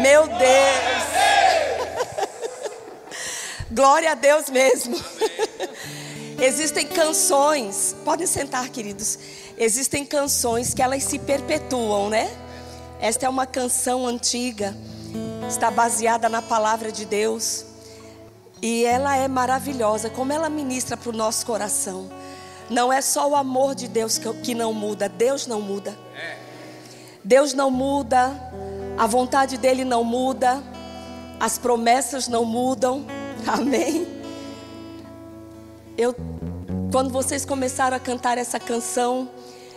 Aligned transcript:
Meu 0.00 0.26
Deus! 0.28 1.08
Glória 3.70 4.12
a 4.12 4.14
Deus 4.14 4.48
mesmo. 4.48 4.96
Existem 6.40 6.86
canções, 6.86 7.96
podem 8.04 8.26
sentar, 8.26 8.68
queridos. 8.68 9.18
Existem 9.58 10.04
canções 10.04 10.72
que 10.72 10.80
elas 10.80 11.02
se 11.02 11.18
perpetuam, 11.18 12.08
né? 12.08 12.30
Esta 13.00 13.26
é 13.26 13.28
uma 13.28 13.46
canção 13.46 14.06
antiga, 14.06 14.74
está 15.48 15.70
baseada 15.70 16.28
na 16.28 16.40
palavra 16.40 16.92
de 16.92 17.04
Deus. 17.04 17.64
E 18.62 18.84
ela 18.84 19.16
é 19.16 19.28
maravilhosa, 19.28 20.10
como 20.10 20.32
ela 20.32 20.48
ministra 20.48 20.96
para 20.96 21.10
o 21.10 21.12
nosso 21.12 21.44
coração. 21.44 22.10
Não 22.70 22.92
é 22.92 23.00
só 23.00 23.28
o 23.28 23.36
amor 23.36 23.74
de 23.74 23.88
Deus 23.88 24.18
que 24.42 24.54
não 24.54 24.72
muda, 24.72 25.08
Deus 25.08 25.46
não 25.46 25.60
muda. 25.60 25.96
Deus 27.24 27.52
não 27.52 27.70
muda, 27.70 28.30
a 28.98 29.06
vontade 29.06 29.56
dele 29.56 29.84
não 29.84 30.02
muda, 30.02 30.62
as 31.38 31.56
promessas 31.56 32.26
não 32.26 32.44
mudam. 32.44 33.06
Amém. 33.46 34.06
Eu 35.96 36.14
quando 36.90 37.10
vocês 37.10 37.44
começaram 37.44 37.96
a 37.96 38.00
cantar 38.00 38.38
essa 38.38 38.58
canção, 38.58 39.28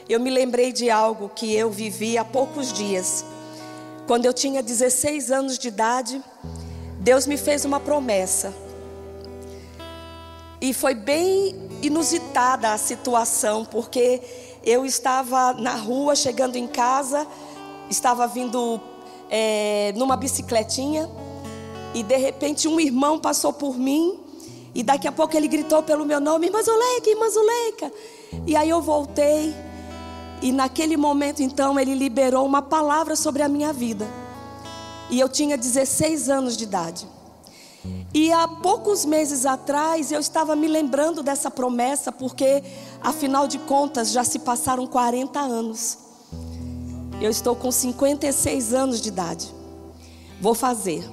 eu 0.08 0.18
me 0.18 0.30
lembrei 0.30 0.72
de 0.72 0.90
algo 0.90 1.28
que 1.28 1.54
eu 1.54 1.70
vivi 1.70 2.18
há 2.18 2.24
poucos 2.24 2.72
dias. 2.72 3.26
Quando 4.08 4.26
eu 4.26 4.34
tinha 4.34 4.64
16 4.64 5.30
anos 5.30 5.60
de 5.60 5.68
idade, 5.68 6.24
Deus 7.00 7.28
me 7.28 7.36
fez 7.36 7.66
uma 7.66 7.82
promessa. 7.82 8.54
E 10.62 10.74
foi 10.74 10.96
bem 10.96 11.70
inusitada 11.82 12.72
a 12.72 12.78
situação, 12.78 13.66
porque 13.66 14.22
eu 14.64 14.86
estava 14.86 15.52
na 15.54 15.76
rua, 15.76 16.16
chegando 16.16 16.56
em 16.56 16.68
casa, 16.68 17.28
estava 17.90 18.26
vindo 18.26 18.80
é, 19.32 19.94
numa 19.96 20.18
bicicletinha, 20.18 21.10
e 21.94 22.04
de 22.04 22.18
repente 22.18 22.68
um 22.68 22.80
irmão 22.80 23.18
passou 23.18 23.54
por 23.54 23.78
mim, 23.78 24.20
e 24.76 24.84
daqui 24.84 25.08
a 25.08 25.12
pouco 25.12 25.36
ele 25.36 25.48
gritou 25.48 25.82
pelo 25.82 26.06
meu 26.06 26.20
nome, 26.20 26.48
irmã 26.48 26.62
Zuleika, 26.62 27.10
irmã 27.10 27.30
Zuleika. 27.30 27.92
E 28.46 28.56
aí 28.56 28.70
eu 28.70 28.82
voltei, 28.82 29.56
e 30.42 30.52
naquele 30.52 30.98
momento 30.98 31.42
então 31.42 31.80
ele 31.80 31.96
liberou 31.96 32.46
uma 32.46 32.62
palavra 32.62 33.16
sobre 33.16 33.42
a 33.42 33.48
minha 33.48 33.72
vida. 33.72 34.08
E 35.10 35.20
eu 35.20 35.28
tinha 35.30 35.58
16 35.58 36.30
anos 36.30 36.58
de 36.58 36.66
idade. 36.66 37.08
E 38.14 38.32
há 38.32 38.48
poucos 38.48 39.06
meses 39.06 39.46
atrás 39.46 40.12
eu 40.12 40.20
estava 40.20 40.56
me 40.56 40.68
lembrando 40.68 41.24
dessa 41.24 41.50
promessa, 41.50 42.12
porque 42.12 42.64
afinal 43.02 43.48
de 43.48 43.58
contas 43.60 44.12
já 44.12 44.24
se 44.24 44.40
passaram 44.40 44.86
40 44.86 45.40
anos. 45.40 45.98
Eu 47.22 47.30
estou 47.30 47.56
com 47.56 47.72
56 47.72 48.74
anos 48.74 49.00
de 49.00 49.10
idade. 49.10 49.54
Vou 50.42 50.56
fazer. 50.56 51.04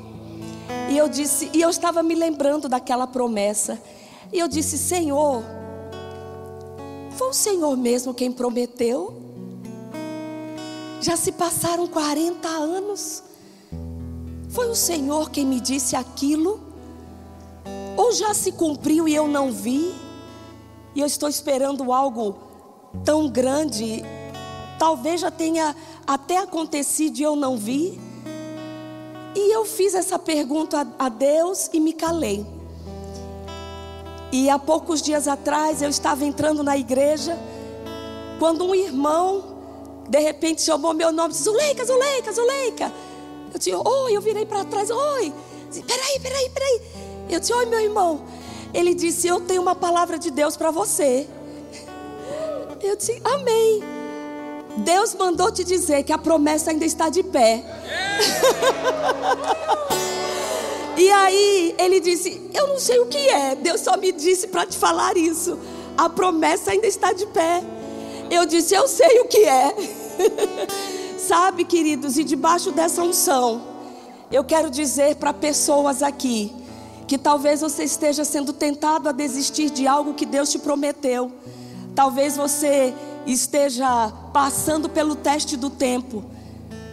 E 0.91 0.97
eu 0.97 1.07
disse, 1.07 1.51
e 1.53 1.61
eu 1.61 1.69
estava 1.69 2.03
me 2.03 2.15
lembrando 2.15 2.67
daquela 2.67 3.07
promessa. 3.07 3.79
E 4.33 4.39
eu 4.39 4.49
disse: 4.49 4.79
"Senhor, 4.79 5.43
foi 7.11 7.29
o 7.29 7.33
Senhor 7.35 7.77
mesmo 7.77 8.15
quem 8.15 8.33
prometeu? 8.33 9.21
Já 11.01 11.15
se 11.17 11.31
passaram 11.31 11.87
40 11.87 12.49
anos. 12.49 13.23
Foi 14.49 14.71
o 14.71 14.75
Senhor 14.75 15.31
quem 15.31 15.45
me 15.45 15.61
disse 15.61 15.95
aquilo? 15.95 16.59
Ou 17.97 18.13
já 18.13 18.33
se 18.33 18.53
cumpriu 18.53 19.07
e 19.07 19.15
eu 19.15 19.29
não 19.29 19.53
vi? 19.53 19.95
E 20.95 21.01
eu 21.01 21.07
estou 21.07 21.29
esperando 21.29 21.93
algo 21.93 22.37
tão 23.05 23.29
grande, 23.29 24.03
talvez 24.79 25.21
já 25.21 25.31
tenha 25.31 25.77
até 26.09 26.39
acontecido 26.39 27.19
e 27.19 27.23
eu 27.23 27.37
não 27.37 27.59
vi? 27.59 28.01
E 29.37 29.55
eu 29.55 29.67
fiz 29.67 29.95
essa 29.95 30.19
pergunta 30.19 30.89
a 30.99 31.11
Deus 31.11 31.69
e 31.71 31.79
me 31.79 31.93
calei. 31.93 32.47
E 34.33 34.49
há 34.49 34.59
poucos 34.59 35.03
dias 35.03 35.29
atrás 35.29 35.83
eu 35.83 35.91
estava 35.91 36.25
entrando 36.25 36.63
na 36.63 36.79
igreja, 36.79 37.39
quando 38.39 38.65
um 38.65 38.75
irmão 38.75 39.59
de 40.09 40.19
repente 40.19 40.63
chamou 40.63 40.95
meu 40.95 41.13
nome, 41.13 41.35
Zuleika, 41.35 41.85
Zuleika, 41.85 42.33
Zuleika. 42.33 42.93
Eu 43.53 43.59
disse, 43.59 43.75
oi, 43.75 44.17
eu 44.17 44.23
virei 44.23 44.47
para 44.47 44.65
trás, 44.65 44.91
oi. 44.91 45.33
Disse, 45.69 45.83
peraí, 45.83 46.21
peraí, 46.21 46.51
peraí. 46.51 46.81
Eu 47.29 47.39
disse, 47.39 47.53
oi, 47.53 47.67
meu 47.67 47.81
irmão. 47.81 48.23
Ele 48.73 48.95
disse, 48.95 49.29
eu 49.29 49.41
tenho 49.41 49.61
uma 49.61 49.75
palavra 49.75 50.19
de 50.19 50.31
Deus 50.31 50.57
para 50.57 50.71
você. 50.71 51.29
Eu 52.81 52.97
disse, 52.97 53.21
amém. 53.25 53.98
Deus 54.77 55.15
mandou 55.15 55.51
te 55.51 55.65
dizer 55.65 56.03
que 56.05 56.13
a 56.13 56.19
promessa 56.19 56.71
ainda 56.71 56.85
está 56.85 57.09
de 57.09 57.23
pé. 57.23 57.65
e 60.97 61.11
aí 61.11 61.75
ele 61.79 62.01
disse: 62.01 62.51
Eu 62.55 62.69
não 62.69 62.79
sei 62.79 63.01
o 63.01 63.07
que 63.07 63.19
é. 63.19 63.55
Deus 63.55 63.81
só 63.81 63.97
me 63.97 64.13
disse 64.13 64.49
para 64.49 64.67
te 64.67 64.77
falar 64.77 65.17
isso. 65.17 65.59
A 65.97 66.09
promessa 66.09 66.71
ainda 66.71 66.87
está 66.87 67.13
de 67.13 67.27
pé. 67.27 67.63
Eu 68.31 68.47
disse: 68.47 68.75
Eu 68.75 68.87
sei 68.87 69.21
o 69.21 69.25
que 69.27 69.45
é. 69.45 69.75
Sabe, 71.19 71.65
queridos, 71.65 72.17
e 72.17 72.25
debaixo 72.25 72.71
dessa 72.71 73.03
unção, 73.03 73.63
eu 74.31 74.45
quero 74.45 74.71
dizer 74.71 75.17
para 75.17 75.33
pessoas 75.33 76.03
aqui 76.03 76.55
que 77.07 77.17
talvez 77.17 77.63
você 77.63 77.85
esteja 77.85 78.25
sendo 78.25 78.53
tentado 78.53 79.09
a 79.09 79.13
desistir 79.13 79.71
de 79.71 79.87
algo 79.87 80.15
que 80.15 80.27
Deus 80.27 80.51
te 80.51 80.59
prometeu. 80.59 81.33
Talvez 81.95 82.37
você 82.37 82.95
esteja 83.33 84.13
passando 84.33 84.89
pelo 84.89 85.15
teste 85.15 85.57
do 85.57 85.69
tempo 85.69 86.25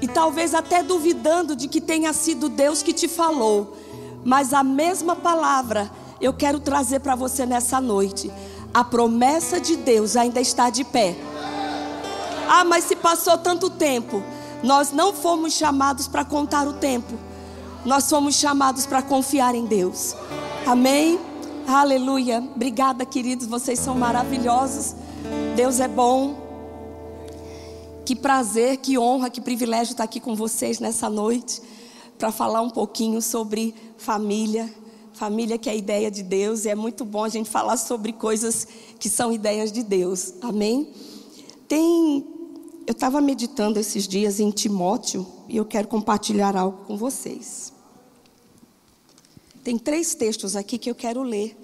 e 0.02 0.08
talvez 0.08 0.54
até 0.54 0.84
duvidando 0.84 1.56
de 1.56 1.68
que 1.68 1.80
tenha 1.80 2.12
sido 2.14 2.50
Deus 2.50 2.84
que 2.84 2.94
te 2.94 3.08
falou. 3.08 3.78
Mas 4.24 4.54
a 4.54 4.64
mesma 4.64 5.16
palavra 5.16 5.90
eu 6.20 6.34
quero 6.34 6.60
trazer 6.60 7.00
para 7.00 7.16
você 7.16 7.46
nessa 7.46 7.80
noite. 7.80 8.32
A 8.74 8.84
promessa 8.84 9.60
de 9.60 9.76
Deus 9.76 10.16
ainda 10.16 10.42
está 10.42 10.70
de 10.70 10.84
pé. 10.84 11.16
Ah, 12.50 12.64
mas 12.66 12.84
se 12.84 12.96
passou 12.96 13.38
tanto 13.38 13.70
tempo. 13.70 14.22
Nós 14.62 14.92
não 14.92 15.14
fomos 15.14 15.54
chamados 15.54 16.08
para 16.08 16.26
contar 16.26 16.68
o 16.68 16.74
tempo. 16.74 17.14
Nós 17.86 18.10
fomos 18.10 18.36
chamados 18.36 18.86
para 18.86 19.02
confiar 19.02 19.56
em 19.56 19.66
Deus. 19.66 20.16
Amém? 20.66 21.20
Aleluia. 21.68 22.44
Obrigada, 22.56 23.06
queridos. 23.06 23.48
Vocês 23.48 23.80
são 23.80 23.96
maravilhosos. 23.96 24.96
Deus 25.56 25.80
é 25.80 25.88
bom. 25.88 26.44
Que 28.06 28.16
prazer, 28.16 28.78
que 28.78 28.98
honra, 28.98 29.30
que 29.30 29.42
privilégio 29.42 29.94
estar 29.94 30.04
aqui 30.04 30.20
com 30.20 30.36
vocês 30.36 30.80
nessa 30.80 31.10
noite 31.10 31.62
para 32.18 32.32
falar 32.32 32.62
um 32.62 32.70
pouquinho 32.70 33.22
sobre 33.22 33.74
família. 33.98 34.72
Família 35.14 35.58
que 35.58 35.70
é 35.70 35.72
a 35.72 35.76
ideia 35.76 36.12
de 36.12 36.22
Deus 36.24 36.66
e 36.66 36.70
é 36.70 36.76
muito 36.76 37.06
bom 37.06 37.24
a 37.24 37.30
gente 37.30 37.50
falar 37.50 37.78
sobre 37.78 38.14
coisas 38.14 38.68
que 39.00 39.10
são 39.10 39.32
ideias 39.32 39.72
de 39.72 39.82
Deus. 39.82 40.34
Amém? 40.42 40.90
Tem 41.68 42.26
eu 42.88 42.92
estava 42.92 43.20
meditando 43.20 43.80
esses 43.80 44.08
dias 44.08 44.40
em 44.40 44.52
Timóteo 44.52 45.26
e 45.50 45.58
eu 45.58 45.66
quero 45.66 45.88
compartilhar 45.88 46.56
algo 46.56 46.86
com 46.86 46.96
vocês. 46.96 47.74
Tem 49.64 49.80
três 49.80 50.14
textos 50.14 50.56
aqui 50.56 50.78
que 50.78 50.92
eu 50.92 50.94
quero 50.94 51.24
ler 51.24 51.58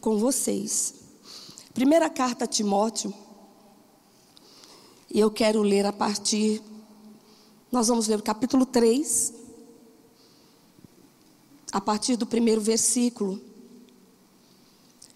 com 0.00 0.16
vocês. 0.16 0.99
Primeira 1.80 2.10
carta 2.10 2.44
a 2.44 2.46
Timóteo, 2.46 3.10
e 5.10 5.18
eu 5.18 5.30
quero 5.30 5.62
ler 5.62 5.86
a 5.86 5.92
partir. 5.94 6.62
Nós 7.72 7.88
vamos 7.88 8.06
ler 8.06 8.18
o 8.18 8.22
capítulo 8.22 8.66
3, 8.66 9.32
a 11.72 11.80
partir 11.80 12.16
do 12.16 12.26
primeiro 12.26 12.60
versículo. 12.60 13.40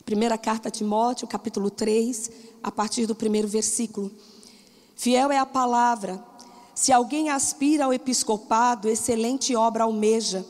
Primeira 0.06 0.38
carta 0.38 0.68
a 0.68 0.70
Timóteo, 0.70 1.28
capítulo 1.28 1.68
3, 1.68 2.30
a 2.62 2.72
partir 2.72 3.04
do 3.04 3.14
primeiro 3.14 3.46
versículo. 3.46 4.10
Fiel 4.96 5.30
é 5.30 5.36
a 5.36 5.44
palavra. 5.44 6.24
Se 6.74 6.90
alguém 6.90 7.28
aspira 7.28 7.84
ao 7.84 7.92
episcopado, 7.92 8.88
excelente 8.88 9.54
obra 9.54 9.84
almeja. 9.84 10.46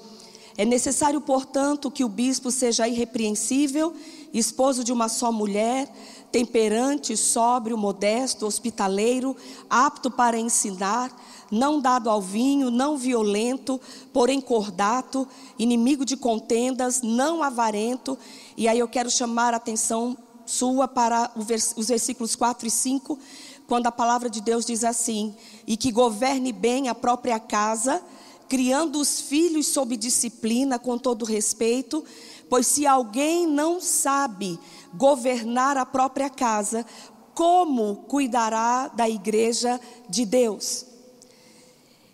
É 0.57 0.65
necessário, 0.65 1.21
portanto, 1.21 1.91
que 1.91 2.05
o 2.05 2.09
bispo 2.09 2.53
seja 2.53 2.87
irrepreensível, 2.87 3.93
esposo 4.39 4.83
de 4.83 4.93
uma 4.93 5.09
só 5.09 5.31
mulher, 5.31 5.89
temperante, 6.31 7.17
sóbrio, 7.17 7.79
modesto, 7.79 8.47
hospitaleiro, 8.47 9.37
apto 9.71 10.11
para 10.11 10.39
ensinar, 10.39 11.17
não 11.51 11.81
dado 11.81 12.11
ao 12.11 12.21
vinho, 12.21 12.71
não 12.71 12.99
violento, 12.99 13.81
porém 14.13 14.41
cordato, 14.41 15.29
inimigo 15.59 16.05
de 16.05 16.17
contendas, 16.17 17.03
não 17.03 17.43
avarento. 17.43 18.19
E 18.57 18.67
aí 18.67 18.79
eu 18.79 18.89
quero 18.89 19.11
chamar 19.11 19.55
a 19.55 19.59
atenção 19.59 20.17
sua 20.45 20.89
para 20.89 21.31
os 21.77 21.87
versículos 21.89 22.35
4 22.35 22.67
e 22.67 22.71
5 22.71 23.19
quando 23.67 23.87
a 23.87 23.93
palavra 23.93 24.29
de 24.29 24.41
Deus 24.41 24.65
diz 24.65 24.85
assim: 24.85 25.35
e 25.67 25.77
que 25.77 25.91
governe 25.91 26.53
bem 26.53 26.89
a 26.89 26.95
própria 26.95 27.39
casa, 27.39 28.03
criando 28.49 29.01
os 29.01 29.21
filhos 29.21 29.67
sob 29.67 29.97
disciplina, 29.97 30.79
com 30.79 30.99
todo 30.99 31.25
respeito, 31.25 32.05
pois 32.49 32.67
se 32.67 32.87
alguém 32.87 33.47
não 33.47 33.81
sabe 33.81 34.59
governar 34.95 35.77
a 35.77 35.87
própria 35.87 36.31
casa, 36.31 36.87
como 37.35 37.97
cuidará 38.09 38.89
da 38.89 39.09
igreja 39.09 39.81
de 40.09 40.25
Deus? 40.25 40.87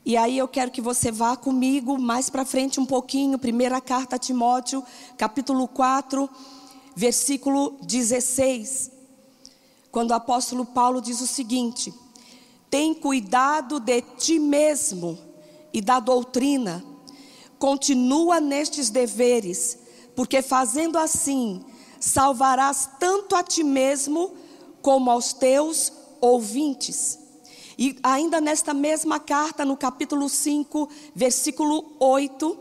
E 0.04 0.16
aí 0.16 0.38
eu 0.38 0.48
quero 0.48 0.70
que 0.70 0.80
você 0.80 1.12
vá 1.12 1.36
comigo 1.36 1.98
mais 1.98 2.30
para 2.30 2.44
frente 2.44 2.80
um 2.80 2.86
pouquinho, 2.86 3.38
primeira 3.38 3.80
carta 3.80 4.16
a 4.16 4.18
Timóteo, 4.18 4.82
capítulo 5.18 5.68
4, 5.68 6.28
versículo 6.96 7.76
16. 7.82 8.90
Quando 9.92 10.10
o 10.10 10.14
apóstolo 10.14 10.64
Paulo 10.64 11.02
diz 11.02 11.20
o 11.20 11.26
seguinte: 11.26 11.92
Tem 12.70 12.94
cuidado 12.94 13.78
de 13.78 14.00
ti 14.00 14.38
mesmo 14.38 15.18
e 15.72 15.80
da 15.80 16.00
doutrina. 16.00 16.84
Continua 17.58 18.40
nestes 18.40 18.88
deveres, 18.88 19.79
porque 20.20 20.42
fazendo 20.42 20.98
assim, 20.98 21.64
salvarás 21.98 22.90
tanto 23.00 23.34
a 23.34 23.42
ti 23.42 23.64
mesmo 23.64 24.34
como 24.82 25.10
aos 25.10 25.32
teus 25.32 25.90
ouvintes. 26.20 27.18
E 27.78 27.98
ainda 28.02 28.38
nesta 28.38 28.74
mesma 28.74 29.18
carta, 29.18 29.64
no 29.64 29.78
capítulo 29.78 30.28
5, 30.28 30.90
versículo 31.14 31.96
8, 31.98 32.58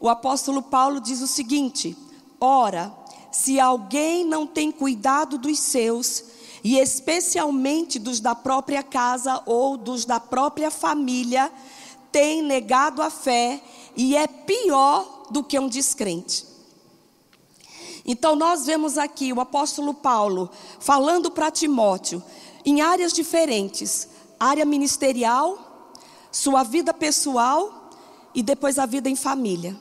o 0.00 0.06
apóstolo 0.06 0.60
Paulo 0.60 1.00
diz 1.00 1.22
o 1.22 1.26
seguinte: 1.26 1.96
Ora, 2.38 2.94
se 3.30 3.58
alguém 3.58 4.22
não 4.22 4.46
tem 4.46 4.70
cuidado 4.70 5.38
dos 5.38 5.60
seus, 5.60 6.24
e 6.62 6.78
especialmente 6.78 7.98
dos 7.98 8.20
da 8.20 8.34
própria 8.34 8.82
casa 8.82 9.42
ou 9.46 9.78
dos 9.78 10.04
da 10.04 10.20
própria 10.20 10.70
família, 10.70 11.50
tem 12.12 12.42
negado 12.42 13.00
a 13.00 13.08
fé 13.08 13.62
e 13.96 14.14
é 14.14 14.26
pior 14.26 15.28
do 15.30 15.42
que 15.42 15.58
um 15.58 15.70
descrente. 15.70 16.51
Então, 18.04 18.34
nós 18.34 18.66
vemos 18.66 18.98
aqui 18.98 19.32
o 19.32 19.40
apóstolo 19.40 19.94
Paulo 19.94 20.50
falando 20.80 21.30
para 21.30 21.50
Timóteo, 21.50 22.22
em 22.64 22.80
áreas 22.80 23.12
diferentes, 23.12 24.08
área 24.38 24.64
ministerial, 24.64 25.92
sua 26.30 26.62
vida 26.62 26.92
pessoal 26.92 27.90
e 28.34 28.42
depois 28.42 28.78
a 28.78 28.86
vida 28.86 29.08
em 29.08 29.16
família. 29.16 29.78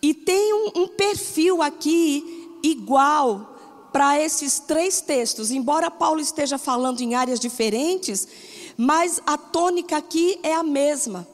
E 0.00 0.14
tem 0.14 0.52
um, 0.52 0.82
um 0.82 0.88
perfil 0.88 1.62
aqui 1.62 2.58
igual 2.62 3.56
para 3.92 4.18
esses 4.20 4.58
três 4.58 5.00
textos, 5.00 5.50
embora 5.50 5.90
Paulo 5.90 6.20
esteja 6.20 6.58
falando 6.58 7.00
em 7.00 7.14
áreas 7.14 7.40
diferentes, 7.40 8.28
mas 8.76 9.20
a 9.26 9.36
tônica 9.36 9.96
aqui 9.96 10.38
é 10.42 10.54
a 10.54 10.62
mesma. 10.62 11.26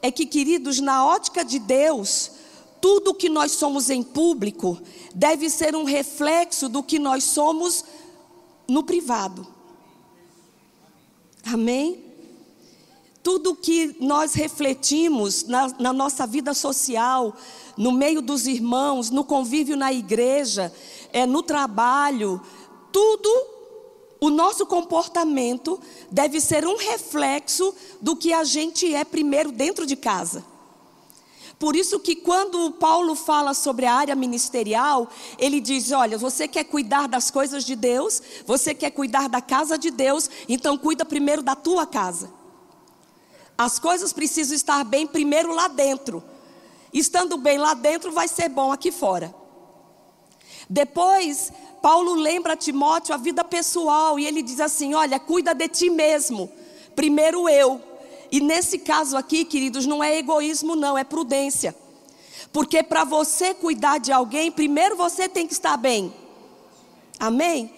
É 0.00 0.10
que, 0.10 0.26
queridos, 0.26 0.80
na 0.80 1.06
ótica 1.06 1.44
de 1.44 1.58
Deus, 1.58 2.32
tudo 2.82 3.14
que 3.14 3.28
nós 3.28 3.52
somos 3.52 3.88
em 3.90 4.02
público 4.02 4.76
deve 5.14 5.48
ser 5.48 5.76
um 5.76 5.84
reflexo 5.84 6.68
do 6.68 6.82
que 6.82 6.98
nós 6.98 7.22
somos 7.22 7.84
no 8.68 8.82
privado. 8.82 9.46
Amém? 11.44 12.02
Tudo 13.22 13.54
que 13.54 13.94
nós 14.00 14.34
refletimos 14.34 15.44
na, 15.44 15.68
na, 15.78 15.92
nossa 15.92 16.26
vida 16.26 16.52
social, 16.54 17.36
no 17.76 17.92
meio 17.92 18.20
dos 18.20 18.48
irmãos, 18.48 19.10
no 19.10 19.22
convívio 19.22 19.76
na 19.76 19.92
igreja, 19.92 20.74
é, 21.12 21.24
no 21.24 21.40
trabalho, 21.40 22.40
tudo, 22.90 23.30
o 24.20 24.28
nosso 24.28 24.66
comportamento 24.66 25.78
deve 26.10 26.40
ser 26.40 26.66
um 26.66 26.76
reflexo 26.76 27.72
do 28.00 28.16
que 28.16 28.32
a 28.32 28.42
gente 28.42 28.92
é 28.92 29.04
primeiro 29.04 29.52
dentro 29.52 29.86
de 29.86 29.94
casa. 29.94 30.50
Por 31.62 31.76
isso 31.76 32.00
que 32.00 32.16
quando 32.16 32.72
Paulo 32.72 33.14
fala 33.14 33.54
sobre 33.54 33.86
a 33.86 33.94
área 33.94 34.16
ministerial, 34.16 35.08
ele 35.38 35.60
diz: 35.60 35.92
"Olha, 35.92 36.18
você 36.18 36.48
quer 36.48 36.64
cuidar 36.64 37.06
das 37.06 37.30
coisas 37.30 37.64
de 37.64 37.76
Deus, 37.76 38.20
você 38.44 38.74
quer 38.74 38.90
cuidar 38.90 39.28
da 39.28 39.40
casa 39.40 39.78
de 39.78 39.88
Deus, 39.88 40.28
então 40.48 40.76
cuida 40.76 41.04
primeiro 41.04 41.40
da 41.40 41.54
tua 41.54 41.86
casa. 41.86 42.32
As 43.56 43.78
coisas 43.78 44.12
precisam 44.12 44.56
estar 44.56 44.82
bem 44.82 45.06
primeiro 45.06 45.54
lá 45.54 45.68
dentro. 45.68 46.20
Estando 46.92 47.36
bem 47.36 47.58
lá 47.58 47.74
dentro 47.74 48.10
vai 48.10 48.26
ser 48.26 48.48
bom 48.48 48.72
aqui 48.72 48.90
fora. 48.90 49.32
Depois, 50.68 51.52
Paulo 51.80 52.14
lembra 52.14 52.54
a 52.54 52.56
Timóteo 52.56 53.14
a 53.14 53.18
vida 53.18 53.44
pessoal 53.44 54.18
e 54.18 54.26
ele 54.26 54.42
diz 54.42 54.58
assim: 54.58 54.94
"Olha, 54.94 55.20
cuida 55.20 55.54
de 55.54 55.68
ti 55.68 55.88
mesmo. 55.88 56.50
Primeiro 56.96 57.48
eu, 57.48 57.80
e 58.32 58.40
nesse 58.40 58.78
caso 58.78 59.14
aqui, 59.14 59.44
queridos, 59.44 59.84
não 59.84 60.02
é 60.02 60.16
egoísmo, 60.16 60.74
não, 60.74 60.96
é 60.96 61.04
prudência. 61.04 61.76
Porque 62.50 62.82
para 62.82 63.04
você 63.04 63.52
cuidar 63.52 63.98
de 63.98 64.10
alguém, 64.10 64.50
primeiro 64.50 64.96
você 64.96 65.28
tem 65.28 65.46
que 65.46 65.52
estar 65.52 65.76
bem. 65.76 66.10
Amém? 67.20 67.70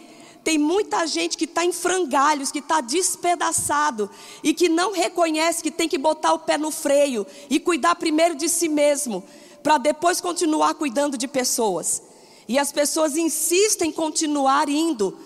Tem 0.45 0.57
muita 0.57 1.09
gente 1.09 1.37
que 1.37 1.45
está 1.45 1.65
em 1.65 1.73
frangalhos, 1.73 2.53
que 2.53 2.61
está 2.61 2.81
despedaçado 2.81 4.09
e 4.45 4.55
que 4.55 4.69
não 4.69 4.93
reconhece 4.93 5.61
que 5.61 5.73
tem 5.73 5.89
que 5.89 5.99
botar 5.99 6.33
o 6.33 6.39
pé 6.39 6.57
no 6.57 6.71
freio 6.71 7.27
e 7.51 7.59
cuidar 7.59 7.97
primeiro 7.97 8.37
de 8.37 8.49
si 8.49 8.69
mesmo, 8.69 9.25
para 9.61 9.77
depois 9.77 10.21
continuar 10.21 10.75
cuidando 10.75 11.19
de 11.19 11.27
pessoas. 11.27 12.01
E 12.47 12.61
as 12.61 12.71
pessoas 12.71 13.17
insistem 13.17 13.89
em 13.89 13.93
continuar 13.93 14.69
indo. 14.69 15.19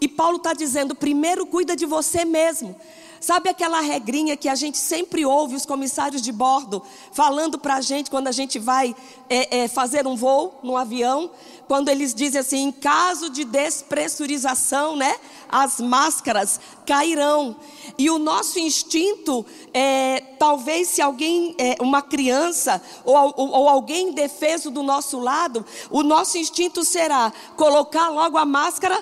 E 0.00 0.08
Paulo 0.08 0.38
está 0.38 0.52
dizendo: 0.54 0.92
primeiro 0.92 1.46
cuida 1.46 1.76
de 1.76 1.86
você 1.86 2.24
mesmo. 2.24 2.74
Sabe 3.22 3.48
aquela 3.48 3.80
regrinha 3.80 4.36
que 4.36 4.48
a 4.48 4.56
gente 4.56 4.76
sempre 4.76 5.24
ouve 5.24 5.54
os 5.54 5.64
comissários 5.64 6.20
de 6.20 6.32
bordo 6.32 6.82
falando 7.12 7.56
para 7.56 7.76
a 7.76 7.80
gente 7.80 8.10
quando 8.10 8.26
a 8.26 8.32
gente 8.32 8.58
vai 8.58 8.96
é, 9.30 9.60
é, 9.60 9.68
fazer 9.68 10.08
um 10.08 10.16
voo 10.16 10.58
no 10.60 10.76
avião? 10.76 11.30
Quando 11.68 11.88
eles 11.88 12.12
dizem 12.12 12.40
assim, 12.40 12.64
em 12.64 12.72
caso 12.72 13.30
de 13.30 13.44
despressurização, 13.44 14.96
né, 14.96 15.14
as 15.48 15.80
máscaras 15.80 16.58
cairão. 16.84 17.54
E 17.96 18.10
o 18.10 18.18
nosso 18.18 18.58
instinto, 18.58 19.46
é, 19.72 20.20
talvez 20.36 20.88
se 20.88 21.00
alguém, 21.00 21.54
é, 21.58 21.76
uma 21.80 22.02
criança 22.02 22.82
ou, 23.04 23.14
ou, 23.36 23.50
ou 23.50 23.68
alguém 23.68 24.08
indefeso 24.08 24.68
do 24.68 24.82
nosso 24.82 25.20
lado, 25.20 25.64
o 25.92 26.02
nosso 26.02 26.38
instinto 26.38 26.84
será 26.84 27.32
colocar 27.56 28.08
logo 28.08 28.36
a 28.36 28.44
máscara 28.44 29.00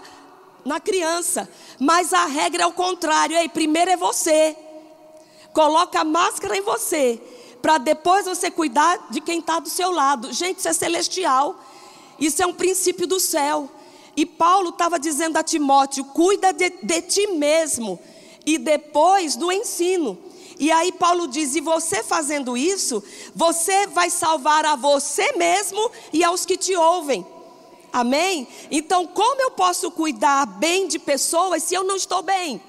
na 0.65 0.81
criança. 0.81 1.49
Mas 1.79 2.13
a 2.13 2.27
regra 2.27 2.65
é 2.65 2.67
o 2.67 2.73
contrário. 2.73 3.37
Ei, 3.37 3.49
primeiro 3.49 3.91
é 3.91 3.97
você. 3.97 4.57
Coloca 5.53 6.01
a 6.01 6.05
máscara 6.05 6.57
em 6.57 6.63
você. 6.63 7.21
Para 7.61 7.79
depois 7.79 8.27
você 8.27 8.51
cuidar 8.51 9.09
de 9.11 9.21
quem 9.21 9.41
está 9.41 9.59
do 9.59 9.69
seu 9.69 9.91
lado. 9.91 10.33
Gente, 10.33 10.59
isso 10.59 10.69
é 10.69 10.73
celestial. 10.73 11.59
Isso 12.19 12.43
é 12.43 12.47
um 12.47 12.55
princípio 12.55 13.07
do 13.07 13.19
céu. 13.19 13.69
E 14.17 14.27
Paulo 14.27 14.71
estava 14.71 14.99
dizendo 14.99 15.37
a 15.37 15.43
Timóteo: 15.43 16.05
cuida 16.05 16.53
de, 16.53 16.71
de 16.83 17.03
ti 17.03 17.27
mesmo. 17.29 17.99
E 18.45 18.59
depois 18.59 19.37
do 19.37 19.53
ensino. 19.53 20.19
E 20.59 20.71
aí 20.71 20.93
Paulo 20.93 21.27
diz: 21.27 21.57
e 21.57 21.61
você 21.61 22.03
fazendo 22.03 22.57
isso, 22.57 23.03
você 23.35 23.87
vai 23.87 24.11
salvar 24.11 24.67
a 24.67 24.77
você 24.77 25.33
mesmo 25.33 25.91
e 26.13 26.23
aos 26.23 26.45
que 26.45 26.57
te 26.57 26.77
ouvem. 26.77 27.27
Amém? 27.93 28.47
Então, 28.71 29.07
como 29.07 29.43
eu 29.43 29.51
posso 29.51 29.91
cuidar 29.91 30.47
bem 30.47 30.87
de 30.87 30.99
pessoas 30.99 31.63
se 31.63 31.75
eu 31.75 31.85
não 31.85 31.97
estou 31.97 32.23
bem? 32.23 32.63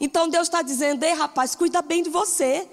Então, 0.00 0.28
Deus 0.28 0.48
está 0.48 0.62
dizendo: 0.62 1.02
ei, 1.04 1.12
rapaz, 1.12 1.54
cuida 1.54 1.82
bem 1.82 2.02
de 2.02 2.10
você. 2.10 2.66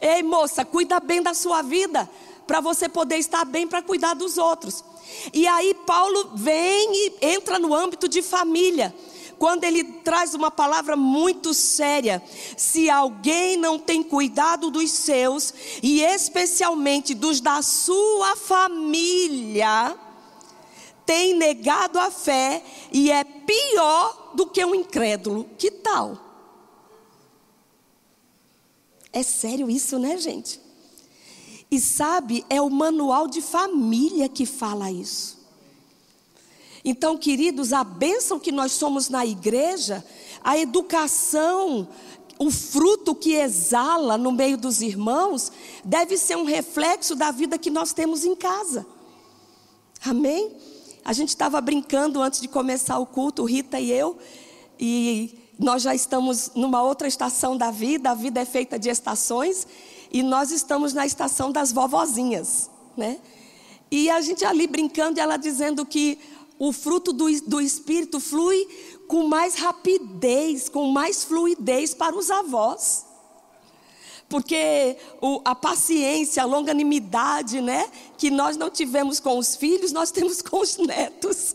Ei, 0.00 0.22
moça, 0.22 0.64
cuida 0.64 1.00
bem 1.00 1.22
da 1.22 1.32
sua 1.32 1.62
vida, 1.62 2.08
para 2.46 2.60
você 2.60 2.88
poder 2.88 3.16
estar 3.16 3.44
bem 3.44 3.66
para 3.66 3.82
cuidar 3.82 4.14
dos 4.14 4.36
outros. 4.36 4.84
E 5.32 5.46
aí, 5.46 5.74
Paulo 5.86 6.32
vem 6.34 6.90
e 6.92 7.12
entra 7.22 7.58
no 7.58 7.74
âmbito 7.74 8.08
de 8.08 8.20
família 8.20 8.94
quando 9.42 9.64
ele 9.64 9.82
traz 9.82 10.34
uma 10.34 10.52
palavra 10.52 10.96
muito 10.96 11.52
séria. 11.52 12.22
Se 12.56 12.88
alguém 12.88 13.56
não 13.56 13.76
tem 13.76 14.00
cuidado 14.00 14.70
dos 14.70 14.92
seus, 14.92 15.52
e 15.82 16.00
especialmente 16.00 17.12
dos 17.12 17.40
da 17.40 17.60
sua 17.60 18.36
família, 18.36 19.96
tem 21.04 21.34
negado 21.34 21.98
a 21.98 22.10
fé 22.10 22.62
e 22.92 23.10
é 23.10 23.24
pior 23.24 24.32
do 24.34 24.46
que 24.46 24.64
um 24.64 24.74
incrédulo. 24.74 25.48
Que 25.58 25.70
tal? 25.70 26.18
É 29.12 29.22
sério 29.22 29.68
isso, 29.68 29.98
né, 29.98 30.16
gente? 30.16 30.60
E 31.70 31.80
sabe, 31.80 32.44
é 32.48 32.60
o 32.60 32.70
manual 32.70 33.26
de 33.26 33.40
família 33.40 34.28
que 34.28 34.46
fala 34.46 34.90
isso. 34.90 35.38
Então, 36.84 37.16
queridos, 37.16 37.72
a 37.72 37.84
bênção 37.84 38.40
que 38.40 38.50
nós 38.50 38.72
somos 38.72 39.08
na 39.08 39.24
igreja, 39.24 40.04
a 40.42 40.58
educação, 40.58 41.88
o 42.38 42.50
fruto 42.50 43.14
que 43.14 43.34
exala 43.34 44.18
no 44.18 44.32
meio 44.32 44.56
dos 44.56 44.82
irmãos, 44.82 45.52
deve 45.84 46.18
ser 46.18 46.36
um 46.36 46.44
reflexo 46.44 47.14
da 47.14 47.30
vida 47.30 47.56
que 47.56 47.70
nós 47.70 47.92
temos 47.92 48.24
em 48.24 48.34
casa. 48.34 48.84
Amém? 50.04 50.50
A 51.04 51.12
gente 51.12 51.30
estava 51.30 51.60
brincando 51.60 52.22
antes 52.22 52.40
de 52.40 52.48
começar 52.48 52.98
o 52.98 53.06
culto, 53.06 53.44
Rita 53.44 53.80
e 53.80 53.90
eu, 53.90 54.16
e 54.78 55.38
nós 55.58 55.82
já 55.82 55.94
estamos 55.94 56.52
numa 56.54 56.82
outra 56.82 57.08
estação 57.08 57.56
da 57.56 57.70
vida, 57.70 58.10
a 58.10 58.14
vida 58.14 58.40
é 58.40 58.44
feita 58.44 58.78
de 58.78 58.88
estações, 58.88 59.66
e 60.12 60.22
nós 60.22 60.50
estamos 60.50 60.92
na 60.92 61.04
estação 61.04 61.50
das 61.50 61.72
vovozinhas, 61.72 62.70
né? 62.96 63.18
E 63.90 64.08
a 64.10 64.20
gente 64.20 64.44
ali 64.44 64.66
brincando, 64.66 65.18
e 65.18 65.20
ela 65.20 65.36
dizendo 65.36 65.84
que 65.84 66.18
o 66.58 66.72
fruto 66.72 67.12
do, 67.12 67.26
do 67.42 67.60
Espírito 67.60 68.20
flui 68.20 68.66
com 69.08 69.26
mais 69.26 69.56
rapidez, 69.56 70.68
com 70.68 70.86
mais 70.88 71.24
fluidez 71.24 71.92
para 71.92 72.16
os 72.16 72.30
avós. 72.30 73.04
Porque 74.32 74.96
o, 75.20 75.42
a 75.44 75.54
paciência, 75.54 76.42
a 76.42 76.46
longanimidade, 76.46 77.60
né, 77.60 77.86
que 78.16 78.30
nós 78.30 78.56
não 78.56 78.70
tivemos 78.70 79.20
com 79.20 79.36
os 79.36 79.54
filhos, 79.54 79.92
nós 79.92 80.10
temos 80.10 80.40
com 80.40 80.58
os 80.58 80.78
netos. 80.78 81.54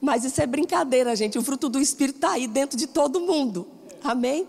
Mas 0.00 0.24
isso 0.24 0.40
é 0.40 0.46
brincadeira, 0.46 1.16
gente. 1.16 1.36
O 1.36 1.42
fruto 1.42 1.68
do 1.68 1.80
Espírito 1.80 2.18
está 2.18 2.30
aí 2.30 2.46
dentro 2.46 2.78
de 2.78 2.86
todo 2.86 3.18
mundo. 3.18 3.66
Amém? 4.04 4.46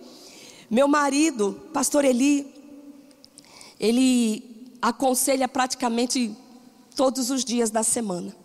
Meu 0.70 0.88
marido, 0.88 1.60
pastor 1.74 2.06
Eli, 2.06 2.46
ele 3.80 4.68
aconselha 4.80 5.48
praticamente 5.48 6.32
todos 6.96 7.32
os 7.32 7.44
dias 7.44 7.72
da 7.72 7.82
semana. 7.82 8.36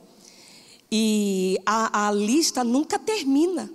E 0.90 1.58
a, 1.66 2.08
a 2.08 2.12
lista 2.12 2.64
nunca 2.64 2.98
termina. 2.98 3.70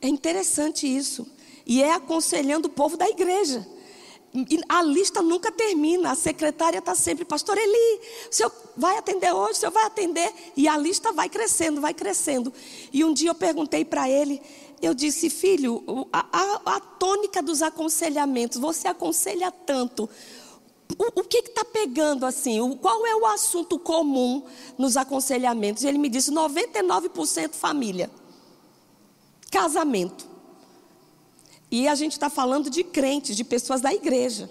É 0.00 0.08
interessante 0.08 0.88
isso. 0.88 1.24
E 1.66 1.82
é 1.82 1.92
aconselhando 1.92 2.68
o 2.68 2.70
povo 2.70 2.96
da 2.96 3.08
igreja. 3.08 3.66
E 4.34 4.60
a 4.68 4.82
lista 4.82 5.22
nunca 5.22 5.52
termina. 5.52 6.10
A 6.10 6.14
secretária 6.14 6.78
está 6.78 6.94
sempre, 6.94 7.24
pastor 7.24 7.56
Eli, 7.56 8.00
o 8.30 8.34
senhor 8.34 8.52
vai 8.76 8.98
atender 8.98 9.32
hoje, 9.32 9.52
o 9.52 9.60
senhor 9.60 9.72
vai 9.72 9.84
atender. 9.84 10.32
E 10.56 10.66
a 10.66 10.76
lista 10.76 11.12
vai 11.12 11.28
crescendo, 11.28 11.80
vai 11.80 11.94
crescendo. 11.94 12.52
E 12.92 13.04
um 13.04 13.14
dia 13.14 13.30
eu 13.30 13.34
perguntei 13.34 13.84
para 13.84 14.10
ele, 14.10 14.42
eu 14.82 14.92
disse, 14.92 15.30
filho, 15.30 16.08
a, 16.12 16.26
a, 16.32 16.76
a, 16.76 16.80
tônica 16.80 17.40
dos 17.40 17.62
aconselhamentos, 17.62 18.58
você 18.58 18.88
aconselha 18.88 19.52
tanto. 19.52 20.10
O, 20.98 21.20
o 21.20 21.24
que 21.24 21.38
está 21.38 21.64
pegando 21.64 22.26
assim? 22.26 22.60
O, 22.60 22.76
qual 22.76 23.06
é 23.06 23.14
o 23.14 23.26
assunto 23.26 23.78
comum 23.78 24.44
nos 24.76 24.96
aconselhamentos? 24.96 25.84
E 25.84 25.86
ele 25.86 25.98
me 25.98 26.08
disse: 26.08 26.32
99% 26.32 27.54
família 27.54 28.10
casamento. 29.54 30.33
E 31.76 31.88
a 31.88 31.96
gente 31.96 32.12
está 32.12 32.30
falando 32.30 32.70
de 32.70 32.84
crentes, 32.84 33.34
de 33.34 33.42
pessoas 33.42 33.80
da 33.80 33.92
igreja. 33.92 34.48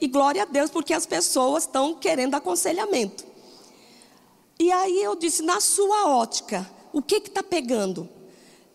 E 0.00 0.06
glória 0.06 0.42
a 0.42 0.44
Deus, 0.44 0.70
porque 0.70 0.94
as 0.94 1.04
pessoas 1.04 1.64
estão 1.64 1.96
querendo 1.96 2.36
aconselhamento. 2.36 3.24
E 4.56 4.70
aí 4.70 5.02
eu 5.02 5.16
disse, 5.16 5.42
na 5.42 5.60
sua 5.60 6.06
ótica, 6.06 6.64
o 6.92 7.02
que 7.02 7.16
está 7.16 7.42
pegando? 7.42 8.08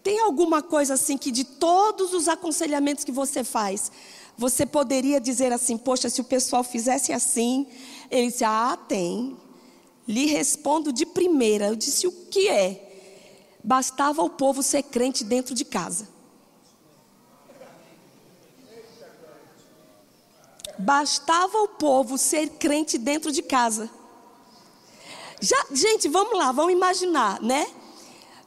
Tem 0.03 0.19
alguma 0.19 0.61
coisa 0.61 0.95
assim 0.95 1.17
que 1.17 1.31
de 1.31 1.45
todos 1.45 2.13
os 2.13 2.27
aconselhamentos 2.27 3.05
que 3.05 3.13
você 3.13 3.45
faz, 3.45 3.89
você 4.37 4.65
poderia 4.65 5.21
dizer 5.21 5.53
assim, 5.53 5.77
poxa, 5.77 6.09
se 6.09 6.19
o 6.19 6.25
pessoal 6.25 6.65
fizesse 6.65 7.13
assim, 7.13 7.65
ele 8.11 8.27
disse, 8.27 8.43
ah, 8.43 8.77
tem. 8.89 9.37
Lhe 10.05 10.25
respondo 10.25 10.91
de 10.91 11.05
primeira. 11.05 11.67
Eu 11.67 11.77
disse, 11.77 12.07
o 12.07 12.11
que 12.11 12.49
é? 12.49 13.55
Bastava 13.63 14.21
o 14.21 14.29
povo 14.29 14.61
ser 14.61 14.83
crente 14.83 15.23
dentro 15.23 15.55
de 15.55 15.63
casa. 15.63 16.11
Bastava 20.77 21.57
o 21.59 21.67
povo 21.67 22.17
ser 22.17 22.49
crente 22.49 22.97
dentro 22.97 23.31
de 23.31 23.41
casa. 23.41 23.89
Já, 25.39 25.65
gente, 25.71 26.07
vamos 26.07 26.37
lá, 26.37 26.51
vamos 26.51 26.73
imaginar, 26.73 27.41
né? 27.41 27.67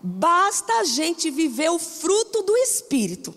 Basta 0.02 0.73
a 0.80 0.85
gente 0.85 1.30
viver 1.30 1.71
o 1.71 1.78
fruto 1.78 2.42
do 2.42 2.56
Espírito. 2.56 3.35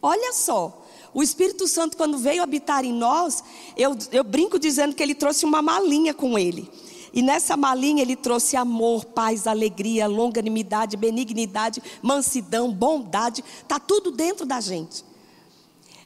Olha 0.00 0.32
só, 0.32 0.82
o 1.14 1.22
Espírito 1.22 1.68
Santo, 1.68 1.96
quando 1.96 2.18
veio 2.18 2.42
habitar 2.42 2.84
em 2.84 2.92
nós, 2.92 3.44
eu, 3.76 3.96
eu 4.10 4.24
brinco 4.24 4.58
dizendo 4.58 4.94
que 4.94 5.02
ele 5.02 5.14
trouxe 5.14 5.44
uma 5.44 5.60
malinha 5.60 6.14
com 6.14 6.38
ele. 6.38 6.70
E 7.12 7.20
nessa 7.20 7.56
malinha 7.56 8.00
ele 8.00 8.16
trouxe 8.16 8.56
amor, 8.56 9.04
paz, 9.04 9.46
alegria, 9.46 10.06
longanimidade, 10.06 10.96
benignidade, 10.96 11.82
mansidão, 12.00 12.72
bondade, 12.72 13.44
tá 13.68 13.78
tudo 13.78 14.10
dentro 14.10 14.46
da 14.46 14.60
gente. 14.60 15.04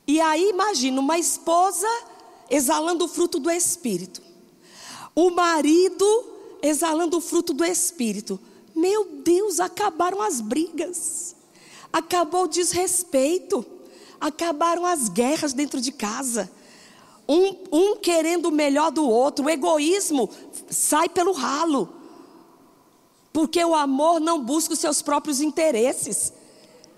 E 0.06 0.20
aí 0.20 0.50
imagina 0.50 1.00
uma 1.00 1.18
esposa 1.18 1.88
exalando 2.48 3.04
o 3.04 3.08
fruto 3.08 3.38
do 3.38 3.50
espírito. 3.50 4.22
O 5.14 5.30
marido 5.30 6.25
exalando 6.62 7.16
o 7.16 7.20
fruto 7.20 7.52
do 7.52 7.64
espírito. 7.64 8.38
Meu 8.75 9.06
Deus, 9.25 9.58
acabaram 9.58 10.20
as 10.20 10.40
brigas. 10.40 11.34
Acabou 11.92 12.44
o 12.44 12.48
desrespeito. 12.48 13.64
Acabaram 14.20 14.84
as 14.84 15.08
guerras 15.08 15.52
dentro 15.52 15.80
de 15.80 15.90
casa. 15.90 16.50
Um, 17.28 17.56
um 17.72 17.96
querendo 17.96 18.46
o 18.46 18.52
melhor 18.52 18.90
do 18.92 19.08
outro. 19.08 19.46
O 19.46 19.50
egoísmo 19.50 20.30
sai 20.68 21.08
pelo 21.08 21.32
ralo. 21.32 21.88
Porque 23.32 23.62
o 23.64 23.75
amor 23.75 24.20
não 24.20 24.42
busca 24.42 24.75
os 24.75 24.78
seus 24.78 25.02
próprios 25.02 25.42
interesses, 25.42 26.32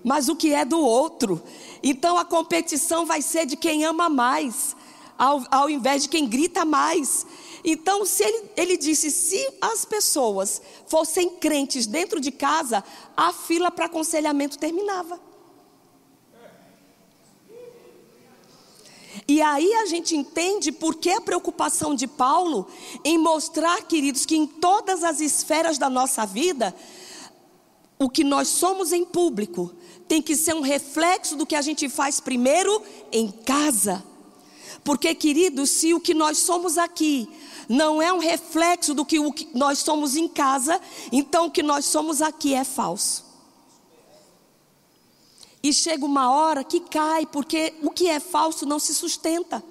mas 0.05 0.29
o 0.29 0.37
que 0.37 0.53
é 0.53 0.65
do 0.65 0.79
outro. 0.79 1.43
Então 1.83 2.19
a 2.19 2.25
competição 2.25 3.07
vai 3.07 3.23
ser 3.23 3.47
de 3.47 3.57
quem 3.57 3.85
ama 3.85 4.09
mais, 4.09 4.77
ao, 5.17 5.45
ao 5.51 5.71
invés 5.71 6.03
de 6.03 6.09
quem 6.09 6.27
grita 6.27 6.65
mais. 6.65 7.27
Então, 7.65 8.05
se 8.05 8.23
ele, 8.23 8.51
ele 8.57 8.77
disse: 8.77 9.11
se 9.11 9.55
as 9.61 9.85
pessoas 9.85 10.63
fossem 10.87 11.31
crentes 11.31 11.87
dentro 11.87 12.21
de 12.21 12.31
casa, 12.31 12.85
a 13.17 13.33
fila 13.33 13.71
para 13.71 13.87
aconselhamento 13.87 14.59
terminava. 14.59 15.21
E 19.27 19.43
aí 19.43 19.71
a 19.75 19.87
gente 19.87 20.17
entende 20.17 20.73
por 20.73 20.95
que 20.95 21.11
a 21.11 21.21
preocupação 21.21 21.95
de 21.95 22.07
Paulo 22.07 22.67
em 23.05 23.19
mostrar, 23.19 23.83
queridos, 23.83 24.25
que 24.25 24.37
em 24.37 24.47
todas 24.47 25.05
as 25.05 25.21
esferas 25.21 25.77
da 25.77 25.91
nossa 25.91 26.25
vida, 26.25 26.75
o 27.99 28.09
que 28.09 28.25
nós 28.25 28.49
somos 28.49 28.93
em 28.93 29.05
público 29.05 29.75
tem 30.09 30.23
que 30.23 30.35
ser 30.35 30.55
um 30.55 30.63
reflexo 30.63 31.37
do 31.37 31.47
que 31.47 31.55
a 31.55 31.63
gente 31.63 31.89
faz 31.89 32.19
primeiro 32.19 32.83
em 33.13 33.31
casa. 33.31 34.03
Porque, 34.83 35.15
queridos, 35.15 35.69
se 35.71 35.93
o 35.93 36.01
que 36.01 36.15
nós 36.15 36.39
somos 36.39 36.79
aqui 36.79 37.29
não 37.69 38.01
é 38.01 38.11
um 38.11 38.19
reflexo 38.19 38.95
do 38.95 39.05
que 39.05 39.19
nós 39.55 39.81
somos 39.81 40.17
em 40.17 40.27
casa, 40.27 40.81
então 41.13 41.47
o 41.47 41.51
que 41.51 41.63
nós 41.63 41.85
somos 41.85 42.23
aqui 42.23 42.55
é 42.55 42.65
falso. 42.65 43.27
E 45.63 45.73
chega 45.73 46.07
uma 46.07 46.31
hora 46.31 46.65
que 46.65 46.81
cai, 46.81 47.27
porque 47.27 47.75
o 47.83 47.91
que 47.91 48.09
é 48.09 48.19
falso 48.19 48.65
não 48.65 48.79
se 48.79 48.95
sustenta. 48.95 49.63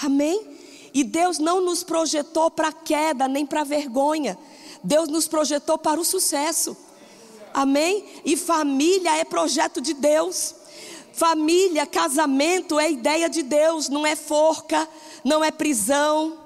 Amém? 0.00 0.56
E 0.94 1.04
Deus 1.04 1.38
não 1.38 1.60
nos 1.60 1.82
projetou 1.82 2.50
para 2.50 2.72
queda 2.72 3.28
nem 3.28 3.44
para 3.44 3.64
vergonha. 3.64 4.38
Deus 4.82 5.08
nos 5.08 5.28
projetou 5.28 5.76
para 5.76 6.00
o 6.00 6.04
sucesso. 6.04 6.74
Amém? 7.52 8.04
E 8.24 8.36
família 8.36 9.16
é 9.16 9.24
projeto 9.24 9.80
de 9.80 9.94
Deus. 9.94 10.54
Família, 11.12 11.84
casamento 11.84 12.78
é 12.78 12.90
ideia 12.90 13.28
de 13.28 13.42
Deus, 13.42 13.88
não 13.88 14.06
é 14.06 14.14
forca, 14.14 14.88
não 15.24 15.42
é 15.42 15.50
prisão. 15.50 16.38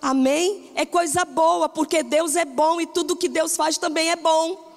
Amém? 0.00 0.70
É 0.74 0.86
coisa 0.86 1.24
boa, 1.24 1.68
porque 1.68 2.02
Deus 2.02 2.36
é 2.36 2.44
bom 2.44 2.80
e 2.80 2.86
tudo 2.86 3.16
que 3.16 3.28
Deus 3.28 3.56
faz 3.56 3.76
também 3.76 4.10
é 4.10 4.16
bom. 4.16 4.70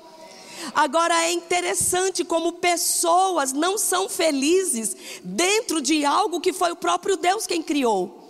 Agora 0.73 1.13
é 1.23 1.31
interessante 1.31 2.23
como 2.23 2.53
pessoas 2.53 3.53
não 3.53 3.77
são 3.77 4.07
felizes 4.09 4.95
dentro 5.23 5.81
de 5.81 6.05
algo 6.05 6.41
que 6.41 6.53
foi 6.53 6.71
o 6.71 6.75
próprio 6.75 7.17
Deus 7.17 7.45
quem 7.45 7.61
criou. 7.61 8.23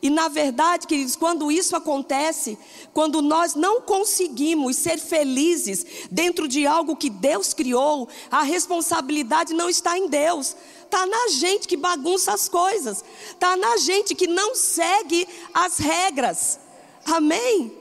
E 0.00 0.10
na 0.10 0.28
verdade, 0.28 0.86
queridos, 0.86 1.16
quando 1.16 1.50
isso 1.50 1.74
acontece, 1.74 2.56
quando 2.92 3.20
nós 3.20 3.54
não 3.54 3.80
conseguimos 3.80 4.76
ser 4.76 4.98
felizes 4.98 5.84
dentro 6.10 6.46
de 6.46 6.66
algo 6.66 6.96
que 6.96 7.10
Deus 7.10 7.52
criou, 7.52 8.08
a 8.30 8.42
responsabilidade 8.42 9.52
não 9.54 9.68
está 9.68 9.98
em 9.98 10.08
Deus, 10.08 10.56
está 10.84 11.04
na 11.06 11.28
gente 11.28 11.66
que 11.66 11.76
bagunça 11.76 12.32
as 12.32 12.48
coisas, 12.48 13.04
está 13.30 13.56
na 13.56 13.76
gente 13.78 14.14
que 14.14 14.26
não 14.26 14.54
segue 14.54 15.26
as 15.52 15.78
regras. 15.78 16.60
Amém? 17.04 17.72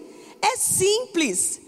É 0.41 0.57
simples. 0.57 1.66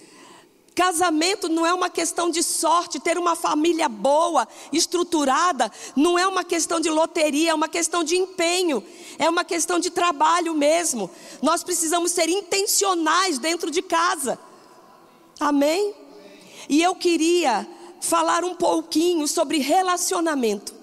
Casamento 0.80 1.50
não 1.50 1.66
é 1.66 1.74
uma 1.74 1.90
questão 1.90 2.30
de 2.30 2.42
sorte, 2.42 3.02
ter 3.02 3.18
uma 3.18 3.36
família 3.36 3.90
boa, 3.90 4.48
estruturada, 4.72 5.70
não 5.94 6.18
é 6.18 6.26
uma 6.26 6.42
questão 6.42 6.80
de 6.80 6.90
loteria, 6.90 7.52
é 7.52 7.54
uma 7.54 7.68
questão 7.68 8.02
de 8.02 8.16
empenho, 8.16 8.82
é 9.18 9.30
uma 9.30 9.44
questão 9.44 9.78
de 9.78 9.90
trabalho 9.90 10.54
mesmo. 10.54 11.12
Nós 11.42 11.66
precisamos 11.66 12.14
ser 12.14 12.30
intencionais 12.30 13.38
dentro 13.38 13.70
de 13.70 13.82
casa. 13.82 14.40
Amém? 15.38 15.94
E 16.70 16.82
eu 16.82 16.96
queria 16.96 17.68
falar 18.00 18.46
um 18.46 18.56
pouquinho 18.56 19.28
sobre 19.28 19.58
relacionamento. 19.58 20.74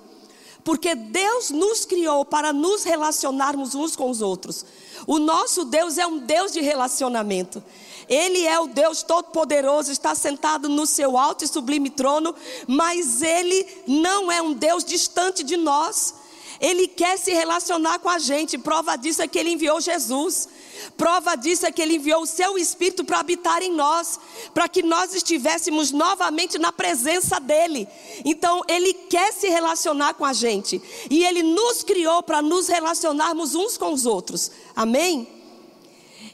Porque 0.62 0.95
Deus 0.95 1.49
nos 1.49 1.87
criou 1.87 2.23
para 2.23 2.53
nos 2.53 2.85
relacionarmos 2.85 3.75
uns 3.75 3.97
com 3.97 4.11
os 4.11 4.21
outros. 4.21 4.62
O 5.07 5.19
nosso 5.19 5.65
Deus 5.65 5.97
é 5.97 6.07
um 6.07 6.19
Deus 6.19 6.53
de 6.53 6.61
relacionamento. 6.61 7.65
Ele 8.08 8.44
é 8.46 8.58
o 8.60 8.66
Deus 8.66 9.02
Todo-Poderoso, 9.02 9.90
está 9.90 10.14
sentado 10.14 10.68
no 10.68 10.86
seu 10.86 11.16
alto 11.16 11.44
e 11.44 11.48
sublime 11.48 11.90
trono, 11.90 12.34
mas 12.66 13.22
Ele 13.22 13.66
não 13.86 14.30
é 14.30 14.40
um 14.40 14.52
Deus 14.52 14.84
distante 14.84 15.42
de 15.42 15.56
nós. 15.56 16.14
Ele 16.60 16.88
quer 16.88 17.18
se 17.18 17.32
relacionar 17.32 17.98
com 17.98 18.08
a 18.08 18.18
gente. 18.18 18.56
Prova 18.58 18.96
disso 18.96 19.22
é 19.22 19.28
que 19.28 19.38
ele 19.38 19.50
enviou 19.50 19.80
Jesus. 19.80 20.48
Prova 20.96 21.36
disso 21.36 21.66
é 21.66 21.72
que 21.72 21.82
ele 21.82 21.96
enviou 21.96 22.22
o 22.22 22.26
seu 22.26 22.56
Espírito 22.56 23.04
para 23.04 23.20
habitar 23.20 23.62
em 23.62 23.72
nós, 23.72 24.18
para 24.54 24.68
que 24.68 24.82
nós 24.82 25.14
estivéssemos 25.14 25.90
novamente 25.90 26.58
na 26.58 26.72
presença 26.72 27.38
dele. 27.38 27.88
Então, 28.25 28.62
ele 28.68 28.92
quer 28.92 29.32
se 29.32 29.48
relacionar 29.48 30.14
com 30.14 30.25
a 30.25 30.32
gente. 30.32 30.80
E 31.10 31.25
ele 31.25 31.42
nos 31.42 31.82
criou 31.82 32.22
para 32.22 32.40
nos 32.40 32.68
relacionarmos 32.68 33.54
uns 33.54 33.76
com 33.76 33.92
os 33.92 34.06
outros. 34.06 34.50
Amém? 34.75 35.36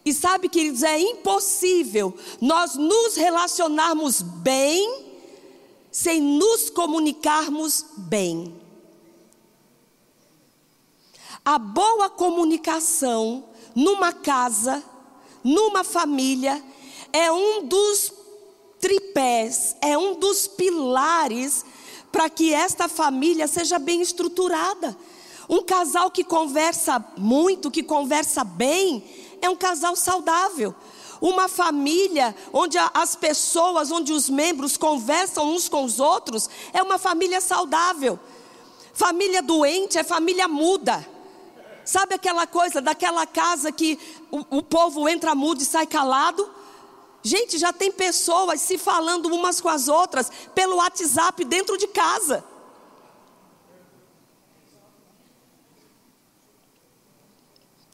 E 0.05 0.13
sabe, 0.13 0.49
queridos, 0.49 0.83
é 0.83 0.99
impossível 0.99 2.15
nós 2.41 2.75
nos 2.75 3.15
relacionarmos 3.15 4.21
bem 4.21 5.13
sem 5.93 6.21
nos 6.21 6.71
comunicarmos 6.71 7.85
bem. 7.97 8.61
A 11.45 11.59
boa 11.59 12.09
comunicação 12.09 13.45
numa 13.75 14.13
casa, 14.13 14.83
numa 15.45 15.85
família, 15.85 16.63
é 17.13 17.31
um 17.31 17.67
dos 17.67 18.13
tripés, 18.81 19.77
é 19.81 19.97
um 19.97 20.15
dos 20.15 20.47
pilares 20.49 21.65
para 22.11 22.29
que 22.29 22.53
esta 22.53 22.89
família 22.89 23.47
seja 23.47 23.79
bem 23.79 24.01
estruturada. 24.03 24.97
Um 25.49 25.63
casal 25.63 26.11
que 26.11 26.25
conversa 26.25 27.05
muito, 27.17 27.71
que 27.71 27.83
conversa 27.83 28.45
bem, 28.45 29.05
é 29.43 29.51
um 29.51 29.57
casal 29.57 29.95
saudável. 29.97 30.75
Uma 31.21 31.49
família 31.49 32.35
onde 32.53 32.79
as 32.95 33.15
pessoas, 33.15 33.91
onde 33.91 34.13
os 34.13 34.31
membros 34.31 34.77
conversam 34.77 35.53
uns 35.53 35.69
com 35.69 35.85
os 35.85 36.01
outros, 36.01 36.49
é 36.73 36.83
uma 36.83 36.99
família 36.99 37.41
saudável. 37.41 38.19
Família 38.95 39.43
doente 39.43 39.99
é 39.99 40.05
família 40.05 40.49
muda. 40.49 41.07
Sabe 41.85 42.15
aquela 42.15 42.47
coisa 42.47 42.81
daquela 42.81 43.27
casa 43.27 43.73
que 43.73 43.99
o, 44.31 44.59
o 44.59 44.63
povo 44.63 45.09
entra 45.09 45.35
mudo 45.35 45.61
e 45.61 45.65
sai 45.65 45.87
calado? 45.87 46.49
Gente, 47.23 47.59
já 47.59 47.73
tem 47.73 47.91
pessoas 47.91 48.61
se 48.61 48.79
falando 48.79 49.27
umas 49.27 49.61
com 49.61 49.69
as 49.69 49.89
outras 49.89 50.31
pelo 50.55 50.77
WhatsApp 50.77 51.45
dentro 51.45 51.77
de 51.77 51.87
casa. 51.89 52.45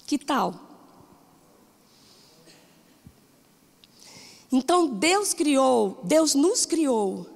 Que 0.07 0.17
tal? 0.17 0.68
Então 4.51 4.87
Deus 4.89 5.35
criou, 5.35 5.99
Deus 6.03 6.35
nos 6.35 6.65
criou 6.65 7.27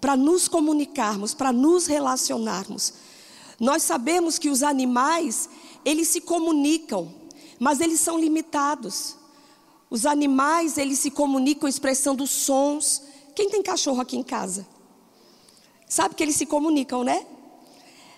para 0.00 0.16
nos 0.16 0.48
comunicarmos, 0.48 1.34
para 1.34 1.52
nos 1.52 1.86
relacionarmos. 1.86 2.94
Nós 3.58 3.82
sabemos 3.82 4.38
que 4.38 4.48
os 4.48 4.62
animais, 4.62 5.48
eles 5.84 6.08
se 6.08 6.20
comunicam, 6.20 7.12
mas 7.58 7.80
eles 7.80 8.00
são 8.00 8.18
limitados. 8.18 9.16
Os 9.88 10.06
animais, 10.06 10.78
eles 10.78 10.98
se 10.98 11.10
comunicam 11.10 11.68
expressando 11.68 12.26
sons. 12.26 13.02
Quem 13.34 13.48
tem 13.48 13.62
cachorro 13.62 14.00
aqui 14.00 14.16
em 14.16 14.22
casa? 14.22 14.66
Sabe 15.88 16.14
que 16.14 16.22
eles 16.22 16.34
se 16.36 16.46
comunicam, 16.46 17.04
né? 17.04 17.26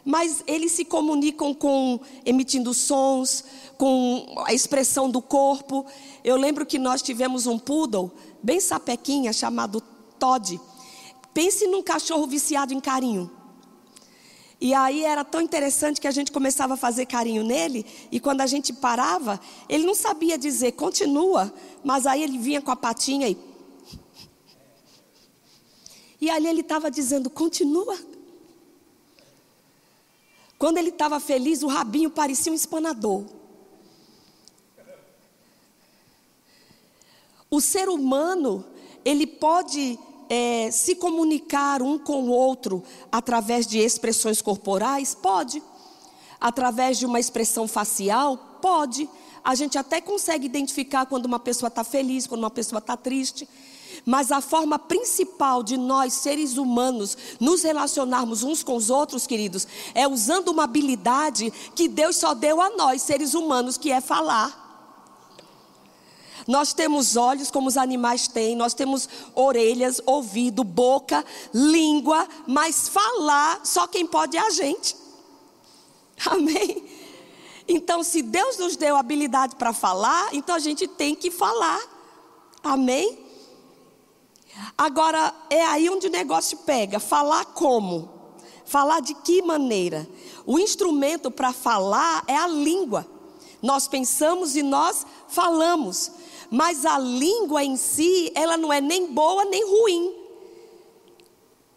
Mas 0.05 0.45
eles 0.47 0.73
se 0.73 0.85
comunicam 0.85 1.53
com 1.53 1.99
emitindo 2.25 2.73
sons, 2.73 3.45
com 3.77 4.35
a 4.47 4.55
expressão 4.55 5.11
do 5.11 5.21
corpo. 5.21 5.85
Eu 6.23 6.37
lembro 6.37 6.65
que 6.65 6.79
nós 6.79 7.03
tivemos 7.03 7.47
um 7.47 7.59
poodle 7.59 8.13
bem 8.45 8.61
sapequinha 8.61 9.33
chamado 9.33 9.81
Todd. 10.19 10.61
Pense 11.33 11.67
num 11.67 11.83
cachorro 11.83 12.27
viciado 12.27 12.75
em 12.75 12.81
carinho. 12.81 13.31
E 14.61 14.73
aí 14.75 15.03
era 15.03 15.25
tão 15.25 15.41
interessante 15.41 16.01
que 16.01 16.07
a 16.07 16.11
gente 16.11 16.31
começava 16.31 16.75
a 16.75 16.77
fazer 16.77 17.07
carinho 17.07 17.43
nele, 17.43 17.85
e 18.13 18.21
quando 18.21 18.43
a 18.43 18.47
gente 18.47 18.73
parava, 18.73 19.41
ele 19.69 19.85
não 19.85 19.95
sabia 19.95 20.39
dizer 20.39 20.73
continua, 20.73 21.53
mas 21.83 22.07
aí 22.07 22.23
ele 22.23 22.39
vinha 22.39 22.63
com 22.63 22.71
a 22.71 22.77
patinha 22.77 23.29
e. 23.29 23.37
E 26.21 26.31
ali 26.31 26.47
ele 26.47 26.61
estava 26.61 26.91
dizendo 26.91 27.29
continua. 27.29 27.99
Quando 30.59 30.79
ele 30.79 30.91
estava 30.91 31.19
feliz, 31.19 31.63
o 31.63 31.67
rabinho 31.67 32.11
parecia 32.11 32.53
um 32.53 32.55
espanador. 32.55 33.25
O 37.55 37.61
ser 37.61 37.89
humano, 37.89 38.65
ele 39.05 39.29
pode 39.29 39.97
é, 40.29 40.73
se 40.73 40.97
comunicar 40.97 41.83
um 41.83 41.97
com 41.97 42.25
o 42.25 42.31
outro 42.31 42.83
através 43.13 43.65
de 43.65 43.79
expressões 43.79 44.43
corporais? 44.43 45.15
Pode. 45.15 45.63
Através 46.41 46.99
de 46.99 47.07
uma 47.07 47.21
expressão 47.21 47.69
facial? 47.69 48.37
Pode. 48.61 49.09
A 49.45 49.55
gente 49.55 49.79
até 49.79 50.01
consegue 50.01 50.47
identificar 50.47 51.07
quando 51.07 51.27
uma 51.27 51.39
pessoa 51.39 51.69
está 51.69 51.85
feliz, 51.85 52.27
quando 52.27 52.41
uma 52.41 52.51
pessoa 52.51 52.81
está 52.81 52.97
triste. 52.97 53.49
Mas 54.05 54.33
a 54.33 54.41
forma 54.41 54.77
principal 54.77 55.63
de 55.63 55.77
nós, 55.77 56.13
seres 56.13 56.57
humanos, 56.57 57.17
nos 57.39 57.63
relacionarmos 57.63 58.43
uns 58.43 58.65
com 58.65 58.75
os 58.75 58.91
outros, 58.91 59.29
queridos, 59.29 59.65
é 59.95 60.09
usando 60.09 60.49
uma 60.49 60.65
habilidade 60.65 61.53
que 61.77 61.87
Deus 61.87 62.17
só 62.17 62.35
deu 62.35 62.61
a 62.61 62.71
nós, 62.71 63.03
seres 63.03 63.33
humanos, 63.33 63.79
que 63.79 63.93
é 63.93 64.01
falar. 64.01 64.64
Nós 66.47 66.73
temos 66.73 67.17
olhos 67.17 67.51
como 67.51 67.69
os 67.69 67.77
animais 67.77 68.29
têm, 68.29 68.55
nós 68.55 68.75
temos 68.75 69.09
orelhas, 69.35 70.01
ouvido, 70.05 70.63
boca, 70.63 71.25
língua, 71.53 72.29
mas 72.47 72.89
falar 72.89 73.61
só 73.65 73.87
quem 73.87 74.07
pode 74.07 74.37
é 74.37 74.41
a 74.41 74.51
gente. 74.51 74.97
Amém? 76.27 76.85
Então, 77.67 78.03
se 78.03 78.21
Deus 78.23 78.59
nos 78.59 78.77
deu 78.77 78.97
habilidade 78.97 79.57
para 79.57 79.73
falar, 79.73 80.35
então 80.35 80.55
a 80.55 80.59
gente 80.59 80.87
tem 80.87 81.15
que 81.15 81.31
falar. 81.31 81.81
Amém? 82.63 83.19
Agora, 84.77 85.35
é 85.49 85.65
aí 85.65 85.89
onde 85.89 86.07
o 86.07 86.11
negócio 86.11 86.59
pega. 86.59 87.01
Falar 87.01 87.47
como? 87.47 88.13
Falar 88.65 89.01
de 89.01 89.15
que 89.15 89.43
maneira? 89.43 90.09
O 90.47 90.59
instrumento 90.59 91.31
para 91.31 91.53
falar 91.53 92.23
é 92.27 92.37
a 92.37 92.47
língua. 92.47 93.07
Nós 93.63 93.89
pensamos 93.89 94.57
e 94.57 94.63
nós 94.63 95.07
falamos. 95.29 96.13
Mas 96.55 96.87
a 96.87 96.97
língua 97.01 97.65
em 97.65 97.77
si, 97.77 98.31
ela 98.33 98.57
não 98.57 98.73
é 98.73 98.81
nem 98.81 99.13
boa 99.13 99.45
nem 99.45 99.69
ruim. 99.69 100.15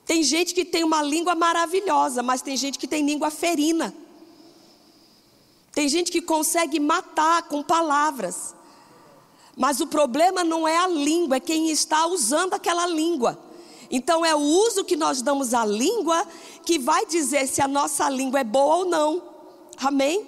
Tem 0.05 0.21
gente 0.21 0.53
que 0.53 0.63
tem 0.63 0.83
uma 0.83 1.01
língua 1.01 1.33
maravilhosa, 1.33 2.21
mas 2.21 2.43
tem 2.43 2.55
gente 2.55 2.77
que 2.77 2.85
tem 2.85 3.03
língua 3.03 3.31
ferina. 3.31 3.91
Tem 5.71 5.89
gente 5.89 6.11
que 6.11 6.21
consegue 6.21 6.79
matar 6.79 7.41
com 7.47 7.63
palavras. 7.63 8.53
Mas 9.55 9.79
o 9.79 9.87
problema 9.87 10.43
não 10.43 10.67
é 10.67 10.77
a 10.77 10.87
língua, 10.87 11.37
é 11.37 11.39
quem 11.39 11.71
está 11.71 12.05
usando 12.05 12.53
aquela 12.53 12.85
língua. 12.85 13.35
Então 13.89 14.23
é 14.23 14.35
o 14.35 14.39
uso 14.39 14.85
que 14.85 14.95
nós 14.95 15.23
damos 15.23 15.55
à 15.55 15.65
língua 15.65 16.23
que 16.63 16.77
vai 16.77 17.03
dizer 17.07 17.47
se 17.47 17.63
a 17.63 17.67
nossa 17.67 18.07
língua 18.11 18.41
é 18.41 18.43
boa 18.43 18.75
ou 18.75 18.85
não. 18.85 19.23
Amém? 19.77 20.27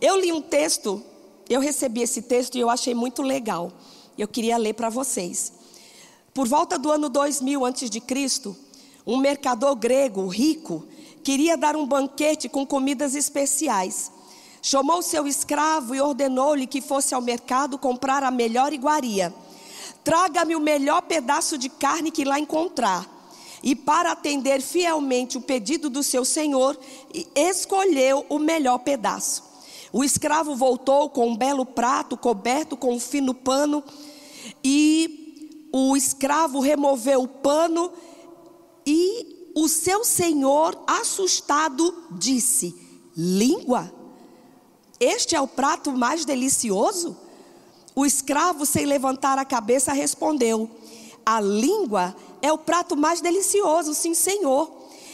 Eu 0.00 0.16
li 0.18 0.32
um 0.32 0.40
texto 0.40 1.04
eu 1.48 1.60
recebi 1.60 2.02
esse 2.02 2.22
texto 2.22 2.56
e 2.56 2.60
eu 2.60 2.70
achei 2.70 2.94
muito 2.94 3.22
legal. 3.22 3.72
Eu 4.16 4.28
queria 4.28 4.56
ler 4.56 4.74
para 4.74 4.88
vocês. 4.88 5.52
Por 6.32 6.48
volta 6.48 6.78
do 6.78 6.90
ano 6.90 7.08
2000 7.08 7.64
antes 7.64 7.90
de 7.90 8.00
Cristo, 8.00 8.56
um 9.06 9.18
mercador 9.18 9.76
grego 9.76 10.26
rico 10.26 10.84
queria 11.22 11.56
dar 11.56 11.76
um 11.76 11.86
banquete 11.86 12.48
com 12.48 12.66
comidas 12.66 13.14
especiais. 13.14 14.10
Chamou 14.60 15.02
seu 15.02 15.26
escravo 15.26 15.94
e 15.94 16.00
ordenou-lhe 16.00 16.66
que 16.66 16.80
fosse 16.80 17.14
ao 17.14 17.20
mercado 17.20 17.78
comprar 17.78 18.22
a 18.22 18.30
melhor 18.30 18.72
iguaria. 18.72 19.32
Traga-me 20.02 20.56
o 20.56 20.60
melhor 20.60 21.02
pedaço 21.02 21.56
de 21.56 21.68
carne 21.68 22.10
que 22.10 22.24
lá 22.24 22.38
encontrar. 22.38 23.10
E 23.62 23.74
para 23.74 24.12
atender 24.12 24.60
fielmente 24.60 25.38
o 25.38 25.40
pedido 25.40 25.88
do 25.88 26.02
seu 26.02 26.24
senhor, 26.24 26.78
escolheu 27.34 28.26
o 28.28 28.38
melhor 28.38 28.78
pedaço. 28.78 29.53
O 29.94 30.02
escravo 30.02 30.56
voltou 30.56 31.08
com 31.08 31.28
um 31.28 31.36
belo 31.36 31.64
prato 31.64 32.16
coberto 32.16 32.76
com 32.76 32.94
um 32.94 32.98
fino 32.98 33.32
pano, 33.32 33.80
e 34.64 35.68
o 35.72 35.96
escravo 35.96 36.58
removeu 36.58 37.22
o 37.22 37.28
pano, 37.28 37.92
e 38.84 39.52
o 39.54 39.68
seu 39.68 40.04
senhor, 40.04 40.76
assustado, 40.84 41.94
disse: 42.10 42.74
Língua? 43.16 43.94
Este 44.98 45.36
é 45.36 45.40
o 45.40 45.46
prato 45.46 45.92
mais 45.92 46.24
delicioso? 46.24 47.16
O 47.94 48.04
escravo, 48.04 48.66
sem 48.66 48.86
levantar 48.86 49.38
a 49.38 49.44
cabeça, 49.44 49.92
respondeu: 49.92 50.68
A 51.24 51.40
língua 51.40 52.16
é 52.42 52.52
o 52.52 52.58
prato 52.58 52.96
mais 52.96 53.20
delicioso, 53.20 53.94
sim, 53.94 54.12
senhor. 54.12 54.72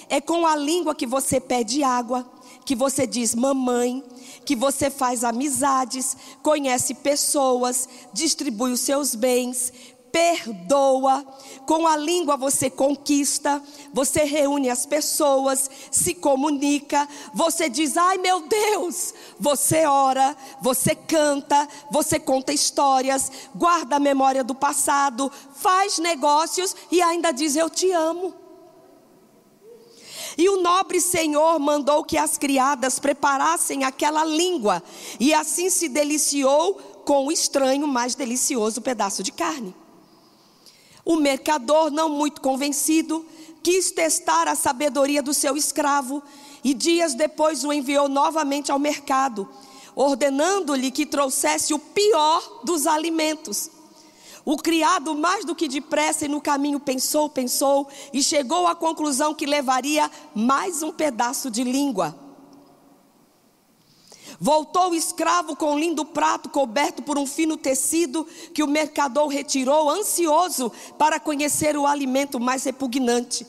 É 0.09 0.23
com 0.23 0.47
a 0.47 0.57
língua 0.57 0.95
que 0.95 1.07
você 1.07 1.39
pede 1.39 1.83
água, 1.83 2.27
que 2.65 2.75
você 2.75 3.07
diz 3.07 3.35
mamãe, 3.35 4.03
que 4.45 4.57
você 4.57 4.91
faz 4.91 5.25
amizades, 5.25 6.17
conhece 6.43 6.95
pessoas, 6.95 7.89
distribui 8.13 8.73
os 8.73 8.81
seus 8.81 9.15
bens, 9.15 9.73
perdoa, 10.13 11.25
com 11.67 11.87
a 11.87 11.97
língua 11.97 12.37
você 12.37 12.69
conquista, 12.69 13.63
você 13.93 14.25
reúne 14.25 14.69
as 14.69 14.85
pessoas, 14.85 15.71
se 15.91 16.15
comunica, 16.15 17.09
você 17.33 17.69
diz: 17.69 17.97
ai 17.97 18.19
meu 18.19 18.41
Deus, 18.41 19.15
você 19.39 19.87
ora, 19.87 20.37
você 20.61 20.95
canta, 20.95 21.69
você 21.91 22.19
conta 22.19 22.53
histórias, 22.53 23.31
guarda 23.55 23.97
a 23.97 24.01
memória 24.01 24.45
do 24.45 24.55
passado, 24.55 25.31
faz 25.55 25.99
negócios 25.99 26.75
e 26.91 27.01
ainda 27.01 27.33
diz: 27.33 27.57
eu 27.57 27.71
te 27.71 27.91
amo. 27.93 28.40
E 30.37 30.49
o 30.49 30.61
nobre 30.63 31.01
senhor 31.01 31.59
mandou 31.59 32.05
que 32.05 32.17
as 32.17 32.39
criadas 32.39 32.99
preparassem 32.99 33.85
aquela 33.85 34.25
língua, 34.25 34.83
e 35.19 35.35
assim 35.35 35.71
se 35.71 35.89
deliciou 35.89 36.75
com 37.05 37.27
o 37.27 37.33
estranho, 37.33 37.87
mais 37.87 38.15
delicioso 38.15 38.81
pedaço 38.81 39.23
de 39.23 39.33
carne. 39.33 39.75
O 41.05 41.17
mercador, 41.17 41.91
não 41.91 42.09
muito 42.09 42.41
convencido, 42.41 43.25
quis 43.63 43.91
testar 43.91 44.49
a 44.49 44.55
sabedoria 44.55 45.23
do 45.23 45.35
seu 45.35 45.57
escravo 45.57 46.23
e 46.63 46.75
dias 46.75 47.15
depois 47.15 47.65
o 47.65 47.73
enviou 47.73 48.09
novamente 48.09 48.71
ao 48.71 48.79
mercado, 48.79 49.49
ordenando-lhe 49.95 50.91
que 50.91 51.07
trouxesse 51.07 51.75
o 51.75 51.79
pior 51.79 52.61
dos 52.65 52.87
alimentos. 52.87 53.71
O 54.45 54.57
criado, 54.57 55.15
mais 55.15 55.45
do 55.45 55.55
que 55.55 55.69
depressa 55.69 56.25
e 56.25 56.29
no 56.29 56.41
caminho, 56.41 56.81
pensou, 56.81 57.29
pensou 57.29 57.89
e 58.13 58.23
chegou 58.23 58.67
à 58.67 58.75
conclusão 58.75 59.35
que 59.35 59.47
levaria 59.47 60.11
mais 60.35 60.83
um 60.83 60.93
pedaço 60.93 61.51
de 61.51 61.63
língua. 61.63 62.15
Voltou 64.41 64.91
o 64.91 64.95
escravo 64.95 65.55
com 65.55 65.75
um 65.75 65.79
lindo 65.79 66.03
prato 66.03 66.49
coberto 66.49 67.03
por 67.03 67.19
um 67.19 67.27
fino 67.27 67.59
tecido 67.59 68.27
que 68.55 68.63
o 68.63 68.67
mercador 68.67 69.29
retirou, 69.29 69.91
ansioso 69.91 70.73
para 70.97 71.21
conhecer 71.21 71.77
o 71.77 71.87
alimento 71.87 72.41
mais 72.41 72.65
repugnante. 72.65 73.47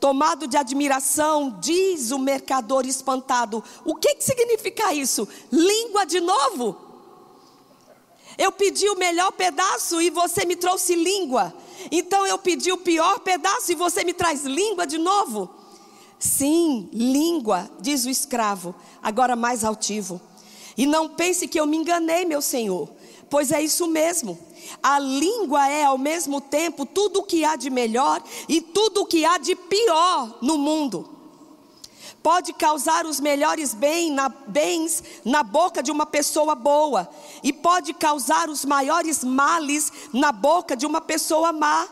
Tomado 0.00 0.48
de 0.48 0.56
admiração, 0.56 1.58
diz 1.60 2.10
o 2.10 2.18
mercador 2.18 2.84
espantado: 2.86 3.62
O 3.84 3.94
que, 3.94 4.16
que 4.16 4.24
significa 4.24 4.92
isso? 4.92 5.28
Língua 5.52 6.04
de 6.04 6.20
novo? 6.20 6.91
Eu 8.38 8.52
pedi 8.52 8.88
o 8.88 8.96
melhor 8.96 9.32
pedaço 9.32 10.00
e 10.00 10.10
você 10.10 10.44
me 10.44 10.56
trouxe 10.56 10.94
língua. 10.94 11.54
Então 11.90 12.26
eu 12.26 12.38
pedi 12.38 12.72
o 12.72 12.78
pior 12.78 13.20
pedaço 13.20 13.72
e 13.72 13.74
você 13.74 14.04
me 14.04 14.12
traz 14.12 14.44
língua 14.44 14.86
de 14.86 14.98
novo? 14.98 15.50
Sim, 16.18 16.88
língua, 16.92 17.68
diz 17.80 18.04
o 18.04 18.10
escravo, 18.10 18.74
agora 19.02 19.34
mais 19.34 19.64
altivo. 19.64 20.20
E 20.76 20.86
não 20.86 21.08
pense 21.08 21.48
que 21.48 21.58
eu 21.58 21.66
me 21.66 21.76
enganei, 21.76 22.24
meu 22.24 22.40
Senhor, 22.40 22.88
pois 23.28 23.50
é 23.50 23.60
isso 23.60 23.86
mesmo. 23.88 24.38
A 24.82 24.98
língua 24.98 25.68
é 25.68 25.84
ao 25.84 25.98
mesmo 25.98 26.40
tempo 26.40 26.86
tudo 26.86 27.20
o 27.20 27.22
que 27.24 27.44
há 27.44 27.56
de 27.56 27.70
melhor 27.70 28.22
e 28.48 28.60
tudo 28.60 29.02
o 29.02 29.06
que 29.06 29.24
há 29.24 29.36
de 29.36 29.54
pior 29.56 30.38
no 30.40 30.56
mundo. 30.56 31.08
Pode 32.22 32.52
causar 32.52 33.04
os 33.04 33.18
melhores 33.18 33.74
bem 33.74 34.10
na, 34.12 34.28
bens 34.28 35.02
na 35.24 35.42
boca 35.42 35.82
de 35.82 35.90
uma 35.90 36.06
pessoa 36.06 36.54
boa, 36.54 37.08
e 37.42 37.52
pode 37.52 37.92
causar 37.92 38.48
os 38.48 38.64
maiores 38.64 39.24
males 39.24 39.92
na 40.12 40.30
boca 40.30 40.76
de 40.76 40.86
uma 40.86 41.00
pessoa 41.00 41.52
má. 41.52 41.88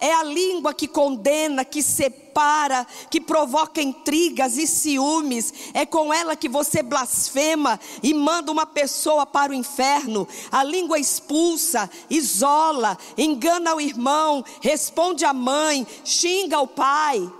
É 0.00 0.12
a 0.12 0.24
língua 0.24 0.74
que 0.74 0.88
condena, 0.88 1.64
que 1.64 1.82
separa, 1.82 2.86
que 3.10 3.20
provoca 3.20 3.80
intrigas 3.80 4.56
e 4.56 4.66
ciúmes. 4.66 5.52
É 5.72 5.86
com 5.86 6.12
ela 6.12 6.34
que 6.34 6.48
você 6.48 6.82
blasfema 6.82 7.78
e 8.02 8.12
manda 8.12 8.50
uma 8.50 8.66
pessoa 8.66 9.24
para 9.24 9.52
o 9.52 9.54
inferno. 9.54 10.26
A 10.50 10.64
língua 10.64 10.98
expulsa, 10.98 11.88
isola, 12.10 12.98
engana 13.16 13.74
o 13.74 13.80
irmão, 13.80 14.44
responde 14.60 15.24
à 15.24 15.32
mãe, 15.32 15.86
xinga 16.04 16.58
o 16.60 16.66
pai. 16.66 17.30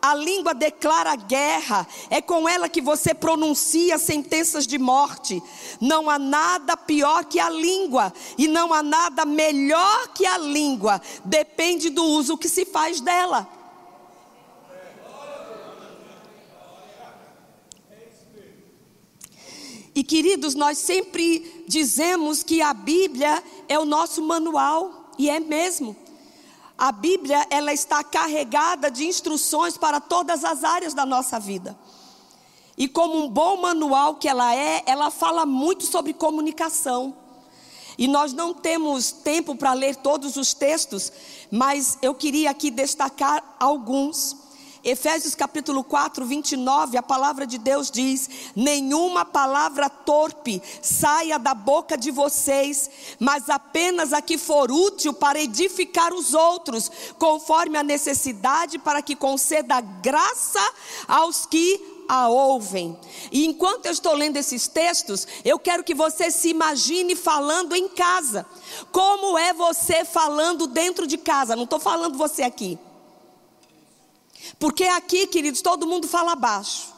A 0.00 0.14
língua 0.14 0.54
declara 0.54 1.16
guerra, 1.16 1.86
é 2.08 2.22
com 2.22 2.48
ela 2.48 2.68
que 2.68 2.80
você 2.80 3.12
pronuncia 3.12 3.98
sentenças 3.98 4.64
de 4.64 4.78
morte. 4.78 5.42
Não 5.80 6.08
há 6.08 6.18
nada 6.18 6.76
pior 6.76 7.24
que 7.24 7.40
a 7.40 7.50
língua, 7.50 8.12
e 8.36 8.46
não 8.46 8.72
há 8.72 8.80
nada 8.80 9.24
melhor 9.24 10.08
que 10.14 10.24
a 10.24 10.38
língua, 10.38 11.02
depende 11.24 11.90
do 11.90 12.04
uso 12.04 12.38
que 12.38 12.48
se 12.48 12.64
faz 12.64 13.00
dela. 13.00 13.48
E 19.92 20.04
queridos, 20.04 20.54
nós 20.54 20.78
sempre 20.78 21.64
dizemos 21.66 22.44
que 22.44 22.62
a 22.62 22.72
Bíblia 22.72 23.42
é 23.68 23.76
o 23.80 23.84
nosso 23.84 24.22
manual, 24.22 25.10
e 25.18 25.28
é 25.28 25.40
mesmo. 25.40 25.96
A 26.78 26.92
Bíblia, 26.92 27.44
ela 27.50 27.72
está 27.72 28.04
carregada 28.04 28.88
de 28.88 29.04
instruções 29.04 29.76
para 29.76 30.00
todas 30.00 30.44
as 30.44 30.62
áreas 30.62 30.94
da 30.94 31.04
nossa 31.04 31.40
vida. 31.40 31.76
E 32.76 32.86
como 32.86 33.18
um 33.18 33.28
bom 33.28 33.56
manual 33.56 34.14
que 34.14 34.28
ela 34.28 34.54
é, 34.54 34.84
ela 34.86 35.10
fala 35.10 35.44
muito 35.44 35.84
sobre 35.84 36.12
comunicação. 36.12 37.12
E 37.98 38.06
nós 38.06 38.32
não 38.32 38.54
temos 38.54 39.10
tempo 39.10 39.56
para 39.56 39.72
ler 39.72 39.96
todos 39.96 40.36
os 40.36 40.54
textos, 40.54 41.12
mas 41.50 41.98
eu 42.00 42.14
queria 42.14 42.50
aqui 42.50 42.70
destacar 42.70 43.42
alguns. 43.58 44.36
Efésios 44.84 45.34
capítulo 45.34 45.82
4, 45.82 46.24
29, 46.24 46.96
a 46.96 47.02
palavra 47.02 47.46
de 47.46 47.58
Deus 47.58 47.90
diz: 47.90 48.30
Nenhuma 48.54 49.24
palavra 49.24 49.90
torpe 49.90 50.62
saia 50.80 51.38
da 51.38 51.52
boca 51.52 51.96
de 51.96 52.10
vocês, 52.10 52.88
mas 53.18 53.50
apenas 53.50 54.12
a 54.12 54.22
que 54.22 54.38
for 54.38 54.70
útil 54.70 55.12
para 55.12 55.40
edificar 55.40 56.14
os 56.14 56.32
outros, 56.32 56.90
conforme 57.18 57.76
a 57.76 57.82
necessidade, 57.82 58.78
para 58.78 59.02
que 59.02 59.16
conceda 59.16 59.80
graça 59.80 60.72
aos 61.08 61.44
que 61.44 61.98
a 62.08 62.28
ouvem. 62.28 62.98
E 63.30 63.44
enquanto 63.44 63.86
eu 63.86 63.92
estou 63.92 64.14
lendo 64.14 64.38
esses 64.38 64.66
textos, 64.66 65.26
eu 65.44 65.58
quero 65.58 65.84
que 65.84 65.94
você 65.94 66.30
se 66.30 66.48
imagine 66.48 67.14
falando 67.14 67.74
em 67.74 67.88
casa. 67.88 68.46
Como 68.90 69.36
é 69.36 69.52
você 69.52 70.04
falando 70.04 70.66
dentro 70.66 71.06
de 71.06 71.18
casa? 71.18 71.54
Não 71.54 71.64
estou 71.64 71.78
falando 71.78 72.16
você 72.16 72.42
aqui. 72.42 72.78
Porque 74.58 74.84
aqui, 74.84 75.26
queridos, 75.26 75.60
todo 75.60 75.86
mundo 75.86 76.06
fala 76.06 76.34
baixo. 76.34 76.92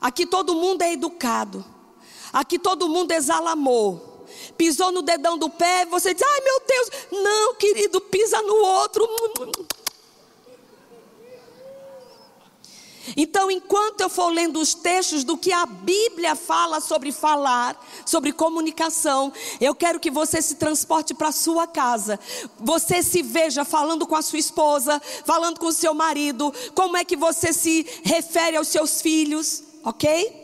Aqui 0.00 0.26
todo 0.26 0.54
mundo 0.54 0.82
é 0.82 0.92
educado. 0.92 1.64
Aqui 2.32 2.58
todo 2.58 2.88
mundo 2.88 3.12
exala 3.12 3.52
amor. 3.52 4.00
Pisou 4.56 4.90
no 4.90 5.02
dedão 5.02 5.38
do 5.38 5.48
pé, 5.50 5.86
você 5.86 6.14
diz: 6.14 6.22
"Ai, 6.22 6.40
meu 6.40 6.62
Deus, 6.66 6.90
não, 7.22 7.54
querido, 7.54 8.00
pisa 8.00 8.40
no 8.42 8.54
outro". 8.54 9.08
Então, 13.16 13.50
enquanto 13.50 14.00
eu 14.00 14.08
for 14.08 14.28
lendo 14.28 14.60
os 14.60 14.74
textos 14.74 15.24
do 15.24 15.36
que 15.36 15.52
a 15.52 15.66
Bíblia 15.66 16.34
fala 16.34 16.80
sobre 16.80 17.12
falar, 17.12 17.76
sobre 18.06 18.32
comunicação, 18.32 19.32
eu 19.60 19.74
quero 19.74 19.98
que 19.98 20.10
você 20.10 20.40
se 20.40 20.54
transporte 20.54 21.12
para 21.12 21.28
a 21.28 21.32
sua 21.32 21.66
casa. 21.66 22.18
Você 22.58 23.02
se 23.02 23.22
veja 23.22 23.64
falando 23.64 24.06
com 24.06 24.14
a 24.14 24.22
sua 24.22 24.38
esposa, 24.38 25.00
falando 25.24 25.58
com 25.58 25.66
o 25.66 25.72
seu 25.72 25.94
marido, 25.94 26.52
como 26.74 26.96
é 26.96 27.04
que 27.04 27.16
você 27.16 27.52
se 27.52 27.86
refere 28.04 28.56
aos 28.56 28.68
seus 28.68 29.02
filhos, 29.02 29.62
ok? 29.84 30.40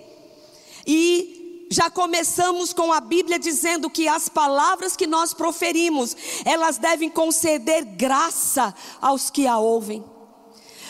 E 0.87 1.67
já 1.71 1.91
começamos 1.91 2.73
com 2.73 2.93
a 2.93 3.01
Bíblia 3.01 3.39
dizendo 3.39 3.91
que 3.91 4.09
as 4.09 4.29
palavras 4.29 4.97
que 4.97 5.07
nós 5.07 5.35
proferimos, 5.35 6.17
elas 6.45 6.79
devem 6.79 7.11
conceder 7.11 7.85
graça 7.85 8.75
aos 9.01 9.31
que 9.31 9.47
a 9.47 9.59
ouvem. 9.59 10.03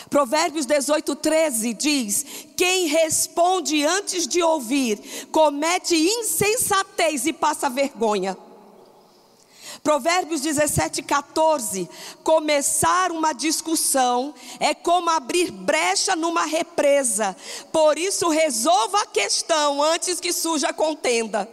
Provérbios 0.09 0.65
18, 0.65 1.15
13 1.15 1.73
diz: 1.73 2.25
Quem 2.57 2.87
responde 2.87 3.85
antes 3.85 4.27
de 4.27 4.41
ouvir, 4.41 5.27
comete 5.31 5.95
insensatez 5.95 7.25
e 7.27 7.33
passa 7.33 7.69
vergonha. 7.69 8.35
Provérbios 9.83 10.41
17, 10.41 11.03
14. 11.03 11.89
Começar 12.23 13.11
uma 13.11 13.33
discussão 13.33 14.33
é 14.59 14.73
como 14.73 15.09
abrir 15.09 15.51
brecha 15.51 16.15
numa 16.15 16.45
represa. 16.45 17.35
Por 17.71 17.97
isso, 17.97 18.29
resolva 18.29 19.01
a 19.01 19.05
questão 19.05 19.81
antes 19.81 20.19
que 20.19 20.33
surja 20.33 20.73
contenda. 20.73 21.49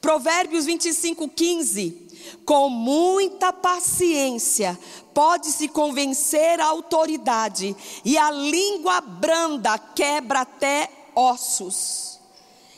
Provérbios 0.00 0.66
25, 0.66 1.28
15. 1.28 2.01
Com 2.44 2.68
muita 2.68 3.52
paciência 3.52 4.78
pode-se 5.14 5.68
convencer 5.68 6.60
a 6.60 6.66
autoridade, 6.66 7.76
e 8.04 8.16
a 8.16 8.30
língua 8.30 9.00
branda 9.00 9.78
quebra 9.78 10.40
até 10.40 10.90
ossos. 11.14 12.18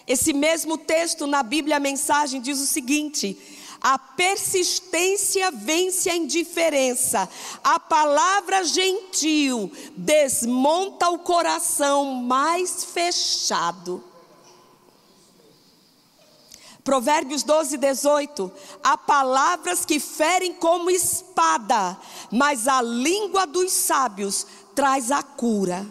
Esse 0.06 0.32
mesmo 0.32 0.76
texto 0.76 1.26
na 1.26 1.42
Bíblia, 1.42 1.76
a 1.76 1.80
mensagem 1.80 2.40
diz 2.40 2.60
o 2.60 2.66
seguinte: 2.66 3.38
a 3.80 3.98
persistência 3.98 5.50
vence 5.50 6.08
a 6.08 6.16
indiferença, 6.16 7.28
a 7.62 7.78
palavra 7.78 8.64
gentil 8.64 9.70
desmonta 9.96 11.10
o 11.10 11.18
coração 11.18 12.14
mais 12.14 12.84
fechado. 12.84 14.02
Provérbios 16.84 17.42
12, 17.42 17.78
18. 17.78 18.52
Há 18.82 18.98
palavras 18.98 19.86
que 19.86 19.98
ferem 19.98 20.52
como 20.52 20.90
espada, 20.90 21.98
mas 22.30 22.68
a 22.68 22.82
língua 22.82 23.46
dos 23.46 23.72
sábios 23.72 24.46
traz 24.74 25.10
a 25.10 25.22
cura. 25.22 25.86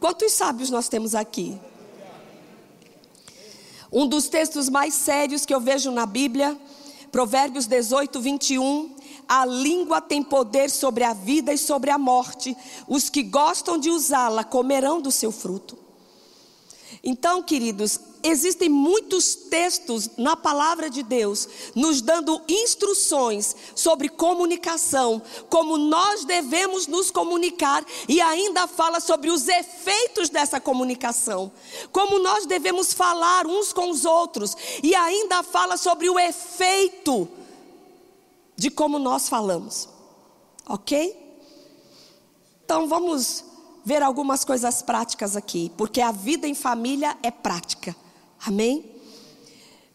Quantos 0.00 0.32
sábios 0.32 0.70
nós 0.70 0.88
temos 0.88 1.14
aqui? 1.14 1.56
Um 3.92 4.08
dos 4.08 4.28
textos 4.28 4.68
mais 4.68 4.92
sérios 4.92 5.46
que 5.46 5.54
eu 5.54 5.60
vejo 5.60 5.92
na 5.92 6.04
Bíblia, 6.04 6.58
Provérbios 7.12 7.66
18, 7.66 8.20
21. 8.20 8.96
A 9.28 9.46
língua 9.46 10.00
tem 10.00 10.20
poder 10.20 10.68
sobre 10.68 11.04
a 11.04 11.12
vida 11.12 11.52
e 11.52 11.58
sobre 11.58 11.90
a 11.90 11.96
morte. 11.96 12.56
Os 12.88 13.08
que 13.08 13.22
gostam 13.22 13.78
de 13.78 13.88
usá-la 13.88 14.42
comerão 14.42 15.00
do 15.00 15.12
seu 15.12 15.30
fruto. 15.30 15.78
Então, 17.04 17.40
queridos, 17.40 18.00
existem 18.24 18.70
muitos 18.70 19.34
textos 19.34 20.10
na 20.16 20.34
palavra 20.34 20.88
de 20.88 21.02
Deus 21.02 21.46
nos 21.74 22.00
dando 22.00 22.40
instruções 22.48 23.54
sobre 23.76 24.08
comunicação, 24.08 25.20
como 25.50 25.76
nós 25.76 26.24
devemos 26.24 26.86
nos 26.86 27.10
comunicar 27.10 27.84
e 28.08 28.20
ainda 28.20 28.66
fala 28.66 28.98
sobre 28.98 29.30
os 29.30 29.46
efeitos 29.46 30.30
dessa 30.30 30.58
comunicação, 30.58 31.52
como 31.92 32.18
nós 32.18 32.46
devemos 32.46 32.94
falar 32.94 33.46
uns 33.46 33.72
com 33.72 33.90
os 33.90 34.06
outros 34.06 34.56
e 34.82 34.94
ainda 34.94 35.42
fala 35.42 35.76
sobre 35.76 36.08
o 36.08 36.18
efeito 36.18 37.28
de 38.56 38.70
como 38.70 38.98
nós 38.98 39.28
falamos. 39.28 39.88
OK? 40.66 41.22
Então 42.64 42.88
vamos 42.88 43.44
ver 43.84 44.02
algumas 44.02 44.44
coisas 44.44 44.80
práticas 44.80 45.36
aqui, 45.36 45.70
porque 45.76 46.00
a 46.00 46.10
vida 46.10 46.48
em 46.48 46.54
família 46.54 47.18
é 47.22 47.30
prática. 47.30 47.94
Amém? 48.46 48.92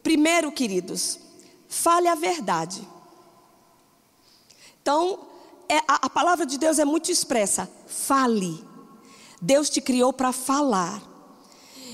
Primeiro, 0.02 0.52
queridos, 0.52 1.20
fale 1.68 2.08
a 2.08 2.16
verdade. 2.16 2.88
Então, 4.82 5.28
é, 5.68 5.78
a, 5.88 6.06
a 6.08 6.10
palavra 6.10 6.46
de 6.46 6.58
Deus 6.58 6.80
é 6.80 6.86
muito 6.86 7.12
expressa. 7.12 7.70
Fale. 7.86 8.64
Deus 9.42 9.70
te 9.70 9.80
criou 9.80 10.12
para 10.12 10.32
falar. 10.32 11.04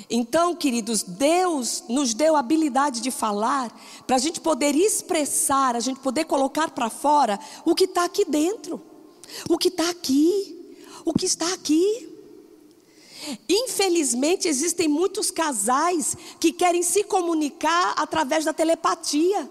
Então, 0.09 0.55
queridos, 0.55 1.03
Deus 1.03 1.83
nos 1.89 2.13
deu 2.13 2.35
a 2.35 2.39
habilidade 2.39 3.01
de 3.01 3.11
falar 3.11 3.75
para 4.05 4.15
a 4.15 4.19
gente 4.19 4.39
poder 4.39 4.75
expressar, 4.75 5.75
a 5.75 5.79
gente 5.79 5.99
poder 5.99 6.25
colocar 6.25 6.71
para 6.71 6.89
fora 6.89 7.39
o 7.65 7.73
que 7.73 7.85
está 7.85 8.05
aqui 8.05 8.23
dentro, 8.23 8.81
o 9.49 9.57
que 9.57 9.69
está 9.69 9.89
aqui, 9.89 10.77
o 11.03 11.13
que 11.13 11.25
está 11.25 11.51
aqui. 11.53 12.14
Infelizmente, 13.47 14.47
existem 14.47 14.87
muitos 14.87 15.31
casais 15.31 16.15
que 16.39 16.51
querem 16.51 16.83
se 16.83 17.03
comunicar 17.03 17.93
através 17.97 18.45
da 18.45 18.53
telepatia. 18.53 19.49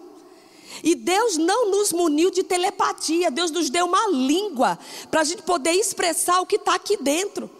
E 0.82 0.94
Deus 0.94 1.36
não 1.36 1.70
nos 1.70 1.92
muniu 1.92 2.30
de 2.30 2.42
telepatia, 2.42 3.30
Deus 3.30 3.50
nos 3.50 3.70
deu 3.70 3.86
uma 3.86 4.08
língua 4.08 4.78
para 5.10 5.20
a 5.20 5.24
gente 5.24 5.42
poder 5.42 5.72
expressar 5.72 6.40
o 6.40 6.46
que 6.46 6.56
está 6.56 6.74
aqui 6.74 6.96
dentro. 6.96 7.50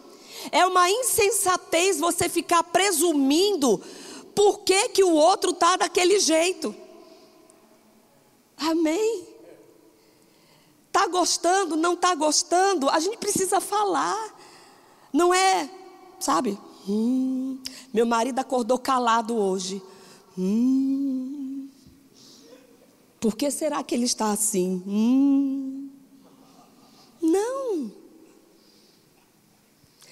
É 0.50 0.66
uma 0.66 0.90
insensatez 0.90 1.98
você 1.98 2.28
ficar 2.28 2.62
presumindo 2.64 3.80
por 4.34 4.60
que, 4.60 4.88
que 4.90 5.04
o 5.04 5.12
outro 5.12 5.50
está 5.50 5.76
daquele 5.76 6.18
jeito. 6.18 6.74
Amém? 8.56 9.26
Está 10.88 11.06
gostando, 11.06 11.76
não 11.76 11.94
está 11.94 12.14
gostando? 12.14 12.88
A 12.88 13.00
gente 13.00 13.16
precisa 13.16 13.60
falar. 13.60 14.34
Não 15.12 15.32
é 15.32 15.70
Sabe? 16.24 16.58
Hum, 16.88 17.58
meu 17.92 18.06
marido 18.06 18.38
acordou 18.38 18.78
calado 18.78 19.37
hoje. 19.37 19.82
Hum, 20.38 21.68
por 23.20 23.37
que 23.37 23.50
será 23.50 23.82
que 23.82 23.94
ele 23.94 24.06
está 24.06 24.30
assim? 24.32 24.82
Hum, 24.87 25.90
não. 27.20 27.92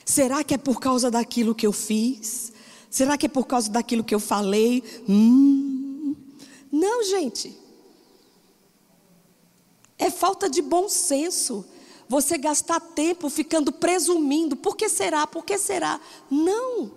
Será 0.04 0.44
que 0.44 0.52
é 0.52 0.58
por 0.58 0.80
causa 0.80 1.10
daquilo 1.10 1.54
que 1.54 1.66
eu 1.66 1.72
fiz? 1.72 2.52
Será 2.90 3.16
que 3.16 3.24
é 3.24 3.28
por 3.30 3.46
causa 3.46 3.70
daquilo 3.70 4.04
que 4.04 4.14
eu 4.14 4.20
falei? 4.20 4.84
Hum, 5.08 6.14
não, 6.70 7.02
gente. 7.04 7.58
É 9.96 10.10
falta 10.10 10.50
de 10.50 10.60
bom 10.60 10.90
senso 10.90 11.64
você 12.12 12.36
gastar 12.36 12.78
tempo 12.78 13.30
ficando 13.30 13.72
presumindo, 13.72 14.54
por 14.54 14.76
que 14.76 14.86
será? 14.86 15.26
Por 15.26 15.46
que 15.46 15.56
será? 15.56 15.98
Não. 16.30 16.90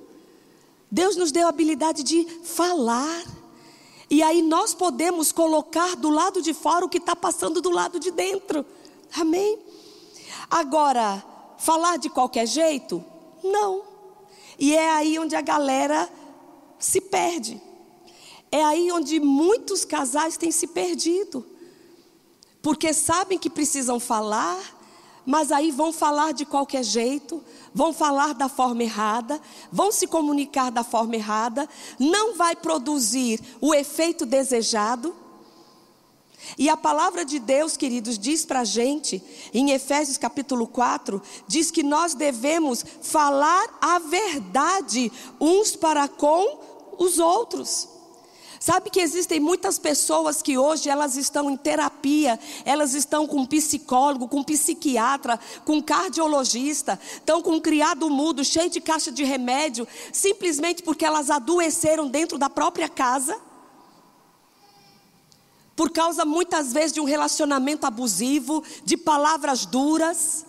Deus 0.92 1.16
nos 1.16 1.32
deu 1.32 1.46
a 1.46 1.50
habilidade 1.52 2.04
de 2.04 2.26
falar. 2.44 3.24
E 4.10 4.22
aí 4.22 4.42
nós 4.42 4.74
podemos 4.74 5.32
colocar 5.32 5.96
do 5.96 6.10
lado 6.10 6.42
de 6.42 6.54
fora 6.54 6.84
o 6.84 6.90
que 6.90 6.98
está 6.98 7.16
passando 7.16 7.62
do 7.62 7.70
lado 7.70 7.98
de 7.98 8.12
dentro. 8.12 8.66
Amém? 9.16 9.58
Agora, 10.52 11.24
falar 11.60 11.98
de 11.98 12.10
qualquer 12.10 12.46
jeito? 12.46 13.02
Não. 13.42 13.84
E 14.60 14.76
é 14.76 14.92
aí 14.92 15.18
onde 15.18 15.34
a 15.34 15.42
galera 15.42 16.10
se 16.78 17.00
perde. 17.00 17.62
É 18.52 18.62
aí 18.62 18.92
onde 18.92 19.22
muitos 19.22 19.86
casais 19.86 20.36
têm 20.36 20.52
se 20.52 20.68
perdido. 20.68 21.46
Porque 22.62 22.94
sabem 22.94 23.40
que 23.40 23.50
precisam 23.50 23.98
falar, 23.98 24.75
mas 25.26 25.52
aí 25.52 25.72
vão 25.72 25.92
falar 25.92 26.34
de 26.34 26.46
qualquer 26.46 26.84
jeito, 26.84 27.44
vão 27.74 27.92
falar 27.92 28.34
da 28.34 28.48
forma 28.48 28.84
errada, 28.84 29.42
vão 29.72 29.92
se 29.92 30.08
comunicar 30.08 30.70
da 30.70 30.84
forma 30.84 31.16
errada, 31.16 31.68
não 32.00 32.36
vai 32.36 32.56
produzir 32.56 33.40
o 33.60 33.74
efeito 33.74 34.26
desejado. 34.26 35.16
E 36.58 36.70
a 36.70 36.78
palavra 36.78 37.26
de 37.26 37.40
Deus, 37.40 37.76
queridos, 37.76 38.20
diz 38.20 38.46
para 38.46 38.60
a 38.60 38.66
gente, 38.66 39.24
em 39.52 39.72
Efésios 39.72 40.18
capítulo 40.18 40.68
4, 40.68 41.20
diz 41.48 41.72
que 41.72 41.82
nós 41.82 42.14
devemos 42.14 42.86
falar 43.02 43.78
a 43.82 43.98
verdade 43.98 45.12
uns 45.42 45.76
para 45.76 46.08
com 46.08 46.60
os 47.00 47.18
outros. 47.18 47.95
Sabe 48.66 48.90
que 48.90 49.00
existem 49.00 49.40
muitas 49.40 49.78
pessoas 49.78 50.42
que 50.42 50.58
hoje 50.58 50.90
elas 50.90 51.16
estão 51.16 51.52
em 51.52 51.56
terapia, 51.56 52.40
elas 52.66 52.96
estão 52.96 53.28
com 53.28 53.46
psicólogo, 53.46 54.28
com 54.28 54.44
psiquiatra, 54.44 55.40
com 55.64 55.84
cardiologista, 55.84 57.00
estão 57.14 57.44
com 57.44 57.52
um 57.52 57.62
criado 57.62 58.10
mudo, 58.10 58.44
cheio 58.44 58.68
de 58.72 58.82
caixa 58.82 59.12
de 59.12 59.24
remédio, 59.24 59.88
simplesmente 60.12 60.82
porque 60.82 61.06
elas 61.06 61.30
adoeceram 61.30 62.08
dentro 62.08 62.40
da 62.40 62.50
própria 62.50 62.90
casa. 62.90 63.40
Por 65.76 65.92
causa 65.92 66.26
muitas 66.26 66.74
vezes 66.74 66.94
de 66.94 67.00
um 67.00 67.06
relacionamento 67.06 67.86
abusivo, 67.86 68.64
de 68.84 68.98
palavras 68.98 69.68
duras. 69.68 70.44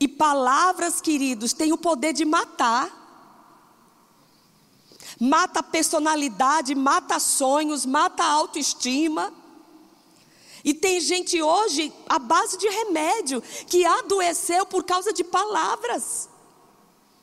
E 0.00 0.08
palavras, 0.08 1.00
queridos, 1.00 1.52
têm 1.52 1.72
o 1.72 1.78
poder 1.78 2.14
de 2.14 2.24
matar 2.24 3.01
mata 5.22 5.60
a 5.60 5.62
personalidade, 5.62 6.74
mata 6.74 7.20
sonhos, 7.20 7.86
mata 7.86 8.24
a 8.24 8.32
autoestima. 8.32 9.32
E 10.64 10.74
tem 10.74 11.00
gente 11.00 11.40
hoje 11.40 11.92
à 12.08 12.18
base 12.18 12.58
de 12.58 12.68
remédio 12.68 13.40
que 13.68 13.84
adoeceu 13.84 14.66
por 14.66 14.82
causa 14.82 15.12
de 15.12 15.22
palavras. 15.22 16.28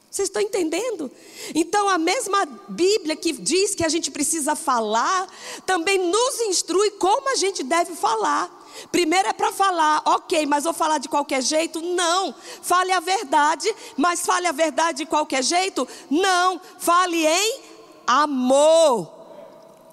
Vocês 0.09 0.29
estão 0.29 0.41
entendendo? 0.41 1.11
Então, 1.53 1.89
a 1.89 1.97
mesma 1.97 2.45
Bíblia 2.69 3.17
que 3.17 3.33
diz 3.33 3.75
que 3.75 3.83
a 3.83 3.89
gente 3.89 4.09
precisa 4.09 4.55
falar, 4.55 5.27
também 5.65 5.99
nos 5.99 6.39
instrui 6.41 6.91
como 6.91 7.29
a 7.29 7.35
gente 7.35 7.63
deve 7.63 7.95
falar. 7.95 8.49
Primeiro 8.93 9.27
é 9.27 9.33
para 9.33 9.51
falar, 9.51 10.01
ok, 10.05 10.45
mas 10.45 10.63
vou 10.63 10.73
falar 10.73 10.99
de 10.99 11.09
qualquer 11.09 11.43
jeito? 11.43 11.81
Não. 11.81 12.33
Fale 12.61 12.93
a 12.93 13.01
verdade, 13.01 13.73
mas 13.97 14.25
fale 14.25 14.47
a 14.47 14.53
verdade 14.53 14.99
de 14.99 15.05
qualquer 15.05 15.43
jeito? 15.43 15.85
Não. 16.09 16.61
Fale 16.79 17.25
em 17.25 17.68
amor. 18.09 19.13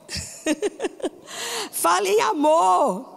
Fale 1.71 2.09
em 2.09 2.21
amor. 2.23 3.15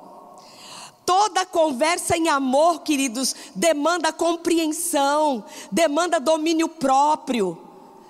Toda 1.06 1.46
conversa 1.46 2.18
em 2.18 2.28
amor, 2.28 2.82
queridos, 2.82 3.34
demanda 3.56 4.12
compreensão, 4.12 5.44
demanda 5.72 6.20
domínio 6.20 6.68
próprio, 6.68 7.58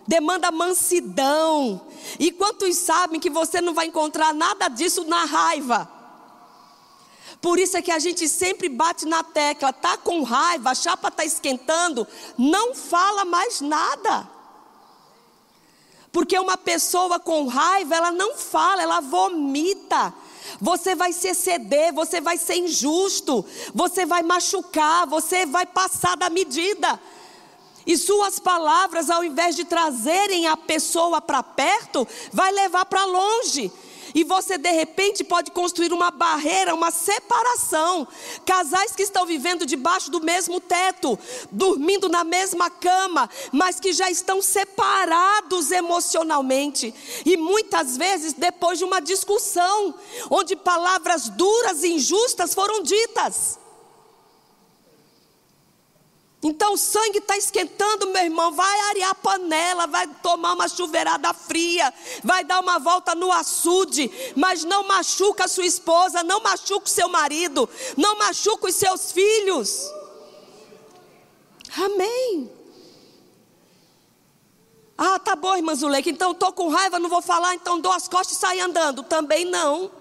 demanda 0.05 0.51
mansidão. 0.51 1.79
E 2.19 2.31
quantos 2.31 2.75
sabem 2.75 3.19
que 3.19 3.29
você 3.29 3.61
não 3.61 3.73
vai 3.73 3.85
encontrar 3.85 4.33
nada 4.33 4.67
disso 4.67 5.05
na 5.05 5.23
raiva? 5.23 5.89
Por 7.39 7.57
isso 7.57 7.77
é 7.77 7.81
que 7.81 7.91
a 7.91 7.99
gente 7.99 8.27
sempre 8.27 8.67
bate 8.67 9.05
na 9.05 9.23
tecla, 9.23 9.71
tá 9.71 9.95
com 9.95 10.23
raiva, 10.23 10.71
a 10.71 10.75
chapa 10.75 11.09
tá 11.09 11.23
esquentando, 11.23 12.05
não 12.37 12.75
fala 12.75 13.23
mais 13.23 13.61
nada. 13.61 14.38
Porque 16.11 16.37
uma 16.37 16.57
pessoa 16.57 17.19
com 17.19 17.47
raiva, 17.47 17.95
ela 17.95 18.11
não 18.11 18.35
fala, 18.35 18.81
ela 18.81 18.99
vomita. 18.99 20.13
Você 20.59 20.95
vai 20.95 21.13
se 21.13 21.27
exceder, 21.27 21.93
você 21.93 22.19
vai 22.19 22.37
ser 22.37 22.55
injusto, 22.55 23.45
você 23.73 24.05
vai 24.05 24.23
machucar, 24.23 25.05
você 25.05 25.45
vai 25.45 25.65
passar 25.65 26.17
da 26.17 26.29
medida. 26.29 26.99
E 27.85 27.97
suas 27.97 28.39
palavras, 28.39 29.09
ao 29.09 29.23
invés 29.23 29.55
de 29.55 29.63
trazerem 29.63 30.47
a 30.47 30.57
pessoa 30.57 31.21
para 31.21 31.41
perto, 31.41 32.07
vai 32.31 32.51
levar 32.51 32.85
para 32.85 33.05
longe. 33.05 33.71
E 34.13 34.23
você 34.23 34.57
de 34.57 34.71
repente 34.71 35.23
pode 35.23 35.51
construir 35.51 35.93
uma 35.93 36.11
barreira, 36.11 36.73
uma 36.73 36.91
separação. 36.91 38.07
Casais 38.45 38.95
que 38.95 39.03
estão 39.03 39.25
vivendo 39.25 39.65
debaixo 39.65 40.09
do 40.09 40.21
mesmo 40.21 40.59
teto, 40.59 41.17
dormindo 41.51 42.09
na 42.09 42.23
mesma 42.23 42.69
cama, 42.69 43.29
mas 43.51 43.79
que 43.79 43.93
já 43.93 44.09
estão 44.09 44.41
separados 44.41 45.71
emocionalmente. 45.71 46.93
E 47.25 47.37
muitas 47.37 47.97
vezes 47.97 48.33
depois 48.33 48.79
de 48.79 48.85
uma 48.85 48.99
discussão, 48.99 49.93
onde 50.29 50.55
palavras 50.55 51.29
duras 51.29 51.83
e 51.83 51.93
injustas 51.93 52.53
foram 52.53 52.81
ditas. 52.81 53.58
Então 56.41 56.73
o 56.73 56.77
sangue 56.77 57.17
está 57.17 57.37
esquentando, 57.37 58.07
meu 58.07 58.23
irmão. 58.23 58.53
Vai 58.53 58.79
arear 58.89 59.09
a 59.09 59.15
panela, 59.15 59.87
vai 59.87 60.07
tomar 60.07 60.53
uma 60.53 60.69
chuveirada 60.69 61.33
fria, 61.33 61.93
vai 62.23 62.45
dar 62.45 62.61
uma 62.61 62.79
volta 62.79 63.13
no 63.13 63.31
açude, 63.31 64.09
mas 64.35 64.63
não 64.63 64.87
machuca 64.87 65.45
a 65.45 65.47
sua 65.49 65.65
esposa, 65.65 66.23
não 66.23 66.41
machuca 66.41 66.85
o 66.85 66.89
seu 66.89 67.09
marido, 67.09 67.69
não 67.97 68.17
machuca 68.17 68.67
os 68.67 68.75
seus 68.75 69.11
filhos. 69.11 69.91
Amém. 71.77 72.49
Ah, 74.97 75.19
tá 75.19 75.35
bom, 75.35 75.55
irmã 75.55 75.75
Zuleika, 75.75 76.09
então 76.09 76.31
estou 76.31 76.51
com 76.51 76.67
raiva, 76.69 76.99
não 76.99 77.09
vou 77.09 77.21
falar, 77.21 77.55
então 77.55 77.79
dou 77.79 77.91
as 77.91 78.07
costas 78.07 78.37
e 78.37 78.39
saio 78.39 78.63
andando. 78.63 79.03
Também 79.03 79.45
não. 79.45 79.98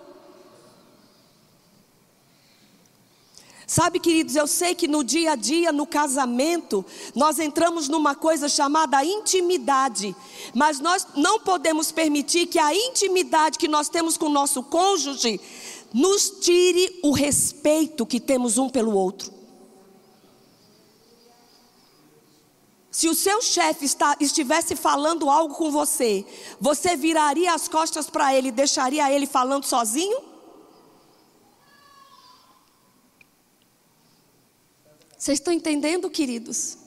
Sabe, 3.71 4.01
queridos, 4.01 4.35
eu 4.35 4.47
sei 4.47 4.75
que 4.75 4.89
no 4.89 5.05
dia 5.05 5.33
a 5.33 5.35
dia, 5.35 5.71
no 5.71 5.87
casamento, 5.87 6.83
nós 7.15 7.39
entramos 7.39 7.87
numa 7.87 8.15
coisa 8.15 8.49
chamada 8.49 9.05
intimidade, 9.05 10.17
mas 10.55 10.81
nós 10.81 11.07
não 11.15 11.41
podemos 11.41 11.93
permitir 11.93 12.47
que 12.47 12.59
a 12.59 12.75
intimidade 12.75 13.59
que 13.59 13.69
nós 13.69 13.91
temos 13.91 14.17
com 14.17 14.25
o 14.25 14.31
nosso 14.31 14.63
cônjuge 14.63 15.39
nos 15.93 16.31
tire 16.41 16.99
o 17.03 17.13
respeito 17.13 18.07
que 18.07 18.19
temos 18.19 18.57
um 18.57 18.71
pelo 18.71 18.97
outro. 18.97 19.31
Se 22.91 23.07
o 23.07 23.15
seu 23.15 23.43
chefe 23.43 23.85
estivesse 24.19 24.77
falando 24.77 25.29
algo 25.29 25.55
com 25.55 25.71
você, 25.71 26.25
você 26.59 26.97
viraria 26.97 27.53
as 27.53 27.69
costas 27.69 28.09
para 28.09 28.35
ele 28.35 28.49
e 28.49 28.53
deixaria 28.53 29.13
ele 29.13 29.27
falando 29.27 29.65
sozinho? 29.65 30.28
Vocês 35.19 35.41
estão 35.41 35.53
entendendo, 35.53 36.09
queridos? 36.09 36.79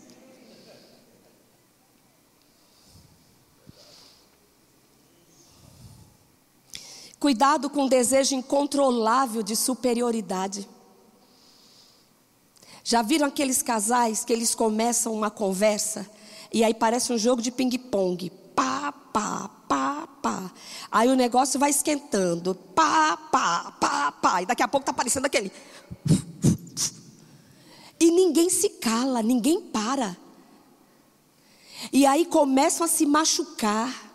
Cuidado 7.20 7.70
com 7.70 7.84
o 7.86 7.90
desejo 7.90 8.34
incontrolável 8.34 9.44
de 9.44 9.56
superioridade. 9.56 10.68
Já 12.84 13.02
viram 13.02 13.28
aqueles 13.28 13.62
casais 13.62 14.24
que 14.24 14.32
eles 14.32 14.56
começam 14.56 15.14
uma 15.14 15.30
conversa 15.30 16.10
e 16.54 16.64
aí 16.64 16.74
parece 16.74 17.12
um 17.14 17.18
jogo 17.18 17.42
de 17.42 17.52
ping-pong? 17.52 18.32
Pá, 18.56 18.92
pá, 18.92 19.50
pá, 19.68 20.08
pá. 20.22 20.52
Aí 20.90 21.10
o 21.10 21.16
negócio 21.16 21.60
vai 21.60 21.70
esquentando. 21.70 22.56
Pá, 22.56 23.18
pá, 23.18 23.72
pá, 23.80 24.12
pá. 24.14 24.42
E 24.42 24.46
daqui 24.46 24.64
a 24.64 24.68
pouco 24.68 24.84
está 24.84 24.92
aparecendo 24.92 25.26
aquele. 25.26 25.52
E 28.02 28.10
ninguém 28.10 28.50
se 28.50 28.68
cala, 28.68 29.22
ninguém 29.22 29.62
para. 29.62 30.18
E 31.94 32.04
aí 32.04 32.26
começam 32.26 32.84
a 32.84 32.88
se 32.88 33.06
machucar. 33.06 34.10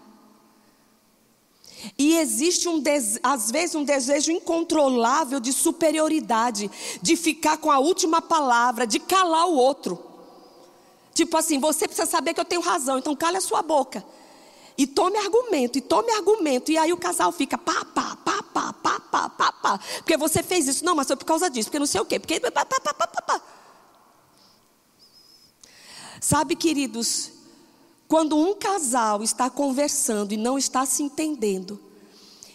E 1.96 2.18
existe 2.18 2.68
um 2.68 2.82
às 3.22 3.48
vezes 3.48 3.76
um 3.76 3.84
desejo 3.84 4.32
incontrolável 4.32 5.38
de 5.38 5.52
superioridade, 5.52 6.68
de 7.00 7.16
ficar 7.16 7.58
com 7.58 7.70
a 7.70 7.78
última 7.78 8.20
palavra, 8.20 8.88
de 8.88 8.98
calar 8.98 9.46
o 9.46 9.54
outro. 9.54 10.04
Tipo 11.14 11.36
assim, 11.36 11.60
você 11.60 11.86
precisa 11.86 12.10
saber 12.10 12.34
que 12.34 12.40
eu 12.40 12.44
tenho 12.44 12.62
razão, 12.62 12.98
então 12.98 13.14
cale 13.14 13.36
a 13.36 13.40
sua 13.40 13.62
boca. 13.62 14.04
E 14.76 14.84
tome 14.84 15.16
argumento, 15.16 15.78
e 15.78 15.80
tome 15.80 16.10
argumento. 16.10 16.72
E 16.72 16.76
aí 16.76 16.92
o 16.92 16.96
casal 16.96 17.30
fica 17.30 17.56
pá, 17.56 17.84
pá, 17.84 18.16
pá, 18.16 18.42
pá, 18.42 18.72
pá, 18.72 19.00
pá, 19.00 19.28
pá, 19.28 19.52
pá. 19.52 19.80
Porque 19.98 20.16
você 20.16 20.42
fez 20.42 20.66
isso. 20.66 20.84
Não, 20.84 20.96
mas 20.96 21.06
foi 21.06 21.14
por 21.14 21.24
causa 21.24 21.48
disso, 21.48 21.68
porque 21.68 21.78
não 21.78 21.86
sei 21.86 22.00
o 22.00 22.04
quê. 22.04 22.18
Porque 22.18 22.40
pá, 22.40 22.64
pá, 22.64 22.80
pá, 22.80 22.92
pá, 22.92 23.06
pá, 23.06 23.22
pá. 23.22 23.42
Sabe, 26.28 26.56
queridos, 26.56 27.30
quando 28.08 28.36
um 28.36 28.52
casal 28.56 29.22
está 29.22 29.48
conversando 29.48 30.34
e 30.34 30.36
não 30.36 30.58
está 30.58 30.84
se 30.84 31.04
entendendo, 31.04 31.80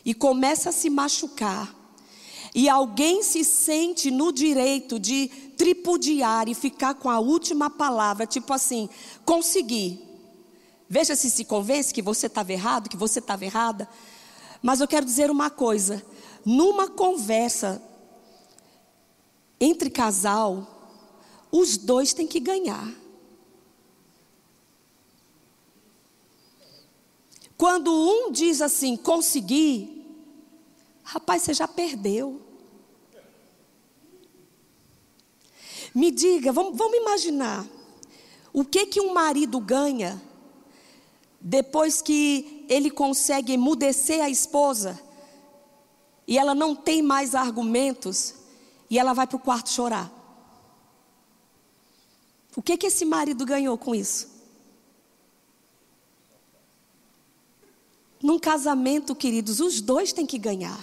e 0.03 0.13
começa 0.13 0.71
a 0.71 0.73
se 0.73 0.89
machucar, 0.89 1.73
e 2.53 2.67
alguém 2.67 3.23
se 3.23 3.45
sente 3.45 4.11
no 4.11 4.33
direito 4.33 4.99
de 4.99 5.29
tripudiar 5.55 6.49
e 6.49 6.53
ficar 6.53 6.95
com 6.95 7.09
a 7.09 7.19
última 7.19 7.69
palavra, 7.69 8.27
tipo 8.27 8.51
assim, 8.51 8.89
consegui. 9.23 10.05
Veja 10.89 11.15
se 11.15 11.29
se 11.29 11.45
convence 11.45 11.93
que 11.93 12.01
você 12.01 12.27
estava 12.27 12.51
errado, 12.51 12.89
que 12.89 12.97
você 12.97 13.19
estava 13.19 13.45
errada. 13.45 13.87
Mas 14.61 14.81
eu 14.81 14.87
quero 14.87 15.05
dizer 15.05 15.31
uma 15.31 15.49
coisa: 15.49 16.05
numa 16.43 16.89
conversa 16.89 17.81
entre 19.61 19.89
casal, 19.89 20.99
os 21.49 21.77
dois 21.77 22.11
têm 22.13 22.27
que 22.27 22.41
ganhar. 22.41 22.99
Quando 27.61 27.93
um 27.93 28.31
diz 28.31 28.59
assim, 28.59 28.97
consegui, 28.97 30.03
rapaz, 31.03 31.43
você 31.43 31.53
já 31.53 31.67
perdeu. 31.67 32.41
Me 35.93 36.09
diga, 36.09 36.51
vamos, 36.51 36.75
vamos 36.75 36.97
imaginar, 36.97 37.63
o 38.51 38.65
que 38.65 38.87
que 38.87 38.99
um 38.99 39.13
marido 39.13 39.59
ganha 39.59 40.19
depois 41.39 42.01
que 42.01 42.65
ele 42.67 42.89
consegue 42.89 43.53
emudecer 43.53 44.23
a 44.23 44.27
esposa 44.27 44.99
e 46.27 46.39
ela 46.39 46.55
não 46.55 46.75
tem 46.75 47.03
mais 47.03 47.35
argumentos 47.35 48.33
e 48.89 48.97
ela 48.97 49.13
vai 49.13 49.27
para 49.27 49.37
o 49.37 49.39
quarto 49.39 49.69
chorar? 49.69 50.11
O 52.55 52.61
que 52.63 52.75
que 52.75 52.87
esse 52.87 53.05
marido 53.05 53.45
ganhou 53.45 53.77
com 53.77 53.93
isso? 53.93 54.30
Num 58.21 58.37
casamento, 58.37 59.15
queridos, 59.15 59.59
os 59.59 59.81
dois 59.81 60.13
têm 60.13 60.25
que 60.25 60.37
ganhar. 60.37 60.79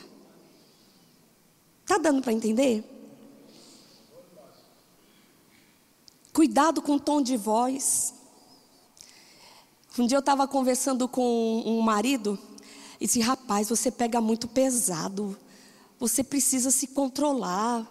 Tá 1.86 1.96
dando 1.96 2.20
para 2.20 2.32
entender? 2.32 2.84
Cuidado 6.32 6.82
com 6.82 6.96
o 6.96 7.00
tom 7.00 7.22
de 7.22 7.36
voz. 7.36 8.14
Um 9.98 10.06
dia 10.06 10.16
eu 10.16 10.20
estava 10.20 10.46
conversando 10.46 11.08
com 11.08 11.62
um 11.64 11.80
marido 11.80 12.38
e 13.00 13.06
disse: 13.06 13.20
Rapaz, 13.20 13.68
você 13.68 13.90
pega 13.90 14.20
muito 14.20 14.46
pesado. 14.46 15.36
Você 15.98 16.22
precisa 16.22 16.70
se 16.70 16.88
controlar. 16.88 17.86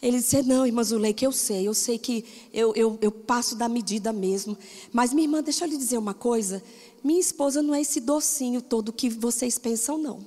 Ele 0.00 0.18
disse: 0.18 0.42
Não, 0.42 0.66
irmã 0.66 0.82
Zuleika, 0.82 1.24
eu 1.24 1.32
sei, 1.32 1.66
eu 1.66 1.74
sei 1.74 1.98
que 1.98 2.24
eu, 2.52 2.72
eu, 2.74 2.98
eu 3.00 3.10
passo 3.10 3.56
da 3.56 3.68
medida 3.68 4.12
mesmo. 4.12 4.56
Mas, 4.92 5.12
minha 5.12 5.24
irmã, 5.24 5.42
deixa 5.42 5.64
eu 5.64 5.68
lhe 5.68 5.76
dizer 5.76 5.98
uma 5.98 6.14
coisa. 6.14 6.62
Minha 7.02 7.20
esposa 7.20 7.62
não 7.62 7.74
é 7.74 7.80
esse 7.80 8.00
docinho 8.00 8.62
todo 8.62 8.92
que 8.92 9.08
vocês 9.08 9.58
pensam, 9.58 9.98
não. 9.98 10.20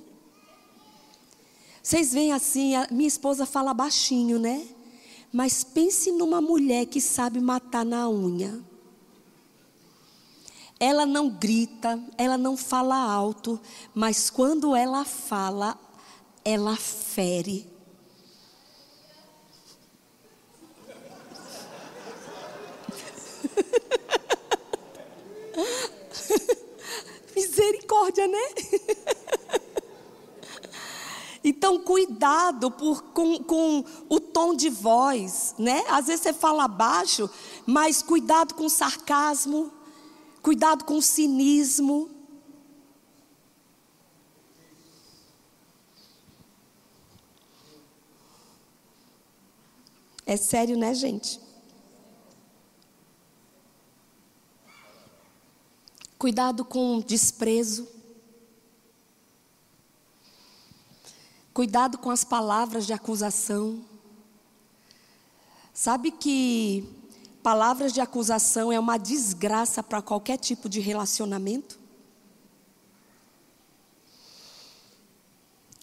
Vocês 1.82 2.12
veem 2.12 2.32
assim, 2.32 2.76
a 2.76 2.86
minha 2.90 3.08
esposa 3.08 3.44
fala 3.44 3.74
baixinho, 3.74 4.38
né? 4.38 4.64
Mas 5.32 5.64
pense 5.64 6.12
numa 6.12 6.40
mulher 6.40 6.86
que 6.86 7.00
sabe 7.00 7.40
matar 7.40 7.84
na 7.84 8.08
unha. 8.08 8.62
Ela 10.78 11.06
não 11.06 11.30
grita, 11.30 12.00
ela 12.18 12.36
não 12.36 12.56
fala 12.56 12.96
alto, 12.96 13.58
mas 13.94 14.28
quando 14.28 14.76
ela 14.76 15.04
fala, 15.04 15.78
ela 16.44 16.76
fere. 16.76 17.71
Misericórdia, 27.34 28.28
né? 28.28 28.38
Então, 31.44 31.80
cuidado 31.80 32.70
por, 32.70 33.02
com, 33.12 33.42
com 33.42 33.84
o 34.08 34.20
tom 34.20 34.54
de 34.54 34.70
voz, 34.70 35.56
né? 35.58 35.84
Às 35.88 36.06
vezes 36.06 36.22
você 36.22 36.32
fala 36.32 36.68
baixo, 36.68 37.28
mas 37.66 38.00
cuidado 38.00 38.54
com 38.54 38.66
o 38.66 38.70
sarcasmo, 38.70 39.72
cuidado 40.40 40.84
com 40.84 41.00
cinismo. 41.00 42.08
É 50.24 50.36
sério, 50.36 50.78
né, 50.78 50.94
gente? 50.94 51.41
Cuidado 56.22 56.64
com 56.64 57.00
desprezo. 57.00 57.88
Cuidado 61.52 61.98
com 61.98 62.10
as 62.10 62.22
palavras 62.22 62.86
de 62.86 62.92
acusação. 62.92 63.82
Sabe 65.74 66.12
que 66.12 66.88
palavras 67.42 67.92
de 67.92 68.00
acusação 68.00 68.70
é 68.70 68.78
uma 68.78 68.98
desgraça 68.98 69.82
para 69.82 70.00
qualquer 70.00 70.36
tipo 70.36 70.68
de 70.68 70.78
relacionamento? 70.78 71.76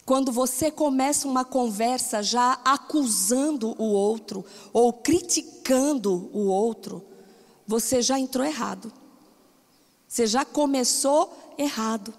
Quando 0.06 0.32
você 0.32 0.72
começa 0.72 1.28
uma 1.28 1.44
conversa 1.44 2.24
já 2.24 2.54
acusando 2.64 3.76
o 3.78 3.92
outro 3.92 4.46
ou 4.72 4.94
criticando 4.94 6.30
o 6.32 6.46
outro, 6.46 7.06
você 7.68 8.02
já 8.02 8.18
entrou 8.18 8.48
errado. 8.48 8.99
Você 10.10 10.26
já 10.26 10.44
começou 10.44 11.54
errado. 11.56 12.12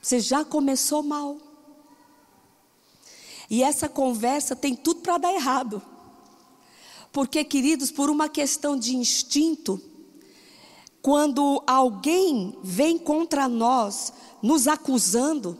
Você 0.00 0.20
já 0.20 0.44
começou 0.44 1.02
mal. 1.02 1.36
E 3.50 3.60
essa 3.60 3.88
conversa 3.88 4.54
tem 4.54 4.76
tudo 4.76 5.00
para 5.00 5.18
dar 5.18 5.34
errado. 5.34 5.82
Porque, 7.10 7.42
queridos, 7.42 7.90
por 7.90 8.08
uma 8.08 8.28
questão 8.28 8.78
de 8.78 8.96
instinto, 8.96 9.82
quando 11.02 11.60
alguém 11.66 12.56
vem 12.62 12.96
contra 12.98 13.48
nós, 13.48 14.12
nos 14.40 14.68
acusando, 14.68 15.58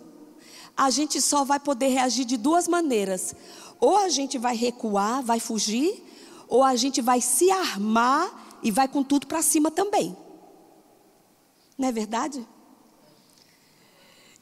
a 0.76 0.91
gente 0.91 1.20
só 1.20 1.43
vai 1.43 1.59
poder 1.59 1.89
reagir 1.89 2.24
de 2.24 2.36
duas 2.36 2.68
maneiras. 2.68 3.34
Ou 3.80 3.97
a 3.97 4.09
gente 4.09 4.39
vai 4.39 4.55
recuar, 4.55 5.24
vai 5.24 5.41
fugir, 5.41 6.05
ou 6.49 6.64
a 6.64 6.74
gente 6.76 7.01
vai 7.01 7.20
se 7.20 7.51
armar 7.51 8.59
e 8.62 8.70
vai 8.70 8.88
com 8.88 9.03
tudo 9.03 9.26
para 9.26 9.42
cima 9.42 9.70
também. 9.70 10.16
Não 11.76 11.88
é 11.88 11.92
verdade? 11.92 12.46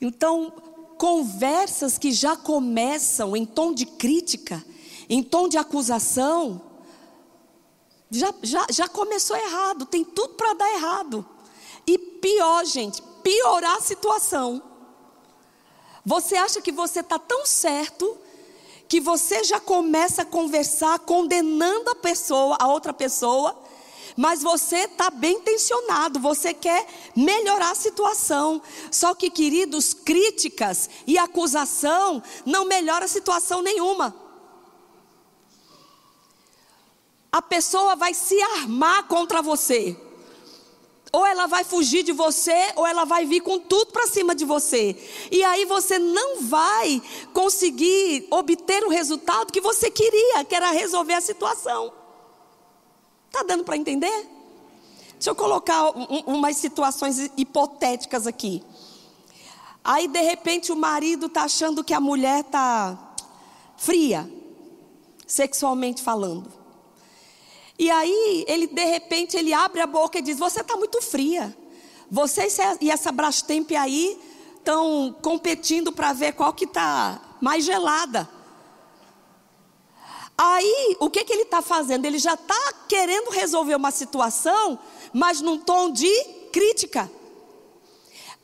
Então, 0.01 0.53
conversas 0.97 1.99
que 1.99 2.13
já 2.13 2.37
começam 2.37 3.37
em 3.37 3.45
tom 3.45 3.75
de 3.75 3.85
crítica, 3.85 4.65
em 5.09 5.23
tom 5.23 5.49
de 5.49 5.59
acusação, 5.59 6.63
já, 8.11 8.33
já, 8.43 8.67
já 8.71 8.89
começou 8.89 9.37
errado, 9.37 9.85
tem 9.87 10.05
tudo 10.05 10.35
para 10.35 10.55
dar 10.55 10.73
errado. 10.73 11.27
E 11.87 11.99
pior, 11.99 12.65
gente, 12.65 13.03
piorar 13.23 13.77
a 13.77 13.81
situação. 13.81 14.63
Você 16.05 16.37
acha 16.37 16.61
que 16.61 16.73
você 16.73 17.01
está 17.01 17.19
tão 17.19 17.45
certo 17.45 18.17
que 18.89 19.01
você 19.01 19.45
já 19.45 19.59
começa 19.59 20.23
a 20.23 20.27
conversar 20.27 20.99
condenando 21.01 21.91
a 21.91 21.95
pessoa, 21.95 22.57
a 22.61 22.69
outra 22.69 22.93
pessoa, 22.93 23.57
mas 24.17 24.43
você 24.43 24.85
está 24.85 25.11
bem 25.11 25.37
intencionado, 25.37 26.19
você 26.19 26.55
quer 26.55 26.87
melhorar 27.15 27.71
a 27.71 27.75
situação. 27.75 28.63
Só 28.91 29.15
que, 29.15 29.29
queridos, 29.29 29.93
críticas 29.93 30.89
e 31.07 31.19
acusação 31.19 32.23
não 32.45 32.65
melhora 32.65 33.07
situação 33.07 33.61
nenhuma. 33.61 34.15
A 37.31 37.43
pessoa 37.43 37.95
vai 37.95 38.15
se 38.15 38.41
armar 38.41 39.05
contra 39.05 39.43
você. 39.43 40.06
Ou 41.17 41.25
ela 41.25 41.47
vai 41.47 41.65
fugir 41.65 42.03
de 42.03 42.13
você, 42.13 42.75
ou 42.77 42.87
ela 42.87 43.07
vai 43.07 43.25
vir 43.25 43.41
com 43.41 43.59
tudo 43.59 43.91
para 43.91 44.07
cima 44.07 44.35
de 44.35 44.45
você. 44.45 44.95
E 45.31 45.43
aí 45.43 45.65
você 45.65 45.99
não 45.99 46.43
vai 46.43 47.01
conseguir 47.33 48.29
obter 48.31 48.85
o 48.85 48.91
resultado 48.91 49.51
que 49.51 49.59
você 49.59 49.91
queria, 49.91 50.45
que 50.45 50.55
era 50.55 50.71
resolver 50.73 51.15
a 51.15 51.23
situação. 51.23 51.91
Está 53.29 53.43
dando 53.45 53.65
para 53.65 53.79
entender? 53.79 54.29
Deixa 55.15 55.31
eu 55.31 55.35
colocar 55.35 55.89
um, 55.97 56.05
umas 56.27 56.59
situações 56.59 57.31
hipotéticas 57.35 58.27
aqui. 58.27 58.63
Aí 59.83 60.09
de 60.09 60.21
repente 60.21 60.71
o 60.71 60.77
marido 60.77 61.29
está 61.29 61.45
achando 61.45 61.83
que 61.83 61.95
a 61.95 62.01
mulher 62.01 62.41
está 62.41 63.15
fria, 63.79 64.31
sexualmente 65.27 66.03
falando. 66.03 66.66
E 67.79 67.91
aí 67.91 68.45
ele 68.49 68.67
de 68.67 68.85
repente 68.85 69.37
ele 69.37 69.53
abre 69.53 69.81
a 69.81 69.87
boca 69.87 70.19
e 70.19 70.23
diz: 70.23 70.39
Você 70.39 70.61
está 70.61 70.77
muito 70.77 71.01
fria. 71.03 71.57
Você 72.11 72.47
e 72.81 72.91
essa 72.91 73.13
Brastemp 73.13 73.71
aí 73.73 74.19
estão 74.59 75.15
competindo 75.23 75.93
para 75.93 76.13
ver 76.13 76.33
qual 76.33 76.53
que 76.53 76.65
está 76.65 77.21
mais 77.41 77.65
gelada. 77.65 78.29
Aí, 80.39 80.97
o 81.01 81.09
que, 81.09 81.25
que 81.25 81.33
ele 81.33 81.43
está 81.43 81.63
fazendo? 81.63 82.05
Ele 82.05 82.19
já 82.19 82.35
está 82.35 82.73
querendo 82.87 83.31
resolver 83.31 83.75
uma 83.75 83.91
situação, 83.91 84.79
mas 85.13 85.41
num 85.41 85.59
tom 85.59 85.91
de 85.91 86.13
crítica. 86.53 87.11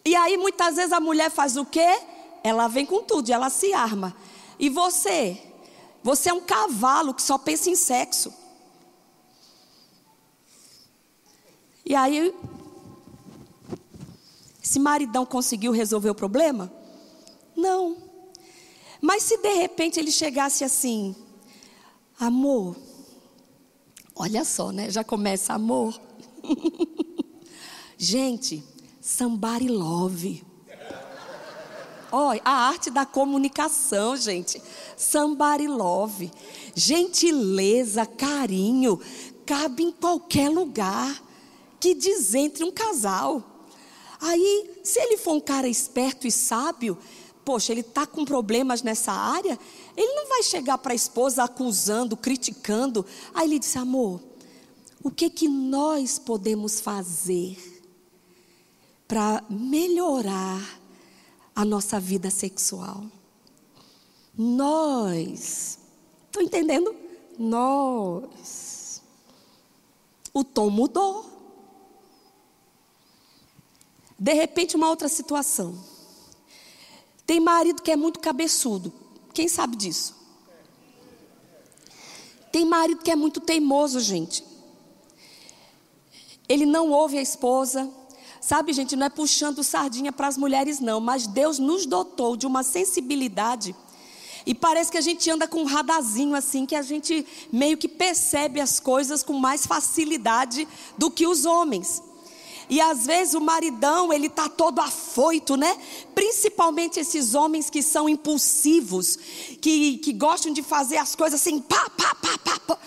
E 0.04 0.16
aí, 0.16 0.38
muitas 0.38 0.76
vezes, 0.76 0.92
a 0.92 1.00
mulher 1.00 1.30
faz 1.30 1.56
o 1.56 1.66
quê? 1.66 2.00
Ela 2.42 2.66
vem 2.66 2.86
com 2.86 3.02
tudo, 3.02 3.30
ela 3.30 3.50
se 3.50 3.74
arma. 3.74 4.16
E 4.58 4.70
você? 4.70 5.40
Você 6.02 6.30
é 6.30 6.32
um 6.32 6.40
cavalo 6.40 7.12
que 7.12 7.22
só 7.22 7.36
pensa 7.36 7.68
em 7.68 7.76
sexo. 7.76 8.32
E 11.92 11.94
aí, 11.94 12.34
esse 14.64 14.78
maridão 14.78 15.26
conseguiu 15.26 15.72
resolver 15.72 16.08
o 16.08 16.14
problema? 16.14 16.72
Não. 17.54 17.98
Mas 18.98 19.24
se 19.24 19.36
de 19.36 19.52
repente 19.52 20.00
ele 20.00 20.10
chegasse 20.10 20.64
assim, 20.64 21.14
Amor. 22.18 22.76
Olha 24.16 24.42
só, 24.42 24.72
né? 24.72 24.90
Já 24.90 25.04
começa 25.04 25.52
amor. 25.52 26.00
Gente, 27.98 28.64
somebody 28.98 29.68
love. 29.68 30.42
Olha, 32.10 32.40
a 32.42 32.68
arte 32.68 32.88
da 32.88 33.04
comunicação, 33.04 34.16
gente. 34.16 34.62
Somebody 34.96 35.66
love. 35.66 36.30
Gentileza, 36.74 38.06
carinho, 38.06 38.98
cabe 39.44 39.82
em 39.82 39.92
qualquer 39.92 40.48
lugar 40.48 41.31
que 41.82 41.94
diz 41.94 42.32
entre 42.32 42.62
um 42.62 42.70
casal. 42.70 43.42
Aí, 44.20 44.70
se 44.84 45.00
ele 45.00 45.16
for 45.16 45.32
um 45.32 45.40
cara 45.40 45.66
esperto 45.66 46.28
e 46.28 46.30
sábio, 46.30 46.96
poxa, 47.44 47.72
ele 47.72 47.80
está 47.80 48.06
com 48.06 48.24
problemas 48.24 48.82
nessa 48.82 49.10
área, 49.10 49.58
ele 49.96 50.14
não 50.14 50.28
vai 50.28 50.44
chegar 50.44 50.78
para 50.78 50.92
a 50.92 50.94
esposa 50.94 51.42
acusando, 51.42 52.16
criticando. 52.16 53.04
Aí 53.34 53.48
ele 53.48 53.58
disse: 53.58 53.78
amor, 53.78 54.20
o 55.02 55.10
que 55.10 55.28
que 55.28 55.48
nós 55.48 56.20
podemos 56.20 56.80
fazer 56.80 57.58
para 59.08 59.42
melhorar 59.50 60.80
a 61.52 61.64
nossa 61.64 61.98
vida 61.98 62.30
sexual? 62.30 63.04
Nós, 64.38 65.80
estão 66.26 66.42
entendendo? 66.42 66.94
Nós. 67.36 69.02
O 70.32 70.44
tom 70.44 70.70
mudou. 70.70 71.31
De 74.22 74.32
repente, 74.34 74.76
uma 74.76 74.88
outra 74.88 75.08
situação. 75.08 75.76
Tem 77.26 77.40
marido 77.40 77.82
que 77.82 77.90
é 77.90 77.96
muito 77.96 78.20
cabeçudo. 78.20 78.92
Quem 79.34 79.48
sabe 79.48 79.74
disso? 79.74 80.14
Tem 82.52 82.64
marido 82.64 83.02
que 83.02 83.10
é 83.10 83.16
muito 83.16 83.40
teimoso, 83.40 83.98
gente. 83.98 84.44
Ele 86.48 86.64
não 86.64 86.92
ouve 86.92 87.18
a 87.18 87.20
esposa. 87.20 87.90
Sabe, 88.40 88.72
gente, 88.72 88.94
não 88.94 89.06
é 89.06 89.10
puxando 89.10 89.64
sardinha 89.64 90.12
para 90.12 90.28
as 90.28 90.36
mulheres, 90.36 90.78
não, 90.78 91.00
mas 91.00 91.26
Deus 91.26 91.58
nos 91.58 91.84
dotou 91.84 92.36
de 92.36 92.46
uma 92.46 92.62
sensibilidade. 92.62 93.74
E 94.46 94.54
parece 94.54 94.92
que 94.92 94.98
a 94.98 95.00
gente 95.00 95.28
anda 95.32 95.48
com 95.48 95.62
um 95.62 95.66
radazinho 95.66 96.36
assim, 96.36 96.64
que 96.64 96.76
a 96.76 96.82
gente 96.82 97.26
meio 97.50 97.76
que 97.76 97.88
percebe 97.88 98.60
as 98.60 98.78
coisas 98.78 99.24
com 99.24 99.32
mais 99.32 99.66
facilidade 99.66 100.68
do 100.96 101.10
que 101.10 101.26
os 101.26 101.44
homens. 101.44 102.11
E 102.68 102.80
às 102.80 103.06
vezes 103.06 103.34
o 103.34 103.40
maridão, 103.40 104.12
ele 104.12 104.28
tá 104.28 104.48
todo 104.48 104.80
afoito, 104.80 105.56
né? 105.56 105.76
Principalmente 106.14 107.00
esses 107.00 107.34
homens 107.34 107.68
que 107.68 107.82
são 107.82 108.08
impulsivos, 108.08 109.18
que, 109.60 109.98
que 109.98 110.12
gostam 110.12 110.52
de 110.52 110.62
fazer 110.62 110.96
as 110.96 111.14
coisas 111.14 111.40
assim, 111.40 111.60
pá, 111.60 111.90
pá, 111.90 112.14
pá, 112.14 112.38
pá, 112.38 112.60
pá. 112.60 112.78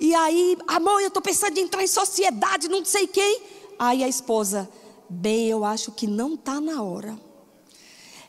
E 0.00 0.14
aí, 0.14 0.58
amor, 0.66 1.00
eu 1.00 1.10
tô 1.10 1.20
pensando 1.20 1.56
em 1.58 1.62
entrar 1.62 1.82
em 1.82 1.86
sociedade, 1.86 2.68
não 2.68 2.84
sei 2.84 3.06
quem. 3.06 3.42
Aí 3.78 4.02
a 4.02 4.08
esposa, 4.08 4.68
bem, 5.08 5.48
eu 5.48 5.64
acho 5.64 5.92
que 5.92 6.06
não 6.06 6.36
tá 6.36 6.60
na 6.60 6.82
hora. 6.82 7.18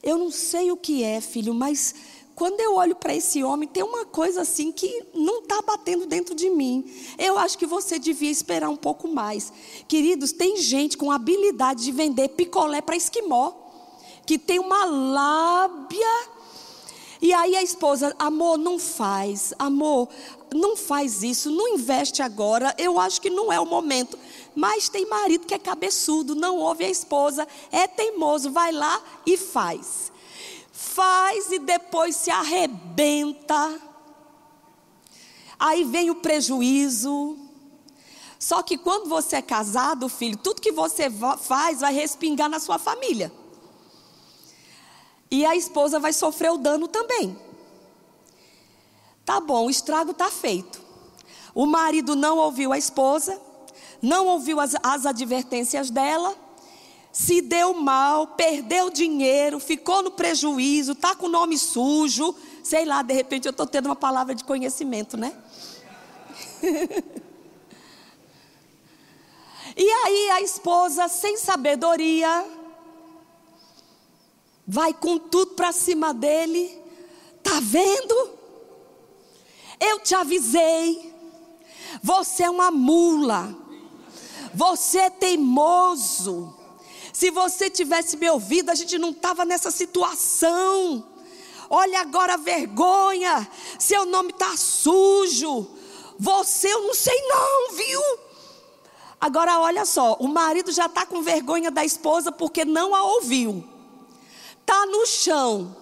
Eu 0.04 0.18
não 0.18 0.30
sei 0.30 0.72
o 0.72 0.78
que 0.78 1.04
é, 1.04 1.22
filho, 1.22 1.54
mas 1.54 1.96
quando 2.36 2.60
eu 2.60 2.76
olho 2.76 2.96
para 2.96 3.16
esse 3.16 3.44
homem, 3.44 3.68
tem 3.68 3.84
uma 3.84 4.06
coisa 4.06 4.42
assim 4.42 4.72
que 4.72 5.06
não 5.14 5.40
está 5.40 5.62
batendo 5.62 6.06
dentro 6.06 6.34
de 6.34 6.50
mim. 6.50 6.92
Eu 7.18 7.38
acho 7.38 7.58
que 7.58 7.66
você 7.66 8.00
devia 8.00 8.32
esperar 8.32 8.70
um 8.70 8.76
pouco 8.76 9.08
mais. 9.08 9.54
Queridos, 9.88 10.32
tem 10.32 10.58
gente 10.58 10.98
com 10.98 11.12
habilidade 11.12 11.84
de 11.84 11.92
vender 11.92 12.30
picolé 12.30 12.82
para 12.82 12.96
esquimó, 12.96 13.54
que 14.26 14.40
tem 14.40 14.58
uma 14.58 14.86
lábia. 14.86 16.34
E 17.22 17.32
aí 17.34 17.56
a 17.56 17.64
esposa, 17.64 18.16
amor, 18.18 18.58
não 18.58 18.80
faz, 18.80 19.54
amor, 19.58 20.10
não 20.54 20.76
faz 20.76 21.24
isso, 21.24 21.52
não 21.52 21.70
investe 21.70 22.22
agora, 22.22 22.76
eu 22.78 23.00
acho 23.00 23.22
que 23.22 23.30
não 23.30 23.54
é 23.54 23.60
o 23.60 23.66
momento. 23.66 24.18
Mas 24.56 24.90
tem 24.90 25.06
marido 25.06 25.46
que 25.46 25.54
é 25.54 25.60
cabeçudo, 25.60 26.36
não 26.36 26.58
ouve 26.58 26.84
a 26.84 26.90
esposa, 26.90 27.48
é 27.72 27.88
teimoso, 27.88 28.52
vai 28.52 28.72
lá 28.72 29.02
e 29.26 29.38
faz. 29.38 30.12
Faz 30.84 31.50
e 31.52 31.60
depois 31.60 32.16
se 32.16 32.30
arrebenta. 32.30 33.82
Aí 35.58 35.86
vem 35.86 36.10
o 36.10 36.16
prejuízo. 36.16 37.38
Só 38.38 38.62
que 38.62 38.78
quando 38.78 39.08
você 39.08 39.38
é 39.38 39.42
casado, 39.42 40.10
filho, 40.10 40.38
tudo 40.38 40.62
que 40.62 40.74
você 40.74 41.10
faz 41.40 41.80
vai 41.80 41.94
respingar 41.94 42.50
na 42.50 42.60
sua 42.60 42.78
família. 42.78 43.32
E 45.32 45.46
a 45.46 45.56
esposa 45.56 46.00
vai 46.00 46.12
sofrer 46.12 46.52
o 46.52 46.58
dano 46.58 46.88
também. 46.88 47.40
Tá 49.24 49.40
bom, 49.40 49.66
o 49.66 49.70
estrago 49.70 50.12
está 50.12 50.30
feito. 50.30 50.82
O 51.56 51.66
marido 51.66 52.14
não 52.14 52.38
ouviu 52.38 52.74
a 52.74 52.78
esposa, 52.78 53.42
não 54.02 54.28
ouviu 54.28 54.60
as, 54.60 54.76
as 54.84 55.06
advertências 55.06 55.90
dela, 55.90 56.36
se 57.14 57.42
deu 57.42 57.76
mal, 57.76 58.26
perdeu 58.26 58.90
dinheiro, 58.90 59.60
ficou 59.60 60.02
no 60.02 60.10
prejuízo, 60.10 60.94
está 60.94 61.16
com 61.16 61.28
o 61.28 61.30
nome 61.30 61.60
sujo. 61.60 62.36
Sei 62.64 62.86
lá, 62.86 63.04
de 63.04 63.14
repente 63.14 63.48
eu 63.48 63.52
estou 63.52 63.68
tendo 63.68 63.86
uma 63.86 63.96
palavra 63.96 64.34
de 64.34 64.44
conhecimento, 64.44 65.16
né? 65.16 65.32
e 69.78 69.88
aí 69.88 70.30
a 70.32 70.42
esposa, 70.42 71.08
sem 71.08 71.38
sabedoria, 71.38 72.50
vai 74.68 74.92
com 74.92 75.20
tudo 75.20 75.52
para 75.52 75.72
cima 75.72 76.16
dele. 76.16 76.82
Tá 77.44 77.60
vendo? 77.62 78.32
Eu 79.80 80.00
te 80.00 80.16
avisei. 80.16 81.14
Você 82.02 82.42
é 82.42 82.50
uma 82.50 82.72
mula. 82.72 83.56
Você 84.52 84.98
é 84.98 85.10
teimoso. 85.12 86.63
Se 87.14 87.30
você 87.30 87.70
tivesse 87.70 88.18
me 88.18 88.28
ouvido, 88.28 88.72
a 88.72 88.76
gente 88.76 88.98
não 88.98 89.12
estava 89.12 89.46
nessa 89.46 89.70
situação. 89.70 91.06
Olha 91.70 92.02
agora 92.02 92.34
a 92.34 92.38
vergonha. 92.38 93.48
Seu 93.78 94.06
nome 94.06 94.32
está 94.32 94.58
sujo. 94.58 95.68
Você 96.20 96.74
eu 96.74 96.82
não 96.82 96.94
sei 96.96 97.20
não, 97.28 97.76
viu? 97.76 98.02
Agora 99.22 99.60
olha 99.60 99.86
só, 99.86 100.18
o 100.20 100.28
marido 100.28 100.72
já 100.72 100.88
está 100.88 101.06
com 101.06 101.22
vergonha 101.22 101.72
da 101.72 101.86
esposa 101.86 102.32
porque 102.32 102.66
não 102.66 102.94
a 102.94 103.04
ouviu. 103.04 103.64
Tá 104.66 104.86
no 104.88 105.06
chão. 105.06 105.76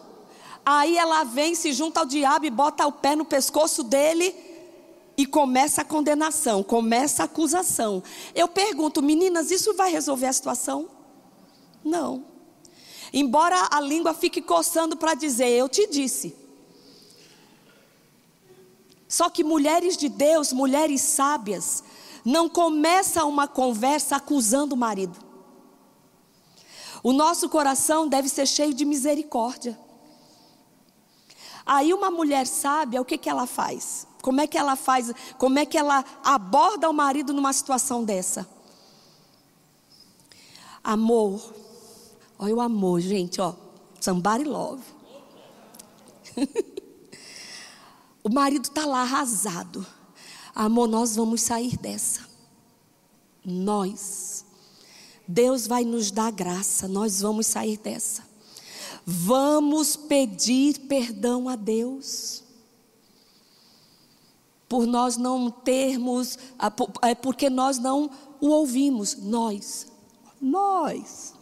Aí 0.66 0.98
ela 0.98 1.24
vem, 1.24 1.56
se 1.56 1.74
junta 1.74 2.02
ao 2.02 2.06
diabo 2.06 2.46
e 2.46 2.52
bota 2.52 2.86
o 2.86 2.92
pé 2.92 3.16
no 3.16 3.26
pescoço 3.26 3.84
dele 3.84 4.36
e 5.18 5.26
começa 5.26 5.82
a 5.82 5.86
condenação, 5.86 6.62
começa 6.62 7.24
a 7.24 7.26
acusação. 7.26 8.04
Eu 8.36 8.48
pergunto, 8.48 9.02
meninas, 9.02 9.50
isso 9.50 9.74
vai 9.74 9.92
resolver 9.92 10.28
a 10.28 10.34
situação? 10.34 11.01
Não. 11.84 12.26
Embora 13.14 13.70
a 13.72 13.82
língua 13.82 14.14
fique 14.14 14.42
coçando 14.42 14.96
para 14.96 15.14
dizer, 15.14 15.50
eu 15.50 15.68
te 15.68 15.88
disse. 15.88 16.36
Só 19.08 19.30
que 19.30 19.44
mulheres 19.44 19.98
de 19.98 20.08
Deus, 20.08 20.54
mulheres 20.54 21.02
sábias, 21.02 21.84
não 22.24 22.48
começam 22.48 23.28
uma 23.28 23.48
conversa 23.48 24.16
acusando 24.16 24.76
o 24.76 24.78
marido. 24.78 25.20
O 27.04 27.12
nosso 27.12 27.50
coração 27.50 28.08
deve 28.08 28.30
ser 28.30 28.48
cheio 28.48 28.74
de 28.74 28.86
misericórdia. 28.86 29.78
Aí 31.66 31.94
uma 31.94 32.10
mulher 32.10 32.48
sábia, 32.48 33.02
o 33.02 33.06
que, 33.06 33.18
que 33.18 33.30
ela 33.30 33.46
faz? 33.46 34.08
Como 34.22 34.40
é 34.40 34.48
que 34.48 34.58
ela 34.58 34.76
faz? 34.76 35.12
Como 35.38 35.58
é 35.60 35.66
que 35.66 35.78
ela 35.78 36.06
aborda 36.24 36.90
o 36.90 36.94
marido 36.94 37.34
numa 37.34 37.52
situação 37.52 38.04
dessa? 38.04 38.48
Amor. 40.84 41.61
Olha 42.42 42.56
o 42.56 42.60
amor, 42.60 43.00
gente, 43.00 43.40
ó. 43.40 43.54
Somebody 44.00 44.44
love. 44.44 44.84
o 48.24 48.30
marido 48.30 48.66
está 48.66 48.84
lá 48.86 49.04
arrasado. 49.04 49.86
Amor, 50.56 50.88
nós 50.88 51.16
vamos 51.16 51.42
sair 51.42 51.78
dessa. 51.78 52.28
Nós. 53.46 54.44
Deus 55.28 55.68
vai 55.68 55.86
nos 55.86 56.10
dar 56.10 56.32
graça, 56.32 56.88
nós 56.88 57.22
vamos 57.22 57.46
sair 57.46 57.78
dessa. 57.78 58.24
Vamos 59.06 59.96
pedir 59.96 60.80
perdão 60.88 61.48
a 61.48 61.56
Deus 61.56 62.44
por 64.68 64.88
nós 64.88 65.18
não 65.18 65.52
termos, 65.52 66.40
é 67.02 67.14
porque 67.14 67.50
nós 67.50 67.78
não 67.78 68.10
o 68.40 68.48
ouvimos. 68.48 69.18
Nós, 69.18 69.86
nós, 70.42 71.34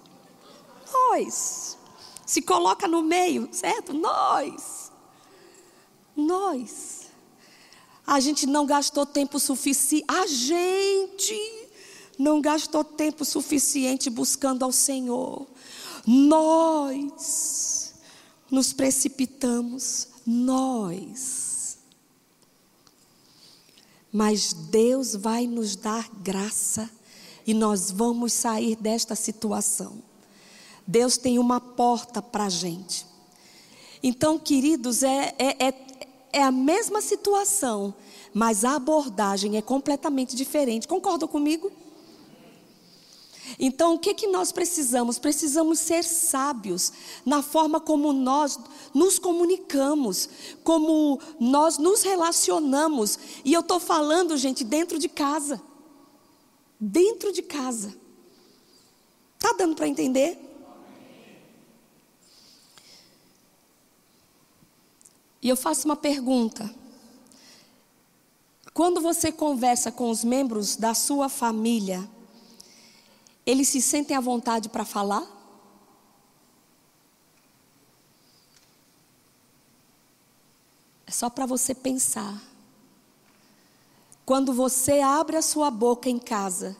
nós. 0.91 1.77
Se 2.25 2.41
coloca 2.41 2.87
no 2.87 3.01
meio, 3.01 3.49
certo? 3.51 3.93
Nós, 3.93 4.91
nós. 6.15 7.07
A 8.05 8.19
gente 8.19 8.45
não 8.45 8.65
gastou 8.65 9.05
tempo 9.05 9.39
suficiente. 9.39 10.05
A 10.07 10.25
gente 10.27 11.69
não 12.17 12.41
gastou 12.41 12.83
tempo 12.83 13.23
suficiente 13.25 14.09
buscando 14.09 14.63
ao 14.63 14.71
Senhor. 14.71 15.47
Nós 16.05 17.93
nos 18.49 18.73
precipitamos. 18.73 20.07
Nós 20.25 21.49
mas 24.11 24.53
Deus 24.53 25.15
vai 25.15 25.45
nos 25.45 25.75
dar 25.75 26.09
graça 26.21 26.89
e 27.45 27.53
nós 27.53 27.91
vamos 27.91 28.33
sair 28.33 28.75
desta 28.75 29.15
situação. 29.15 30.01
Deus 30.89 31.17
tem 31.17 31.37
uma 31.37 31.61
porta 31.61 32.19
para 32.19 32.45
a 32.45 32.49
gente. 32.49 33.05
Então, 34.01 34.39
queridos, 34.39 35.03
é, 35.03 35.35
é, 35.37 35.67
é, 35.67 35.73
é 36.33 36.41
a 36.41 36.51
mesma 36.51 36.99
situação, 36.99 37.93
mas 38.33 38.65
a 38.65 38.73
abordagem 38.73 39.55
é 39.55 39.61
completamente 39.61 40.35
diferente. 40.35 40.87
Concordam 40.87 41.27
comigo? 41.27 41.71
Então, 43.59 43.93
o 43.93 43.99
que, 43.99 44.15
que 44.15 44.25
nós 44.25 44.51
precisamos? 44.51 45.19
Precisamos 45.19 45.77
ser 45.77 46.03
sábios 46.03 46.91
na 47.23 47.43
forma 47.43 47.79
como 47.79 48.11
nós 48.11 48.57
nos 48.91 49.19
comunicamos, 49.19 50.27
como 50.63 51.19
nós 51.39 51.77
nos 51.77 52.01
relacionamos. 52.01 53.19
E 53.45 53.53
eu 53.53 53.61
estou 53.61 53.79
falando, 53.79 54.35
gente, 54.37 54.63
dentro 54.63 54.97
de 54.97 55.07
casa. 55.07 55.61
Dentro 56.79 57.31
de 57.31 57.43
casa. 57.43 57.95
Está 59.37 59.53
dando 59.55 59.75
para 59.75 59.87
entender? 59.87 60.48
E 65.41 65.47
eu 65.49 65.55
faço 65.55 65.87
uma 65.87 65.95
pergunta. 65.95 66.73
Quando 68.73 69.01
você 69.01 69.31
conversa 69.31 69.91
com 69.91 70.09
os 70.09 70.23
membros 70.23 70.75
da 70.75 70.93
sua 70.93 71.29
família, 71.29 72.07
eles 73.45 73.69
se 73.69 73.81
sentem 73.81 74.15
à 74.15 74.19
vontade 74.19 74.69
para 74.69 74.85
falar? 74.85 75.25
É 81.05 81.11
só 81.11 81.29
para 81.29 81.45
você 81.45 81.73
pensar. 81.73 82.41
Quando 84.25 84.53
você 84.53 84.99
abre 84.99 85.37
a 85.37 85.41
sua 85.41 85.71
boca 85.71 86.07
em 86.07 86.19
casa, 86.19 86.77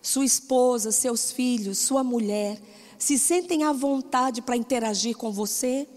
sua 0.00 0.24
esposa, 0.24 0.92
seus 0.92 1.32
filhos, 1.32 1.78
sua 1.78 2.04
mulher, 2.04 2.62
se 2.96 3.18
sentem 3.18 3.64
à 3.64 3.72
vontade 3.72 4.40
para 4.40 4.56
interagir 4.56 5.16
com 5.16 5.32
você? 5.32 5.88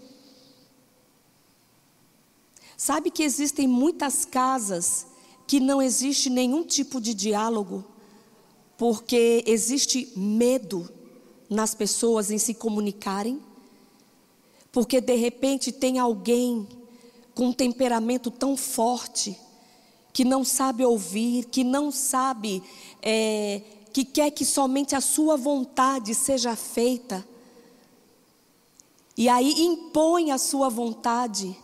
Sabe 2.78 3.10
que 3.10 3.22
existem 3.22 3.68
muitas 3.68 4.24
casas 4.24 5.06
que 5.46 5.60
não 5.60 5.82
existe 5.82 6.30
nenhum 6.30 6.64
tipo 6.64 6.98
de 6.98 7.12
diálogo? 7.12 7.84
porque 8.78 9.42
existe 9.44 10.12
medo 10.16 10.88
nas 11.50 11.74
pessoas 11.74 12.30
em 12.30 12.38
se 12.38 12.54
comunicarem, 12.54 13.42
porque 14.70 15.00
de 15.00 15.16
repente 15.16 15.72
tem 15.72 15.98
alguém 15.98 16.66
com 17.34 17.46
um 17.46 17.52
temperamento 17.52 18.30
tão 18.30 18.56
forte 18.56 19.36
que 20.12 20.24
não 20.24 20.44
sabe 20.44 20.84
ouvir, 20.84 21.46
que 21.46 21.64
não 21.64 21.90
sabe, 21.90 22.62
é, 23.02 23.62
que 23.92 24.04
quer 24.04 24.30
que 24.30 24.44
somente 24.44 24.94
a 24.94 25.00
sua 25.00 25.36
vontade 25.36 26.14
seja 26.14 26.54
feita, 26.54 27.26
e 29.16 29.28
aí 29.28 29.60
impõe 29.60 30.30
a 30.30 30.38
sua 30.38 30.68
vontade, 30.68 31.56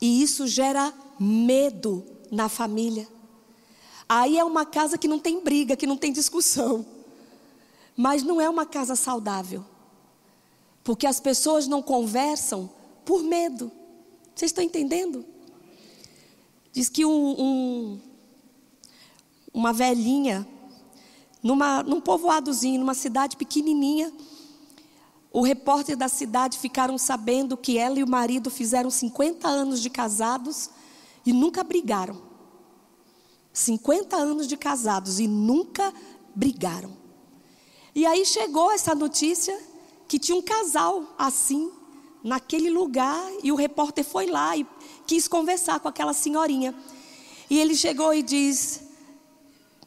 e 0.00 0.22
isso 0.22 0.46
gera 0.46 0.92
medo 1.18 2.04
na 2.30 2.48
família. 2.48 3.08
Aí 4.08 4.38
é 4.38 4.44
uma 4.44 4.64
casa 4.64 4.96
que 4.96 5.08
não 5.08 5.18
tem 5.18 5.42
briga, 5.42 5.76
que 5.76 5.86
não 5.86 5.96
tem 5.96 6.12
discussão. 6.12 6.86
Mas 7.96 8.22
não 8.22 8.40
é 8.40 8.48
uma 8.48 8.64
casa 8.64 8.96
saudável. 8.96 9.64
Porque 10.82 11.06
as 11.06 11.20
pessoas 11.20 11.66
não 11.66 11.82
conversam 11.82 12.70
por 13.04 13.22
medo. 13.22 13.70
Vocês 14.34 14.50
estão 14.50 14.64
entendendo? 14.64 15.24
Diz 16.72 16.88
que 16.88 17.04
um, 17.04 17.40
um, 17.40 18.00
uma 19.52 19.72
velhinha 19.72 20.46
numa, 21.42 21.82
num 21.82 22.00
povoadozinho, 22.00 22.80
numa 22.80 22.94
cidade 22.94 23.36
pequenininha. 23.36 24.12
O 25.32 25.42
repórter 25.42 25.96
da 25.96 26.08
cidade 26.08 26.58
ficaram 26.58 26.96
sabendo 26.96 27.56
que 27.56 27.76
ela 27.76 27.98
e 27.98 28.02
o 28.02 28.08
marido 28.08 28.50
fizeram 28.50 28.90
50 28.90 29.46
anos 29.46 29.80
de 29.80 29.90
casados 29.90 30.70
e 31.24 31.32
nunca 31.32 31.62
brigaram. 31.62 32.20
50 33.52 34.16
anos 34.16 34.46
de 34.46 34.56
casados 34.56 35.20
e 35.20 35.26
nunca 35.26 35.92
brigaram. 36.34 36.96
E 37.94 38.06
aí 38.06 38.24
chegou 38.24 38.70
essa 38.70 38.94
notícia 38.94 39.58
que 40.06 40.18
tinha 40.18 40.36
um 40.36 40.42
casal 40.42 41.14
assim, 41.18 41.70
naquele 42.22 42.70
lugar, 42.70 43.20
e 43.42 43.52
o 43.52 43.56
repórter 43.56 44.04
foi 44.04 44.26
lá 44.26 44.56
e 44.56 44.66
quis 45.06 45.28
conversar 45.28 45.80
com 45.80 45.88
aquela 45.88 46.14
senhorinha. 46.14 46.74
E 47.50 47.58
ele 47.58 47.74
chegou 47.74 48.14
e 48.14 48.22
diz: 48.22 48.80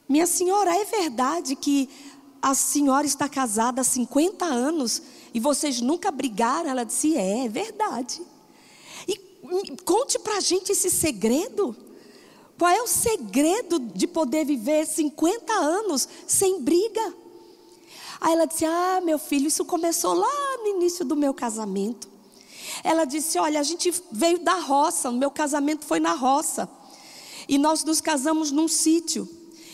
Minha 0.07 0.27
senhora, 0.27 0.75
é 0.75 0.85
verdade 0.85 1.55
que 1.55 1.89
a 2.41 2.53
senhora 2.53 3.05
está 3.05 3.29
casada 3.29 3.81
há 3.81 3.83
50 3.83 4.45
anos 4.45 5.01
e 5.33 5.39
vocês 5.39 5.79
nunca 5.81 6.11
brigaram? 6.11 6.69
Ela 6.69 6.83
disse: 6.83 7.15
É, 7.15 7.45
é 7.45 7.49
verdade. 7.49 8.21
E 9.07 9.17
conte 9.85 10.19
para 10.19 10.37
a 10.37 10.39
gente 10.39 10.71
esse 10.71 10.89
segredo. 10.89 11.75
Qual 12.57 12.69
é 12.69 12.81
o 12.81 12.87
segredo 12.87 13.79
de 13.79 14.05
poder 14.05 14.45
viver 14.45 14.85
50 14.85 15.51
anos 15.51 16.07
sem 16.27 16.61
briga? 16.61 17.13
Aí 18.19 18.33
ela 18.33 18.45
disse: 18.45 18.65
Ah, 18.65 19.01
meu 19.03 19.17
filho, 19.17 19.47
isso 19.47 19.65
começou 19.65 20.13
lá 20.13 20.57
no 20.57 20.67
início 20.67 21.03
do 21.03 21.15
meu 21.15 21.33
casamento. 21.33 22.09
Ela 22.83 23.05
disse: 23.05 23.39
Olha, 23.39 23.59
a 23.59 23.63
gente 23.63 23.91
veio 24.11 24.39
da 24.39 24.55
roça, 24.55 25.09
o 25.09 25.13
meu 25.13 25.31
casamento 25.31 25.85
foi 25.85 25.99
na 25.99 26.13
roça. 26.13 26.69
E 27.47 27.57
nós 27.57 27.83
nos 27.83 27.99
casamos 27.99 28.51
num 28.51 28.67
sítio. 28.67 29.27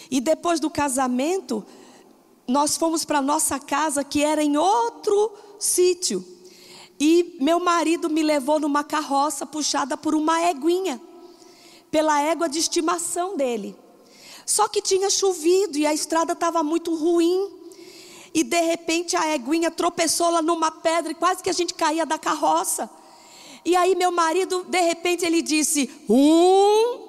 E 0.10 0.22
depois 0.22 0.60
do 0.60 0.70
casamento, 0.70 1.66
nós 2.47 2.78
fomos 2.78 3.03
para 3.03 3.22
nossa 3.22 3.60
casa 3.60 4.03
que 4.03 4.24
era 4.24 4.41
em 4.41 4.55
outro 4.55 5.32
sítio. 5.60 6.26
E 6.99 7.38
meu 7.39 7.60
marido 7.60 8.10
me 8.10 8.24
levou 8.24 8.60
numa 8.60 8.84
carroça 8.84 9.45
puxada 9.45 9.95
por 9.95 10.16
uma 10.16 10.41
éguinha 10.41 11.01
pela 11.91 12.22
égua 12.22 12.49
de 12.49 12.60
estimação 12.60 13.38
dele. 13.38 13.76
Só 14.45 14.68
que 14.68 14.82
tinha 14.82 15.10
chovido 15.10 15.78
e 15.78 15.86
a 15.86 15.93
estrada 15.93 16.34
estava 16.34 16.64
muito 16.64 16.95
ruim. 16.95 17.51
E 18.34 18.43
de 18.43 18.62
repente 18.62 19.16
a 19.16 19.26
éguinha 19.26 19.70
tropeçou 19.70 20.30
lá 20.30 20.41
numa 20.41 20.72
pedra 20.72 21.12
e 21.12 21.16
quase 21.16 21.43
que 21.43 21.49
a 21.49 21.53
gente 21.53 21.74
caía 21.74 22.05
da 22.05 22.18
carroça. 22.18 22.89
E 23.64 23.76
aí 23.76 23.95
meu 23.95 24.12
marido, 24.12 24.64
de 24.64 24.80
repente, 24.80 25.26
ele 25.26 25.41
disse: 25.41 25.89
Um. 26.10 27.05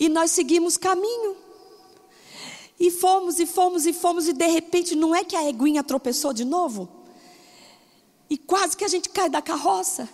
E 0.00 0.08
nós 0.08 0.30
seguimos 0.30 0.76
caminho. 0.76 1.47
E 2.78 2.90
fomos, 2.90 3.40
e 3.40 3.46
fomos, 3.46 3.86
e 3.86 3.92
fomos, 3.92 4.28
e 4.28 4.32
de 4.32 4.46
repente, 4.46 4.94
não 4.94 5.14
é 5.14 5.24
que 5.24 5.34
a 5.34 5.42
éguinha 5.42 5.82
tropeçou 5.82 6.32
de 6.32 6.44
novo? 6.44 6.88
E 8.30 8.38
quase 8.38 8.76
que 8.76 8.84
a 8.84 8.88
gente 8.88 9.08
cai 9.08 9.28
da 9.28 9.42
carroça. 9.42 10.08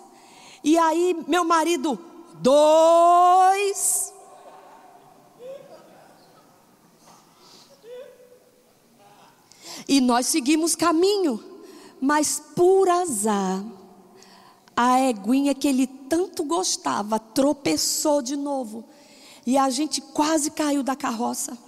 E 0.63 0.79
aí, 0.79 1.15
meu 1.29 1.45
marido, 1.45 1.99
dois. 2.41 4.13
E 9.87 10.01
nós 10.01 10.27
seguimos 10.27 10.75
caminho, 10.75 11.43
mas 12.01 12.43
por 12.57 12.89
azar, 12.89 13.63
a 14.75 15.01
eguinha 15.03 15.55
que 15.55 15.69
ele 15.69 15.87
tanto 15.87 16.45
gostava 16.45 17.19
tropeçou 17.19 18.23
de 18.23 18.37
novo. 18.37 18.85
E 19.47 19.59
a 19.59 19.69
gente 19.69 20.01
quase 20.01 20.51
caiu 20.51 20.83
da 20.83 20.97
carroça. 20.97 21.59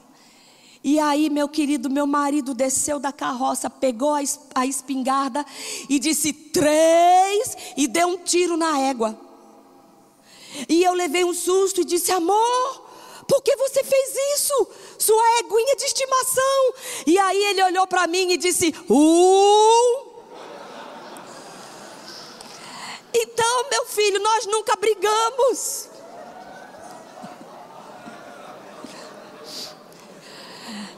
E 0.86 1.00
aí, 1.00 1.28
meu 1.28 1.48
querido, 1.48 1.90
meu 1.90 2.06
marido 2.06 2.54
desceu 2.54 3.00
da 3.00 3.12
carroça, 3.12 3.68
pegou 3.68 4.14
a, 4.14 4.20
a 4.54 4.64
espingarda 4.64 5.44
e 5.88 5.98
disse 5.98 6.32
três 6.32 7.56
e 7.76 7.88
deu 7.88 8.06
um 8.06 8.18
tiro 8.18 8.56
na 8.56 8.78
égua. 8.78 9.18
E 10.68 10.84
eu 10.84 10.92
levei 10.94 11.24
um 11.24 11.34
susto 11.34 11.80
e 11.80 11.84
disse: 11.84 12.12
Amor, 12.12 12.86
por 13.26 13.42
que 13.42 13.56
você 13.56 13.82
fez 13.82 14.14
isso? 14.36 14.68
Sua 14.96 15.40
eguinha 15.40 15.74
de 15.74 15.86
estimação. 15.86 16.74
E 17.04 17.18
aí 17.18 17.44
ele 17.46 17.64
olhou 17.64 17.88
para 17.88 18.06
mim 18.06 18.30
e 18.30 18.36
disse: 18.36 18.72
Uh. 18.88 20.06
Então, 23.12 23.70
meu 23.70 23.86
filho, 23.86 24.20
nós 24.20 24.46
nunca 24.46 24.76
brigamos. 24.76 25.95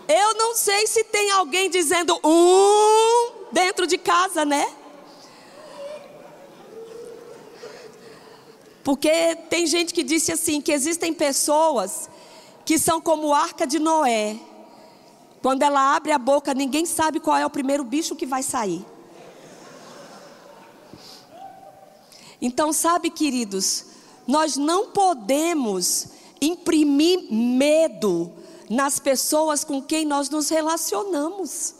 Eu 0.09 0.35
não 0.35 0.57
sei 0.57 0.87
se 0.87 1.05
tem 1.05 1.31
alguém 1.31 1.69
dizendo 1.69 2.19
um 2.25 3.53
dentro 3.53 3.87
de 3.87 3.99
casa, 3.99 4.43
né? 4.43 4.67
Porque 8.83 9.37
tem 9.51 9.67
gente 9.67 9.93
que 9.93 10.03
disse 10.03 10.33
assim 10.33 10.63
que 10.63 10.73
existem 10.73 11.13
pessoas 11.13 12.09
que 12.65 12.79
são 12.79 13.03
como 13.03 13.35
a 13.35 13.39
arca 13.39 13.67
de 13.67 13.79
Noé. 13.79 14.39
Quando 15.43 15.63
ela 15.63 15.95
abre 15.95 16.11
a 16.11 16.19
boca, 16.19 16.55
ninguém 16.55 16.87
sabe 16.87 17.21
qual 17.21 17.37
é 17.37 17.45
o 17.45 17.51
primeiro 17.51 17.85
bicho 17.85 18.17
que 18.17 18.25
vai 18.25 18.43
sair. 18.43 18.85
Então, 22.41 22.73
sabe, 22.73 23.11
queridos, 23.11 23.85
nós 24.27 24.57
não 24.57 24.87
podemos 24.87 26.07
imprimir 26.41 27.31
medo 27.31 28.33
nas 28.69 28.99
pessoas 28.99 29.65
com 29.65 29.83
quem 29.83 30.05
nós 30.05 30.29
nos 30.29 30.49
relacionamos. 30.49 31.75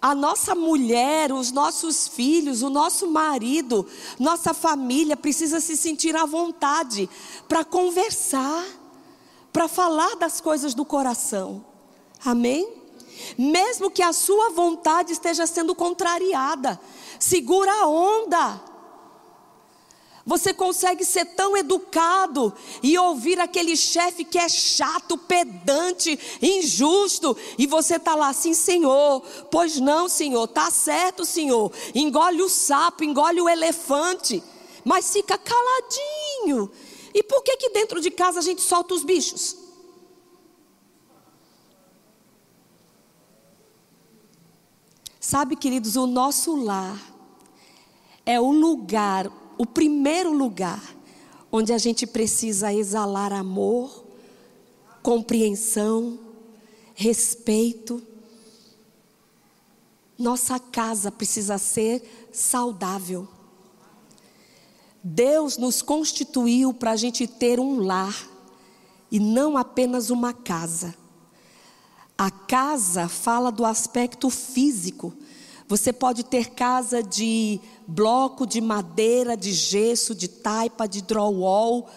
A 0.00 0.14
nossa 0.16 0.54
mulher, 0.54 1.32
os 1.32 1.52
nossos 1.52 2.08
filhos, 2.08 2.62
o 2.62 2.68
nosso 2.68 3.06
marido, 3.06 3.86
nossa 4.18 4.52
família 4.52 5.16
precisa 5.16 5.60
se 5.60 5.76
sentir 5.76 6.16
à 6.16 6.26
vontade 6.26 7.08
para 7.48 7.64
conversar, 7.64 8.64
para 9.52 9.68
falar 9.68 10.16
das 10.16 10.40
coisas 10.40 10.74
do 10.74 10.84
coração. 10.84 11.64
Amém? 12.24 12.68
Mesmo 13.38 13.90
que 13.90 14.02
a 14.02 14.12
sua 14.12 14.50
vontade 14.50 15.12
esteja 15.12 15.46
sendo 15.46 15.74
contrariada, 15.74 16.80
segura 17.20 17.72
a 17.72 17.86
onda. 17.86 18.71
Você 20.24 20.54
consegue 20.54 21.04
ser 21.04 21.24
tão 21.24 21.56
educado 21.56 22.54
e 22.82 22.96
ouvir 22.96 23.40
aquele 23.40 23.76
chefe 23.76 24.24
que 24.24 24.38
é 24.38 24.48
chato, 24.48 25.18
pedante, 25.18 26.18
injusto, 26.40 27.36
e 27.58 27.66
você 27.66 27.96
está 27.96 28.14
lá 28.14 28.28
assim, 28.28 28.54
Senhor, 28.54 29.20
pois 29.50 29.80
não, 29.80 30.08
Senhor, 30.08 30.46
tá 30.46 30.70
certo, 30.70 31.24
Senhor. 31.24 31.72
Engole 31.94 32.40
o 32.40 32.48
sapo, 32.48 33.02
engole 33.02 33.40
o 33.40 33.48
elefante, 33.48 34.42
mas 34.84 35.12
fica 35.12 35.36
caladinho. 35.36 36.70
E 37.12 37.22
por 37.24 37.42
que 37.42 37.56
que 37.56 37.70
dentro 37.70 38.00
de 38.00 38.10
casa 38.10 38.38
a 38.38 38.42
gente 38.42 38.62
solta 38.62 38.94
os 38.94 39.02
bichos? 39.02 39.56
Sabe, 45.18 45.56
queridos, 45.56 45.96
o 45.96 46.06
nosso 46.06 46.54
lar 46.54 47.00
é 48.24 48.40
o 48.40 48.52
lugar 48.52 49.41
o 49.62 49.66
primeiro 49.66 50.32
lugar 50.32 50.82
onde 51.52 51.72
a 51.72 51.78
gente 51.78 52.04
precisa 52.04 52.74
exalar 52.74 53.32
amor, 53.32 54.04
compreensão, 55.00 56.18
respeito. 56.96 58.02
Nossa 60.18 60.58
casa 60.58 61.12
precisa 61.12 61.58
ser 61.58 62.28
saudável. 62.32 63.28
Deus 65.00 65.56
nos 65.56 65.80
constituiu 65.80 66.74
para 66.74 66.90
a 66.90 66.96
gente 66.96 67.28
ter 67.28 67.60
um 67.60 67.84
lar 67.84 68.28
e 69.12 69.20
não 69.20 69.56
apenas 69.56 70.10
uma 70.10 70.32
casa. 70.32 70.92
A 72.18 72.32
casa 72.32 73.08
fala 73.08 73.52
do 73.52 73.64
aspecto 73.64 74.28
físico. 74.28 75.14
Você 75.68 75.92
pode 75.92 76.24
ter 76.24 76.50
casa 76.50 77.00
de 77.00 77.60
bloco 77.86 78.46
de 78.46 78.60
madeira, 78.60 79.36
de 79.36 79.52
gesso, 79.52 80.14
de 80.14 80.28
taipa, 80.28 80.86
de 80.86 81.02
drywall, 81.02 81.88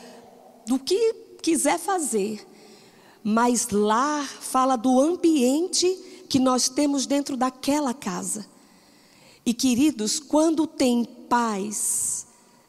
do 0.66 0.80
que 0.80 1.14
quiser 1.42 1.80
fazer. 1.80 2.46
Mas 3.24 3.70
lá 3.70 4.24
fala 4.24 4.76
do 4.76 5.00
ambiente 5.00 5.88
que 6.30 6.40
nós 6.40 6.70
temos 6.70 7.06
dentro 7.06 7.38
daquela 7.38 7.94
casa. 7.94 8.46
E 9.46 9.54
queridos, 9.54 10.20
quando 10.20 10.66
tem 10.66 11.06
paz 11.06 12.28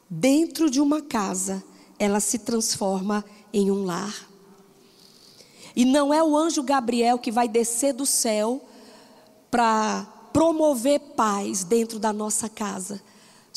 dentro 0.09 0.69
de 0.69 0.79
uma 0.79 1.01
casa, 1.01 1.63
ela 1.99 2.19
se 2.19 2.39
transforma 2.39 3.25
em 3.51 3.71
um 3.71 3.83
lar. 3.83 4.27
E 5.75 5.85
não 5.85 6.13
é 6.13 6.23
o 6.23 6.35
anjo 6.35 6.63
Gabriel 6.63 7.19
que 7.19 7.31
vai 7.31 7.47
descer 7.47 7.93
do 7.93 8.05
céu 8.05 8.63
para 9.49 10.05
promover 10.33 10.99
paz 11.15 11.63
dentro 11.63 11.99
da 11.99 12.13
nossa 12.13 12.47
casa 12.47 13.01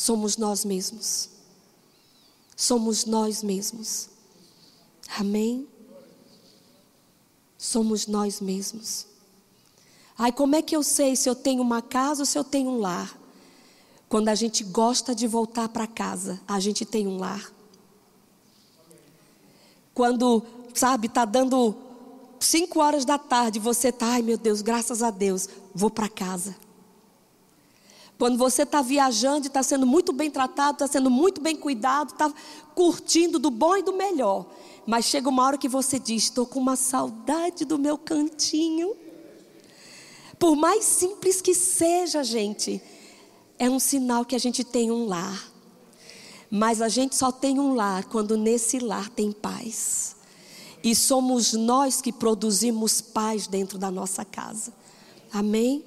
somos 0.00 0.38
nós 0.38 0.64
mesmos. 0.64 1.28
Somos 2.56 3.04
nós 3.04 3.42
mesmos. 3.42 4.08
Amém? 5.18 5.68
Somos 7.58 8.06
nós 8.06 8.40
mesmos. 8.40 9.06
Ai, 10.16 10.32
como 10.32 10.56
é 10.56 10.62
que 10.62 10.74
eu 10.74 10.82
sei 10.82 11.14
se 11.16 11.28
eu 11.28 11.34
tenho 11.34 11.60
uma 11.60 11.82
casa 11.82 12.22
ou 12.22 12.26
se 12.26 12.38
eu 12.38 12.42
tenho 12.42 12.70
um 12.70 12.78
lar? 12.80 13.14
Quando 14.08 14.30
a 14.30 14.34
gente 14.34 14.64
gosta 14.64 15.14
de 15.14 15.26
voltar 15.26 15.68
para 15.68 15.86
casa, 15.86 16.40
a 16.48 16.58
gente 16.58 16.86
tem 16.86 17.06
um 17.06 17.18
lar. 17.18 17.52
Quando, 19.92 20.42
sabe, 20.72 21.08
está 21.08 21.26
dando 21.26 21.76
cinco 22.40 22.80
horas 22.80 23.04
da 23.04 23.18
tarde, 23.18 23.58
você 23.58 23.88
está, 23.88 24.12
ai 24.12 24.22
meu 24.22 24.38
Deus, 24.38 24.62
graças 24.62 25.02
a 25.02 25.10
Deus, 25.10 25.46
vou 25.74 25.90
para 25.90 26.08
casa. 26.08 26.56
Quando 28.20 28.36
você 28.36 28.64
está 28.64 28.82
viajando 28.82 29.46
está 29.46 29.62
sendo 29.62 29.86
muito 29.86 30.12
bem 30.12 30.30
tratado, 30.30 30.72
está 30.72 30.86
sendo 30.86 31.08
muito 31.08 31.40
bem 31.40 31.56
cuidado, 31.56 32.10
está 32.12 32.30
curtindo 32.74 33.38
do 33.38 33.50
bom 33.50 33.78
e 33.78 33.82
do 33.82 33.94
melhor. 33.94 34.44
Mas 34.86 35.06
chega 35.06 35.30
uma 35.30 35.42
hora 35.42 35.56
que 35.56 35.70
você 35.70 35.98
diz: 35.98 36.24
estou 36.24 36.44
com 36.44 36.60
uma 36.60 36.76
saudade 36.76 37.64
do 37.64 37.78
meu 37.78 37.96
cantinho. 37.96 38.94
Por 40.38 40.54
mais 40.54 40.84
simples 40.84 41.40
que 41.40 41.54
seja, 41.54 42.22
gente, 42.22 42.82
é 43.58 43.70
um 43.70 43.80
sinal 43.80 44.22
que 44.22 44.36
a 44.36 44.38
gente 44.38 44.64
tem 44.64 44.90
um 44.90 45.06
lar. 45.06 45.50
Mas 46.50 46.82
a 46.82 46.90
gente 46.90 47.16
só 47.16 47.32
tem 47.32 47.58
um 47.58 47.72
lar 47.72 48.04
quando 48.04 48.36
nesse 48.36 48.80
lar 48.80 49.08
tem 49.08 49.32
paz. 49.32 50.14
E 50.84 50.94
somos 50.94 51.54
nós 51.54 52.02
que 52.02 52.12
produzimos 52.12 53.00
paz 53.00 53.46
dentro 53.46 53.78
da 53.78 53.90
nossa 53.90 54.26
casa. 54.26 54.74
Amém? 55.32 55.82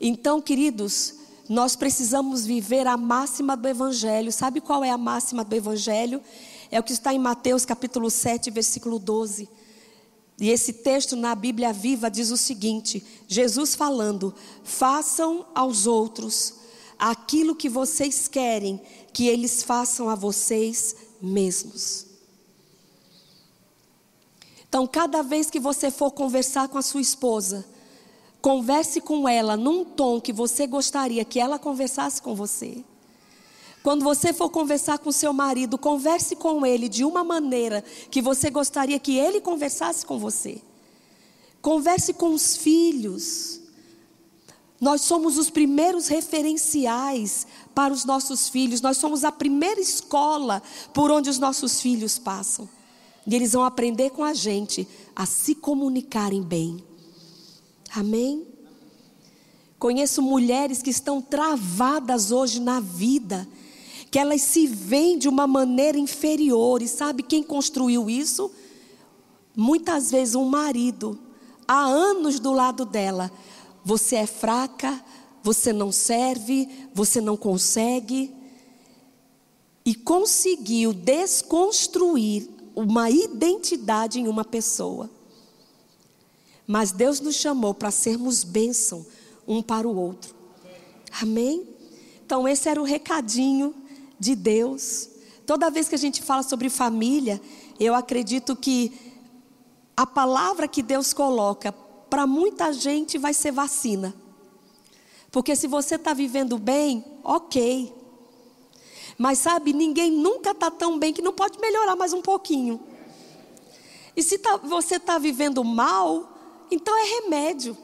Então, 0.00 0.40
queridos, 0.40 1.17
nós 1.48 1.74
precisamos 1.74 2.44
viver 2.44 2.86
a 2.86 2.96
máxima 2.96 3.56
do 3.56 3.66
Evangelho. 3.66 4.30
Sabe 4.30 4.60
qual 4.60 4.84
é 4.84 4.90
a 4.90 4.98
máxima 4.98 5.42
do 5.42 5.54
Evangelho? 5.54 6.22
É 6.70 6.78
o 6.78 6.82
que 6.82 6.92
está 6.92 7.14
em 7.14 7.18
Mateus 7.18 7.64
capítulo 7.64 8.10
7, 8.10 8.50
versículo 8.50 8.98
12. 8.98 9.48
E 10.40 10.50
esse 10.50 10.72
texto 10.72 11.16
na 11.16 11.34
Bíblia 11.34 11.72
Viva 11.72 12.10
diz 12.10 12.30
o 12.30 12.36
seguinte: 12.36 13.04
Jesus 13.26 13.74
falando: 13.74 14.34
façam 14.62 15.46
aos 15.54 15.86
outros 15.86 16.54
aquilo 16.98 17.56
que 17.56 17.68
vocês 17.68 18.28
querem 18.28 18.80
que 19.12 19.26
eles 19.26 19.62
façam 19.62 20.08
a 20.08 20.14
vocês 20.14 20.94
mesmos. 21.20 22.06
Então, 24.68 24.86
cada 24.86 25.22
vez 25.22 25.48
que 25.48 25.58
você 25.58 25.90
for 25.90 26.10
conversar 26.10 26.68
com 26.68 26.76
a 26.76 26.82
sua 26.82 27.00
esposa, 27.00 27.64
converse 28.40 29.00
com 29.00 29.28
ela 29.28 29.56
num 29.56 29.84
tom 29.84 30.20
que 30.20 30.32
você 30.32 30.66
gostaria 30.66 31.24
que 31.24 31.40
ela 31.40 31.58
conversasse 31.58 32.20
com 32.22 32.34
você. 32.34 32.84
Quando 33.82 34.02
você 34.02 34.32
for 34.32 34.50
conversar 34.50 34.98
com 34.98 35.10
seu 35.12 35.32
marido, 35.32 35.78
converse 35.78 36.36
com 36.36 36.66
ele 36.66 36.88
de 36.88 37.04
uma 37.04 37.24
maneira 37.24 37.82
que 38.10 38.20
você 38.20 38.50
gostaria 38.50 38.98
que 38.98 39.16
ele 39.16 39.40
conversasse 39.40 40.04
com 40.04 40.18
você. 40.18 40.60
Converse 41.62 42.12
com 42.12 42.34
os 42.34 42.56
filhos. 42.56 43.60
Nós 44.80 45.00
somos 45.02 45.38
os 45.38 45.50
primeiros 45.50 46.06
referenciais 46.06 47.46
para 47.74 47.92
os 47.92 48.04
nossos 48.04 48.48
filhos, 48.48 48.80
nós 48.80 48.96
somos 48.96 49.24
a 49.24 49.32
primeira 49.32 49.80
escola 49.80 50.62
por 50.92 51.10
onde 51.10 51.28
os 51.30 51.38
nossos 51.38 51.80
filhos 51.80 52.18
passam. 52.18 52.68
E 53.26 53.34
eles 53.34 53.52
vão 53.52 53.64
aprender 53.64 54.10
com 54.10 54.24
a 54.24 54.32
gente 54.34 54.86
a 55.14 55.26
se 55.26 55.54
comunicarem 55.54 56.42
bem. 56.42 56.87
Amém? 57.94 58.46
Conheço 59.78 60.20
mulheres 60.20 60.82
que 60.82 60.90
estão 60.90 61.22
travadas 61.22 62.32
hoje 62.32 62.60
na 62.60 62.80
vida, 62.80 63.48
que 64.10 64.18
elas 64.18 64.42
se 64.42 64.66
veem 64.66 65.18
de 65.18 65.28
uma 65.28 65.46
maneira 65.46 65.96
inferior, 65.96 66.82
e 66.82 66.88
sabe 66.88 67.22
quem 67.22 67.42
construiu 67.42 68.10
isso? 68.10 68.50
Muitas 69.56 70.10
vezes 70.10 70.34
um 70.34 70.44
marido, 70.44 71.18
há 71.66 71.84
anos 71.84 72.40
do 72.40 72.52
lado 72.52 72.84
dela. 72.84 73.30
Você 73.84 74.16
é 74.16 74.26
fraca, 74.26 75.02
você 75.42 75.72
não 75.72 75.92
serve, 75.92 76.68
você 76.92 77.20
não 77.20 77.36
consegue. 77.36 78.34
E 79.84 79.94
conseguiu 79.94 80.92
desconstruir 80.92 82.48
uma 82.74 83.10
identidade 83.10 84.20
em 84.20 84.28
uma 84.28 84.44
pessoa. 84.44 85.10
Mas 86.68 86.92
Deus 86.92 87.18
nos 87.18 87.36
chamou 87.36 87.72
para 87.72 87.90
sermos 87.90 88.44
bênção 88.44 89.06
um 89.46 89.62
para 89.62 89.88
o 89.88 89.96
outro. 89.96 90.34
Amém? 91.22 91.66
Então, 92.24 92.46
esse 92.46 92.68
era 92.68 92.78
o 92.78 92.84
recadinho 92.84 93.74
de 94.20 94.36
Deus. 94.36 95.08
Toda 95.46 95.70
vez 95.70 95.88
que 95.88 95.94
a 95.94 95.98
gente 95.98 96.22
fala 96.22 96.42
sobre 96.42 96.68
família, 96.68 97.40
eu 97.80 97.94
acredito 97.94 98.54
que 98.54 98.92
a 99.96 100.06
palavra 100.06 100.68
que 100.68 100.82
Deus 100.82 101.14
coloca 101.14 101.72
para 102.10 102.26
muita 102.26 102.70
gente 102.70 103.16
vai 103.16 103.32
ser 103.32 103.50
vacina. 103.50 104.14
Porque 105.32 105.56
se 105.56 105.66
você 105.66 105.94
está 105.94 106.12
vivendo 106.12 106.58
bem, 106.58 107.02
ok. 107.24 107.94
Mas 109.16 109.38
sabe, 109.38 109.72
ninguém 109.72 110.10
nunca 110.10 110.50
está 110.50 110.70
tão 110.70 110.98
bem 110.98 111.14
que 111.14 111.22
não 111.22 111.32
pode 111.32 111.58
melhorar 111.58 111.96
mais 111.96 112.12
um 112.12 112.20
pouquinho. 112.20 112.78
E 114.14 114.22
se 114.22 114.36
tá, 114.36 114.58
você 114.58 114.96
está 114.96 115.18
vivendo 115.18 115.64
mal, 115.64 116.37
então 116.70 116.96
é 116.96 117.22
remédio. 117.22 117.76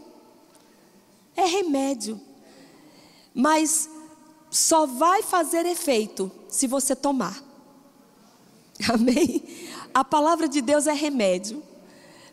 É 1.36 1.44
remédio. 1.44 2.20
Mas 3.34 3.88
só 4.50 4.86
vai 4.86 5.22
fazer 5.22 5.66
efeito 5.66 6.30
se 6.48 6.66
você 6.66 6.94
tomar. 6.94 7.42
Amém? 8.92 9.42
A 9.92 10.04
palavra 10.04 10.48
de 10.48 10.60
Deus 10.60 10.86
é 10.86 10.92
remédio. 10.92 11.62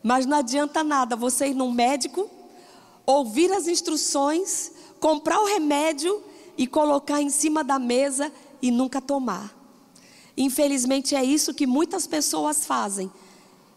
Mas 0.03 0.25
não 0.25 0.37
adianta 0.37 0.83
nada 0.83 1.15
você 1.15 1.47
ir 1.47 1.53
num 1.53 1.71
médico, 1.71 2.29
ouvir 3.05 3.51
as 3.51 3.67
instruções, 3.67 4.71
comprar 4.99 5.39
o 5.39 5.45
remédio 5.45 6.23
e 6.57 6.65
colocar 6.65 7.21
em 7.21 7.29
cima 7.29 7.63
da 7.63 7.77
mesa 7.77 8.31
e 8.61 8.71
nunca 8.71 8.99
tomar. 8.99 9.55
Infelizmente 10.35 11.15
é 11.15 11.23
isso 11.23 11.53
que 11.53 11.67
muitas 11.67 12.07
pessoas 12.07 12.65
fazem 12.65 13.11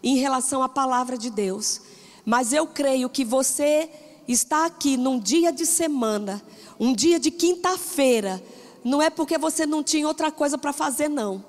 em 0.02 0.16
relação 0.16 0.62
à 0.62 0.68
palavra 0.68 1.16
de 1.18 1.30
Deus. 1.30 1.80
Mas 2.24 2.52
eu 2.52 2.66
creio 2.66 3.08
que 3.08 3.24
você 3.24 3.90
está 4.26 4.66
aqui 4.66 4.96
num 4.96 5.18
dia 5.18 5.52
de 5.52 5.66
semana, 5.66 6.42
um 6.80 6.92
dia 6.92 7.20
de 7.20 7.30
quinta-feira, 7.30 8.42
não 8.82 9.00
é 9.00 9.10
porque 9.10 9.38
você 9.38 9.66
não 9.66 9.82
tinha 9.82 10.06
outra 10.06 10.30
coisa 10.30 10.58
para 10.58 10.72
fazer, 10.72 11.08
não. 11.08 11.44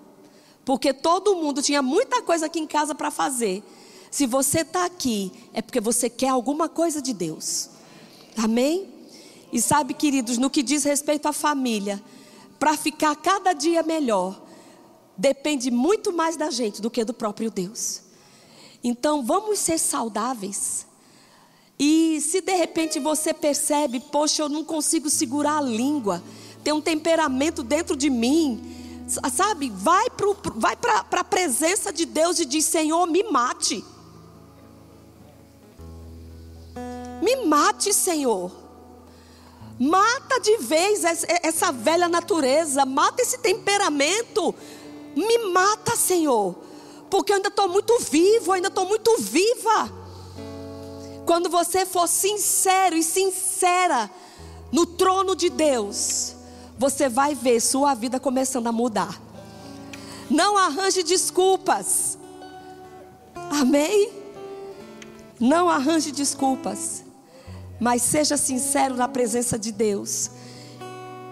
Porque 0.64 0.94
todo 0.94 1.36
mundo 1.36 1.62
tinha 1.62 1.82
muita 1.82 2.22
coisa 2.22 2.48
aqui 2.48 2.60
em 2.60 2.68
casa 2.68 2.96
para 2.96 3.12
fazer. 3.12 3.64
Se 4.10 4.26
você 4.26 4.62
está 4.62 4.86
aqui, 4.86 5.32
é 5.54 5.62
porque 5.62 5.80
você 5.80 6.10
quer 6.10 6.30
alguma 6.30 6.70
coisa 6.70 7.02
de 7.02 7.14
Deus. 7.14 7.70
Amém? 8.38 8.88
E 9.52 9.62
sabe, 9.62 9.94
queridos, 9.94 10.38
no 10.38 10.50
que 10.50 10.64
diz 10.64 10.84
respeito 10.84 11.28
à 11.28 11.34
família, 11.34 12.02
para 12.58 12.76
ficar 12.78 13.16
cada 13.16 13.54
dia 13.54 13.84
melhor, 13.84 14.42
depende 15.18 15.70
muito 15.70 16.12
mais 16.12 16.36
da 16.36 16.50
gente 16.50 16.82
do 16.82 16.90
que 16.90 17.04
do 17.04 17.14
próprio 17.14 17.52
Deus. 17.52 18.05
Então, 18.88 19.24
vamos 19.24 19.58
ser 19.58 19.80
saudáveis. 19.80 20.86
E 21.80 22.22
se 22.22 22.40
de 22.40 22.54
repente 22.54 23.00
você 23.00 23.34
percebe, 23.34 24.00
poxa, 24.00 24.44
eu 24.44 24.48
não 24.48 24.64
consigo 24.64 25.10
segurar 25.10 25.58
a 25.58 25.62
língua, 25.62 26.24
tem 26.64 26.72
um 26.72 26.80
temperamento 26.80 27.64
dentro 27.64 27.98
de 27.98 28.12
mim, 28.12 29.04
sabe? 29.34 29.72
Vai 29.72 30.08
para 30.12 30.28
vai 30.56 30.78
a 31.12 31.24
presença 31.24 31.92
de 31.92 32.06
Deus 32.06 32.40
e 32.40 32.46
diz: 32.46 32.66
Senhor, 32.66 33.08
me 33.08 33.24
mate. 33.24 33.84
Me 37.24 37.38
mate, 37.38 37.92
Senhor. 37.92 38.52
Mata 39.80 40.40
de 40.40 40.58
vez 40.58 41.04
essa 41.04 41.72
velha 41.72 42.08
natureza, 42.08 42.86
mata 42.86 43.24
esse 43.24 43.40
temperamento. 43.40 44.54
Me 45.16 45.50
mata, 45.50 45.96
Senhor, 45.96 46.56
porque 47.10 47.32
eu 47.32 47.38
ainda 47.38 47.50
estou 47.50 47.68
muito 47.70 47.98
vivo, 48.00 48.52
ainda 48.52 48.68
estou 48.68 48.86
muito 48.86 49.16
viva. 49.20 49.92
Quando 51.26 51.50
você 51.50 51.86
for 51.86 52.08
sincero 52.08 52.96
e 52.96 53.04
sincera 53.04 54.10
no 54.72 54.86
trono 54.86 55.36
de 55.36 55.50
Deus, 55.50 56.36
você 56.78 57.10
vai 57.10 57.34
ver 57.34 57.60
sua 57.60 57.94
vida 57.94 58.20
começando 58.20 58.68
a 58.68 58.72
mudar. 58.72 59.22
Não 60.30 60.58
arranje 60.58 61.04
desculpas. 61.04 62.18
Amém? 63.52 64.12
Não 65.40 65.70
arranje 65.70 66.12
desculpas 66.12 67.06
mas 67.80 68.02
seja 68.02 68.38
sincero 68.38 68.96
na 68.96 69.08
presença 69.08 69.58
de 69.60 69.72
Deus. 69.72 70.32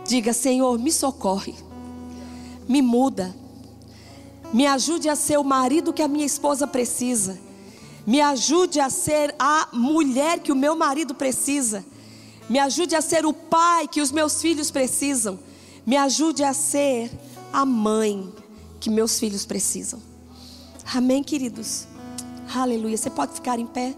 Diga: 0.05 0.33
Senhor, 0.33 0.77
me 0.77 0.91
socorre, 0.91 1.55
me 2.67 2.81
muda, 2.81 3.33
me 4.53 4.67
ajude 4.67 5.09
a 5.09 5.15
ser 5.15 5.37
o 5.39 5.43
marido 5.43 5.91
que 5.91 6.01
a 6.03 6.07
minha 6.07 6.25
esposa 6.25 6.67
precisa, 6.67 7.39
me 8.05 8.21
ajude 8.21 8.79
a 8.79 8.89
ser 8.89 9.33
a 9.39 9.69
mulher 9.73 10.39
que 10.39 10.51
o 10.51 10.55
meu 10.55 10.75
marido 10.75 11.15
precisa, 11.15 11.83
me 12.47 12.59
ajude 12.59 12.95
a 12.95 13.01
ser 13.01 13.25
o 13.25 13.33
pai 13.33 13.87
que 13.87 14.01
os 14.01 14.11
meus 14.11 14.41
filhos 14.41 14.69
precisam, 14.69 15.39
me 15.85 15.97
ajude 15.97 16.43
a 16.43 16.53
ser 16.53 17.11
a 17.51 17.65
mãe 17.65 18.31
que 18.79 18.89
meus 18.89 19.19
filhos 19.19 19.45
precisam. 19.45 20.01
Amém, 20.93 21.23
queridos? 21.23 21.87
Aleluia. 22.53 22.97
Você 22.97 23.09
pode 23.09 23.33
ficar 23.33 23.57
em 23.57 23.65
pé? 23.65 23.95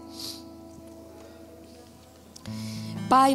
Pai, 3.08 3.34